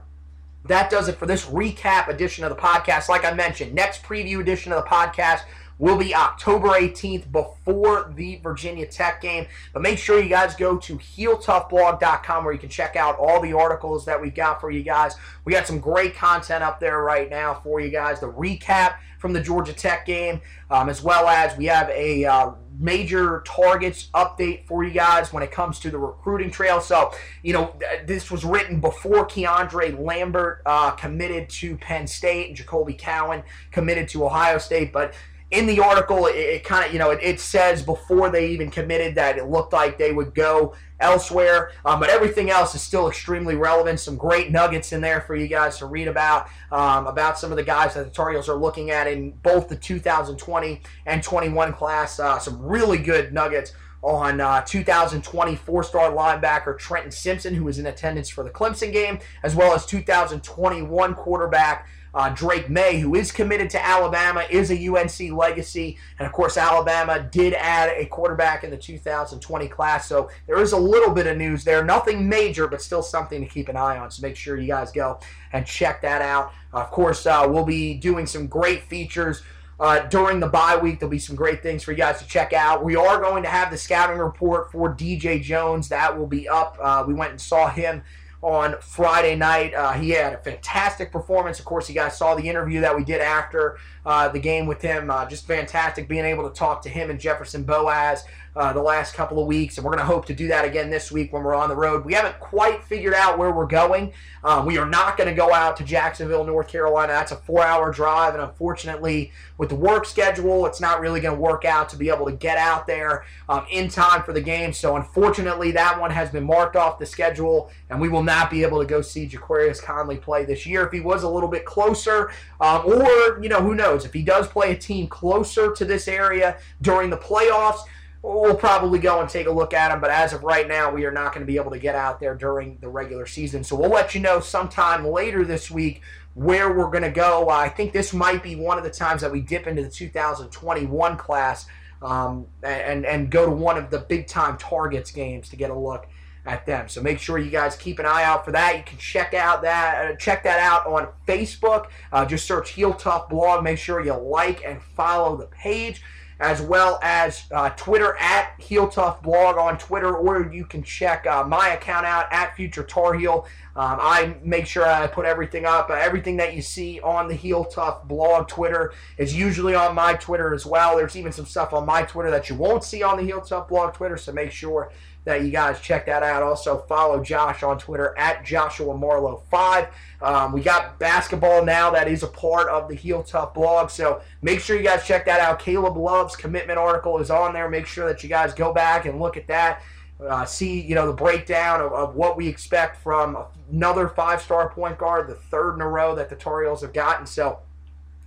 that 0.66 0.90
does 0.90 1.08
it 1.08 1.16
for 1.16 1.24
this 1.24 1.46
recap 1.46 2.08
edition 2.08 2.44
of 2.44 2.50
the 2.50 2.60
podcast. 2.60 3.08
Like 3.08 3.24
I 3.24 3.32
mentioned, 3.32 3.72
next 3.72 4.02
preview 4.02 4.40
edition 4.40 4.70
of 4.70 4.84
the 4.84 4.90
podcast 4.90 5.44
will 5.78 5.96
be 5.96 6.14
October 6.14 6.68
18th 6.68 7.30
before 7.30 8.12
the 8.14 8.36
Virginia 8.42 8.86
Tech 8.86 9.20
game. 9.20 9.46
But 9.72 9.82
make 9.82 9.98
sure 9.98 10.20
you 10.20 10.28
guys 10.28 10.54
go 10.54 10.76
to 10.78 10.96
heeltoughblog.com 10.96 12.44
where 12.44 12.52
you 12.52 12.58
can 12.58 12.68
check 12.68 12.96
out 12.96 13.16
all 13.18 13.40
the 13.40 13.52
articles 13.52 14.04
that 14.06 14.20
we've 14.20 14.34
got 14.34 14.60
for 14.60 14.70
you 14.70 14.82
guys. 14.82 15.14
We 15.44 15.52
got 15.52 15.66
some 15.66 15.80
great 15.80 16.14
content 16.14 16.64
up 16.64 16.80
there 16.80 17.02
right 17.02 17.30
now 17.30 17.54
for 17.54 17.80
you 17.80 17.90
guys. 17.90 18.20
The 18.20 18.32
recap 18.32 18.96
from 19.18 19.32
the 19.32 19.40
Georgia 19.40 19.72
Tech 19.72 20.06
game, 20.06 20.40
um, 20.70 20.88
as 20.88 21.02
well 21.02 21.26
as 21.28 21.56
we 21.56 21.66
have 21.66 21.90
a 21.90 22.24
uh, 22.24 22.52
major 22.78 23.42
targets 23.44 24.08
update 24.14 24.64
for 24.66 24.84
you 24.84 24.92
guys 24.92 25.32
when 25.32 25.42
it 25.42 25.50
comes 25.50 25.80
to 25.80 25.90
the 25.90 25.98
recruiting 25.98 26.50
trail. 26.50 26.80
So, 26.80 27.12
you 27.42 27.52
know, 27.52 27.74
this 28.04 28.30
was 28.30 28.44
written 28.44 28.80
before 28.80 29.26
Keandre 29.26 29.98
Lambert 29.98 30.62
uh, 30.64 30.92
committed 30.92 31.48
to 31.50 31.76
Penn 31.76 32.06
State 32.06 32.48
and 32.48 32.56
Jacolby 32.56 32.96
Cowan 32.96 33.42
committed 33.72 34.08
to 34.10 34.24
Ohio 34.24 34.58
State, 34.58 34.92
but 34.92 35.14
in 35.50 35.66
the 35.66 35.80
article, 35.80 36.26
it, 36.26 36.36
it 36.36 36.64
kind 36.64 36.86
of, 36.86 36.92
you 36.92 36.98
know, 36.98 37.10
it, 37.10 37.20
it, 37.22 37.40
says 37.40 37.82
before 37.82 38.28
they 38.28 38.48
even 38.48 38.70
committed 38.70 39.14
that 39.14 39.38
it 39.38 39.46
looked 39.46 39.72
like 39.72 39.96
they 39.96 40.12
would 40.12 40.34
go 40.34 40.74
elsewhere. 41.00 41.72
Um, 41.84 42.00
but 42.00 42.10
everything 42.10 42.50
else 42.50 42.74
is 42.74 42.82
still 42.82 43.08
extremely 43.08 43.54
relevant. 43.54 44.00
Some 44.00 44.16
great 44.16 44.50
nuggets 44.50 44.92
in 44.92 45.00
there 45.00 45.22
for 45.22 45.34
you 45.34 45.48
guys 45.48 45.78
to 45.78 45.86
read 45.86 46.08
about, 46.08 46.48
um, 46.70 47.06
about 47.06 47.38
some 47.38 47.50
of 47.50 47.56
the 47.56 47.62
guys 47.62 47.94
that 47.94 48.04
the 48.04 48.10
Tar 48.10 48.30
Heels 48.30 48.48
are 48.48 48.56
looking 48.56 48.90
at 48.90 49.06
in 49.06 49.30
both 49.42 49.68
the 49.68 49.76
2020 49.76 50.82
and 51.06 51.22
21 51.22 51.72
class. 51.72 52.20
Uh, 52.20 52.38
some 52.38 52.60
really 52.60 52.98
good 52.98 53.32
nuggets 53.32 53.72
on 54.02 54.40
uh, 54.40 54.62
2020 54.62 55.56
four-star 55.56 56.12
linebacker 56.12 56.78
Trenton 56.78 57.10
Simpson, 57.10 57.54
who 57.54 57.64
was 57.64 57.78
in 57.78 57.86
attendance 57.86 58.28
for 58.28 58.44
the 58.44 58.50
Clemson 58.50 58.92
game, 58.92 59.18
as 59.42 59.56
well 59.56 59.74
as 59.74 59.86
2021 59.86 61.14
quarterback 61.14 61.88
uh, 62.14 62.30
Drake 62.30 62.70
Maye, 62.70 62.98
who 62.98 63.14
is 63.14 63.30
committed 63.30 63.70
to 63.70 63.84
Alabama, 63.84 64.44
is 64.50 64.70
a 64.70 64.88
UNC 64.88 65.32
legacy. 65.32 65.98
And 66.18 66.26
of 66.26 66.32
course, 66.32 66.56
Alabama 66.56 67.28
did 67.30 67.54
add 67.54 67.90
a 67.96 68.06
quarterback 68.06 68.64
in 68.64 68.70
the 68.70 68.76
2020 68.76 69.68
class. 69.68 70.08
So 70.08 70.30
there 70.46 70.60
is 70.60 70.72
a 70.72 70.78
little 70.78 71.12
bit 71.12 71.26
of 71.26 71.36
news 71.36 71.64
there. 71.64 71.84
Nothing 71.84 72.28
major, 72.28 72.66
but 72.66 72.82
still 72.82 73.02
something 73.02 73.40
to 73.40 73.46
keep 73.48 73.68
an 73.68 73.76
eye 73.76 73.98
on. 73.98 74.10
So 74.10 74.22
make 74.22 74.36
sure 74.36 74.56
you 74.56 74.68
guys 74.68 74.90
go 74.90 75.20
and 75.52 75.66
check 75.66 76.00
that 76.02 76.22
out. 76.22 76.52
Uh, 76.72 76.78
of 76.78 76.90
course, 76.90 77.26
uh, 77.26 77.46
we'll 77.48 77.64
be 77.64 77.94
doing 77.94 78.26
some 78.26 78.46
great 78.46 78.82
features. 78.84 79.42
Uh, 79.80 80.00
during 80.08 80.40
the 80.40 80.48
bye 80.48 80.76
week. 80.76 80.98
There'll 80.98 81.08
be 81.08 81.20
some 81.20 81.36
great 81.36 81.62
things 81.62 81.84
for 81.84 81.92
you 81.92 81.98
guys 81.98 82.18
to 82.18 82.26
check 82.26 82.52
out. 82.52 82.84
We 82.84 82.96
are 82.96 83.20
going 83.20 83.44
to 83.44 83.48
have 83.48 83.70
the 83.70 83.76
scouting 83.76 84.18
report 84.18 84.72
for 84.72 84.92
DJ 84.92 85.40
Jones. 85.40 85.88
That 85.88 86.18
will 86.18 86.26
be 86.26 86.48
up. 86.48 86.76
Uh, 86.82 87.04
we 87.06 87.14
went 87.14 87.30
and 87.30 87.40
saw 87.40 87.68
him 87.68 88.02
on 88.42 88.76
Friday 88.80 89.34
night. 89.34 89.74
Uh, 89.74 89.92
he 89.92 90.10
had 90.10 90.34
a 90.34 90.38
fantastic 90.38 91.10
performance. 91.10 91.58
Of 91.58 91.64
course, 91.64 91.88
you 91.88 91.94
guys 91.94 92.16
saw 92.16 92.34
the 92.34 92.48
interview 92.48 92.80
that 92.80 92.96
we 92.96 93.04
did 93.04 93.20
after 93.20 93.78
uh, 94.08 94.26
the 94.26 94.38
game 94.40 94.66
with 94.66 94.80
him. 94.80 95.10
Uh, 95.10 95.26
just 95.26 95.46
fantastic 95.46 96.08
being 96.08 96.24
able 96.24 96.48
to 96.48 96.54
talk 96.54 96.80
to 96.80 96.88
him 96.88 97.10
and 97.10 97.20
Jefferson 97.20 97.62
Boaz 97.62 98.24
uh, 98.58 98.72
the 98.72 98.82
last 98.82 99.14
couple 99.14 99.38
of 99.38 99.46
weeks, 99.46 99.76
and 99.76 99.84
we're 99.84 99.92
going 99.92 100.00
to 100.00 100.12
hope 100.12 100.24
to 100.26 100.34
do 100.34 100.48
that 100.48 100.64
again 100.64 100.90
this 100.90 101.12
week 101.12 101.32
when 101.32 101.44
we're 101.44 101.54
on 101.54 101.68
the 101.68 101.76
road. 101.76 102.04
We 102.04 102.14
haven't 102.14 102.40
quite 102.40 102.82
figured 102.82 103.14
out 103.14 103.38
where 103.38 103.52
we're 103.52 103.66
going. 103.66 104.12
Um, 104.42 104.66
we 104.66 104.78
are 104.78 104.86
not 104.86 105.16
going 105.16 105.28
to 105.28 105.34
go 105.34 105.52
out 105.52 105.76
to 105.76 105.84
Jacksonville, 105.84 106.44
North 106.44 106.66
Carolina. 106.66 107.12
That's 107.12 107.30
a 107.30 107.36
four-hour 107.36 107.92
drive, 107.92 108.34
and 108.34 108.42
unfortunately, 108.42 109.30
with 109.58 109.68
the 109.68 109.76
work 109.76 110.06
schedule, 110.06 110.66
it's 110.66 110.80
not 110.80 111.00
really 111.00 111.20
going 111.20 111.36
to 111.36 111.40
work 111.40 111.64
out 111.64 111.88
to 111.90 111.96
be 111.96 112.08
able 112.08 112.26
to 112.26 112.32
get 112.32 112.58
out 112.58 112.86
there 112.88 113.24
um, 113.48 113.64
in 113.70 113.88
time 113.88 114.24
for 114.24 114.32
the 114.32 114.40
game. 114.40 114.72
So, 114.72 114.96
unfortunately, 114.96 115.70
that 115.72 116.00
one 116.00 116.10
has 116.10 116.30
been 116.30 116.44
marked 116.44 116.74
off 116.74 116.98
the 116.98 117.06
schedule, 117.06 117.70
and 117.90 118.00
we 118.00 118.08
will 118.08 118.24
not 118.24 118.50
be 118.50 118.64
able 118.64 118.80
to 118.80 118.86
go 118.86 119.02
see 119.02 119.28
Jaquarius 119.28 119.80
Conley 119.80 120.16
play 120.16 120.44
this 120.44 120.66
year. 120.66 120.84
If 120.84 120.92
he 120.92 121.00
was 121.00 121.22
a 121.22 121.28
little 121.28 121.48
bit 121.48 121.64
closer, 121.64 122.32
um, 122.60 122.86
or 122.86 123.38
you 123.40 123.48
know, 123.48 123.60
who 123.60 123.76
knows 123.76 123.97
if 124.04 124.12
he 124.12 124.22
does 124.22 124.46
play 124.48 124.72
a 124.72 124.76
team 124.76 125.06
closer 125.06 125.72
to 125.72 125.84
this 125.84 126.08
area 126.08 126.58
during 126.80 127.10
the 127.10 127.16
playoffs 127.16 127.80
we'll 128.22 128.54
probably 128.54 128.98
go 128.98 129.20
and 129.20 129.28
take 129.28 129.46
a 129.46 129.50
look 129.50 129.72
at 129.72 129.92
him. 129.92 130.00
But 130.00 130.10
as 130.10 130.32
of 130.32 130.42
right 130.42 130.66
now, 130.66 130.90
we 130.92 131.04
are 131.04 131.12
not 131.12 131.32
going 131.32 131.46
to 131.46 131.50
be 131.50 131.56
able 131.56 131.70
to 131.70 131.78
get 131.78 131.94
out 131.94 132.20
there 132.20 132.34
during 132.34 132.78
the 132.80 132.88
regular 132.88 133.26
season. 133.26 133.62
So 133.62 133.76
we'll 133.76 133.90
let 133.90 134.14
you 134.14 134.20
know 134.20 134.40
sometime 134.40 135.06
later 135.06 135.44
this 135.44 135.70
week 135.70 136.02
where 136.34 136.72
we're 136.72 136.90
going 136.90 137.02
to 137.02 137.10
go. 137.10 137.48
I 137.48 137.68
think 137.68 137.92
this 137.92 138.12
might 138.12 138.42
be 138.42 138.56
one 138.56 138.78
of 138.78 138.84
the 138.84 138.90
times 138.90 139.22
that 139.22 139.32
we 139.32 139.40
dip 139.40 139.66
into 139.66 139.82
the 139.82 139.90
2021 139.90 141.16
class 141.16 141.66
um, 142.00 142.46
and 142.62 143.04
and 143.04 143.28
go 143.30 143.44
to 143.44 143.50
one 143.50 143.76
of 143.76 143.90
the 143.90 143.98
big 143.98 144.28
time 144.28 144.56
targets 144.56 145.10
games 145.10 145.48
to 145.48 145.56
get 145.56 145.70
a 145.70 145.74
look 145.74 146.06
at 146.48 146.64
them. 146.64 146.88
So 146.88 147.02
make 147.02 147.18
sure 147.18 147.38
you 147.38 147.50
guys 147.50 147.76
keep 147.76 147.98
an 147.98 148.06
eye 148.06 148.24
out 148.24 148.44
for 148.44 148.52
that. 148.52 148.76
You 148.76 148.82
can 148.82 148.98
check 148.98 149.34
out 149.34 149.62
that 149.62 150.12
uh, 150.12 150.16
check 150.16 150.42
that 150.44 150.58
out 150.58 150.86
on 150.86 151.08
Facebook. 151.26 151.88
Uh, 152.10 152.24
just 152.24 152.46
search 152.46 152.70
Heel 152.70 152.94
Tough 152.94 153.28
Blog. 153.28 153.62
Make 153.62 153.78
sure 153.78 154.04
you 154.04 154.14
like 154.14 154.64
and 154.64 154.82
follow 154.82 155.36
the 155.36 155.46
page 155.46 156.02
as 156.40 156.62
well 156.62 157.00
as 157.02 157.44
uh, 157.50 157.70
Twitter 157.70 158.16
at 158.18 158.54
Heel 158.58 158.88
Tough 158.88 159.22
Blog 159.22 159.58
on 159.58 159.76
Twitter, 159.76 160.16
or 160.16 160.52
you 160.52 160.64
can 160.64 160.82
check 160.84 161.26
uh, 161.26 161.44
my 161.44 161.70
account 161.70 162.06
out 162.06 162.26
at 162.32 162.54
Future 162.54 162.84
Tar 162.84 163.14
Heel. 163.14 163.46
Um, 163.74 163.98
I 164.00 164.36
make 164.42 164.66
sure 164.66 164.86
I 164.86 165.06
put 165.08 165.26
everything 165.26 165.66
up. 165.66 165.90
Uh, 165.90 165.94
everything 165.94 166.36
that 166.36 166.54
you 166.54 166.62
see 166.62 167.00
on 167.00 167.26
the 167.28 167.34
Heel 167.34 167.64
Tough 167.64 168.06
Blog 168.06 168.48
Twitter 168.48 168.92
is 169.16 169.34
usually 169.34 169.74
on 169.74 169.94
my 169.94 170.14
Twitter 170.14 170.54
as 170.54 170.64
well. 170.64 170.96
There's 170.96 171.16
even 171.16 171.32
some 171.32 171.46
stuff 171.46 171.72
on 171.72 171.84
my 171.84 172.02
Twitter 172.02 172.30
that 172.30 172.48
you 172.48 172.54
won't 172.54 172.84
see 172.84 173.02
on 173.02 173.16
the 173.16 173.24
Heel 173.24 173.40
Tough 173.40 173.68
Blog 173.68 173.94
Twitter, 173.94 174.16
so 174.16 174.32
make 174.32 174.52
sure 174.52 174.92
that 175.28 175.42
you 175.42 175.50
guys 175.50 175.78
check 175.80 176.06
that 176.06 176.22
out. 176.22 176.42
Also, 176.42 176.78
follow 176.88 177.22
Josh 177.22 177.62
on 177.62 177.78
Twitter 177.78 178.16
at 178.16 178.46
Joshua 178.46 178.96
Marlowe 178.96 179.42
5. 179.50 179.88
Um, 180.22 180.52
we 180.52 180.62
got 180.62 180.98
basketball 180.98 181.62
now 181.66 181.90
that 181.90 182.08
is 182.08 182.22
a 182.22 182.28
part 182.28 182.66
of 182.70 182.88
the 182.88 182.94
Heel 182.94 183.22
Tough 183.22 183.52
blog, 183.52 183.90
so 183.90 184.22
make 184.40 184.58
sure 184.60 184.74
you 184.74 184.82
guys 184.82 185.06
check 185.06 185.26
that 185.26 185.40
out. 185.40 185.58
Caleb 185.58 185.98
Love's 185.98 186.34
commitment 186.34 186.78
article 186.78 187.18
is 187.18 187.30
on 187.30 187.52
there. 187.52 187.68
Make 187.68 187.86
sure 187.86 188.08
that 188.08 188.22
you 188.22 188.30
guys 188.30 188.54
go 188.54 188.72
back 188.72 189.04
and 189.04 189.20
look 189.20 189.36
at 189.36 189.46
that. 189.48 189.82
Uh, 190.18 190.46
see, 190.46 190.80
you 190.80 190.94
know, 190.94 191.06
the 191.06 191.12
breakdown 191.12 191.82
of, 191.82 191.92
of 191.92 192.14
what 192.14 192.38
we 192.38 192.48
expect 192.48 192.96
from 192.96 193.36
another 193.70 194.08
five-star 194.08 194.70
point 194.70 194.96
guard, 194.96 195.28
the 195.28 195.34
third 195.34 195.74
in 195.74 195.82
a 195.82 195.88
row 195.88 196.14
that 196.14 196.30
the 196.30 196.36
Tar 196.36 196.62
Heels 196.62 196.80
have 196.80 196.94
gotten. 196.94 197.26
So, 197.26 197.58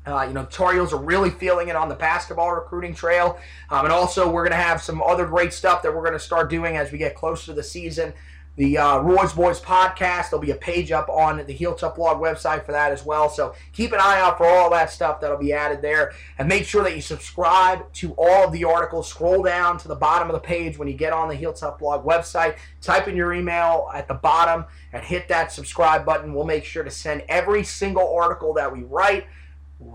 uh, 0.06 0.26
you 0.28 0.34
know, 0.34 0.46
Tar 0.46 0.74
Heels 0.74 0.94
are 0.94 1.02
really 1.02 1.30
feeling 1.30 1.68
it 1.68 1.76
on 1.76 1.88
the 1.88 1.96
basketball 1.96 2.52
recruiting 2.52 2.96
trail. 2.96 3.38
Um, 3.70 3.86
and 3.86 3.94
also, 3.94 4.30
we're 4.30 4.44
going 4.44 4.58
to 4.58 4.64
have 4.64 4.82
some 4.82 5.02
other 5.02 5.26
great 5.26 5.54
stuff 5.54 5.84
that 5.84 5.94
we're 5.94 6.02
going 6.02 6.14
to 6.14 6.20
start 6.20 6.50
doing 6.50 6.78
as 6.78 6.92
we 6.92 6.98
get 6.98 7.16
closer 7.16 7.48
to 7.48 7.54
the 7.54 7.64
season. 7.64 8.14
The 8.58 8.78
uh, 8.78 9.00
Roy's 9.00 9.32
Boys 9.32 9.62
podcast, 9.62 10.30
there'll 10.30 10.42
be 10.42 10.52
a 10.52 10.56
page 10.56 10.92
up 10.92 11.08
on 11.08 11.46
the 11.46 11.54
Heel 11.54 11.74
Tough 11.74 11.96
Blog 11.96 12.22
website 12.22 12.66
for 12.66 12.74
that 12.74 12.92
as 12.92 13.06
well. 13.06 13.30
So 13.30 13.56
keep 13.72 13.94
an 13.94 14.00
eye 14.02 14.20
out 14.20 14.38
for 14.38 14.46
all 14.46 14.70
that 14.72 14.90
stuff 14.90 15.22
that'll 15.22 15.38
be 15.38 15.54
added 15.54 15.82
there. 15.82 16.12
And 16.38 16.50
make 16.50 16.66
sure 16.66 16.84
that 16.84 16.94
you 16.94 17.02
subscribe 17.02 17.92
to 17.94 18.14
all 18.18 18.46
of 18.46 18.52
the 18.52 18.66
articles. 18.66 19.08
Scroll 19.08 19.42
down 19.42 19.78
to 19.78 19.88
the 19.88 19.96
bottom 19.96 20.30
of 20.30 20.34
the 20.34 20.42
page 20.42 20.78
when 20.78 20.90
you 20.90 20.96
get 20.96 21.14
on 21.14 21.30
the 21.30 21.36
Heel 21.36 21.54
Tough 21.54 21.80
Blog 21.80 22.04
website. 22.04 22.58
Type 22.82 23.08
in 23.08 23.16
your 23.16 23.34
email 23.34 23.90
at 23.94 24.10
the 24.10 24.16
bottom 24.16 24.66
and 24.92 25.02
hit 25.02 25.30
that 25.30 25.54
subscribe 25.54 26.06
button. 26.06 26.34
We'll 26.34 26.44
make 26.44 26.66
sure 26.66 26.84
to 26.84 26.92
send 26.92 27.24
every 27.30 27.64
single 27.64 28.14
article 28.14 28.54
that 28.56 28.72
we 28.72 28.84
write 28.84 29.28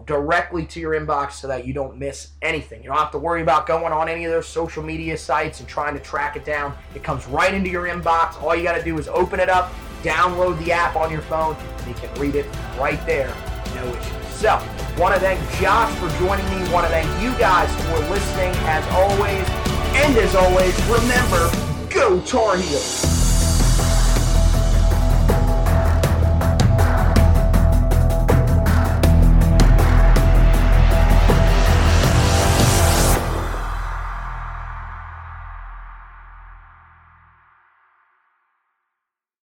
directly 0.07 0.65
to 0.67 0.81
your 0.81 0.93
inbox 0.93 1.33
so 1.33 1.49
that 1.49 1.67
you 1.67 1.73
don't 1.73 1.99
miss 1.99 2.29
anything. 2.43 2.83
You 2.83 2.89
don't 2.89 2.99
have 2.99 3.11
to 3.13 3.19
worry 3.19 3.43
about 3.43 3.67
going 3.67 3.93
on 3.93 4.09
any 4.09 4.25
of 4.25 4.33
those 4.33 4.47
social 4.47 4.83
media 4.83 5.19
sites 5.19 5.61
and 5.61 5.69
trying 5.69 5.95
to 5.95 6.01
track 6.01 6.37
it 6.37 6.45
down. 6.45 6.77
It 6.95 7.03
comes 7.03 7.27
right 7.27 7.53
into 7.53 7.71
your 7.71 7.87
inbox. 7.87 8.41
All 8.43 8.55
you 8.55 8.63
got 8.63 8.77
to 8.77 8.85
do 8.85 8.99
is 8.99 9.09
open 9.09 9.41
it 9.41 9.49
up, 9.49 9.73
download 10.03 10.63
the 10.65 10.73
app 10.73 10.97
on 10.97 11.11
your 11.11 11.23
phone, 11.23 11.57
and 11.57 11.89
you 11.89 11.95
can 11.95 12.13
read 12.21 12.35
it 12.35 12.47
right 12.79 13.05
there. 13.07 13.35
No 13.75 13.87
issues. 13.89 14.27
So, 14.37 14.63
want 14.99 15.15
to 15.15 15.21
thank 15.21 15.41
Josh 15.61 15.93
for 15.99 16.09
joining 16.19 16.45
me. 16.51 16.73
Want 16.73 16.87
to 16.87 16.93
thank 16.93 17.23
you 17.23 17.37
guys 17.39 17.75
for 17.87 17.99
listening 18.11 18.53
as 18.67 18.85
always. 18.93 19.49
And 19.97 20.17
as 20.19 20.35
always, 20.35 20.75
remember, 20.85 21.51
go 21.89 22.21
Tar 22.21 22.57
Heels. 22.57 23.26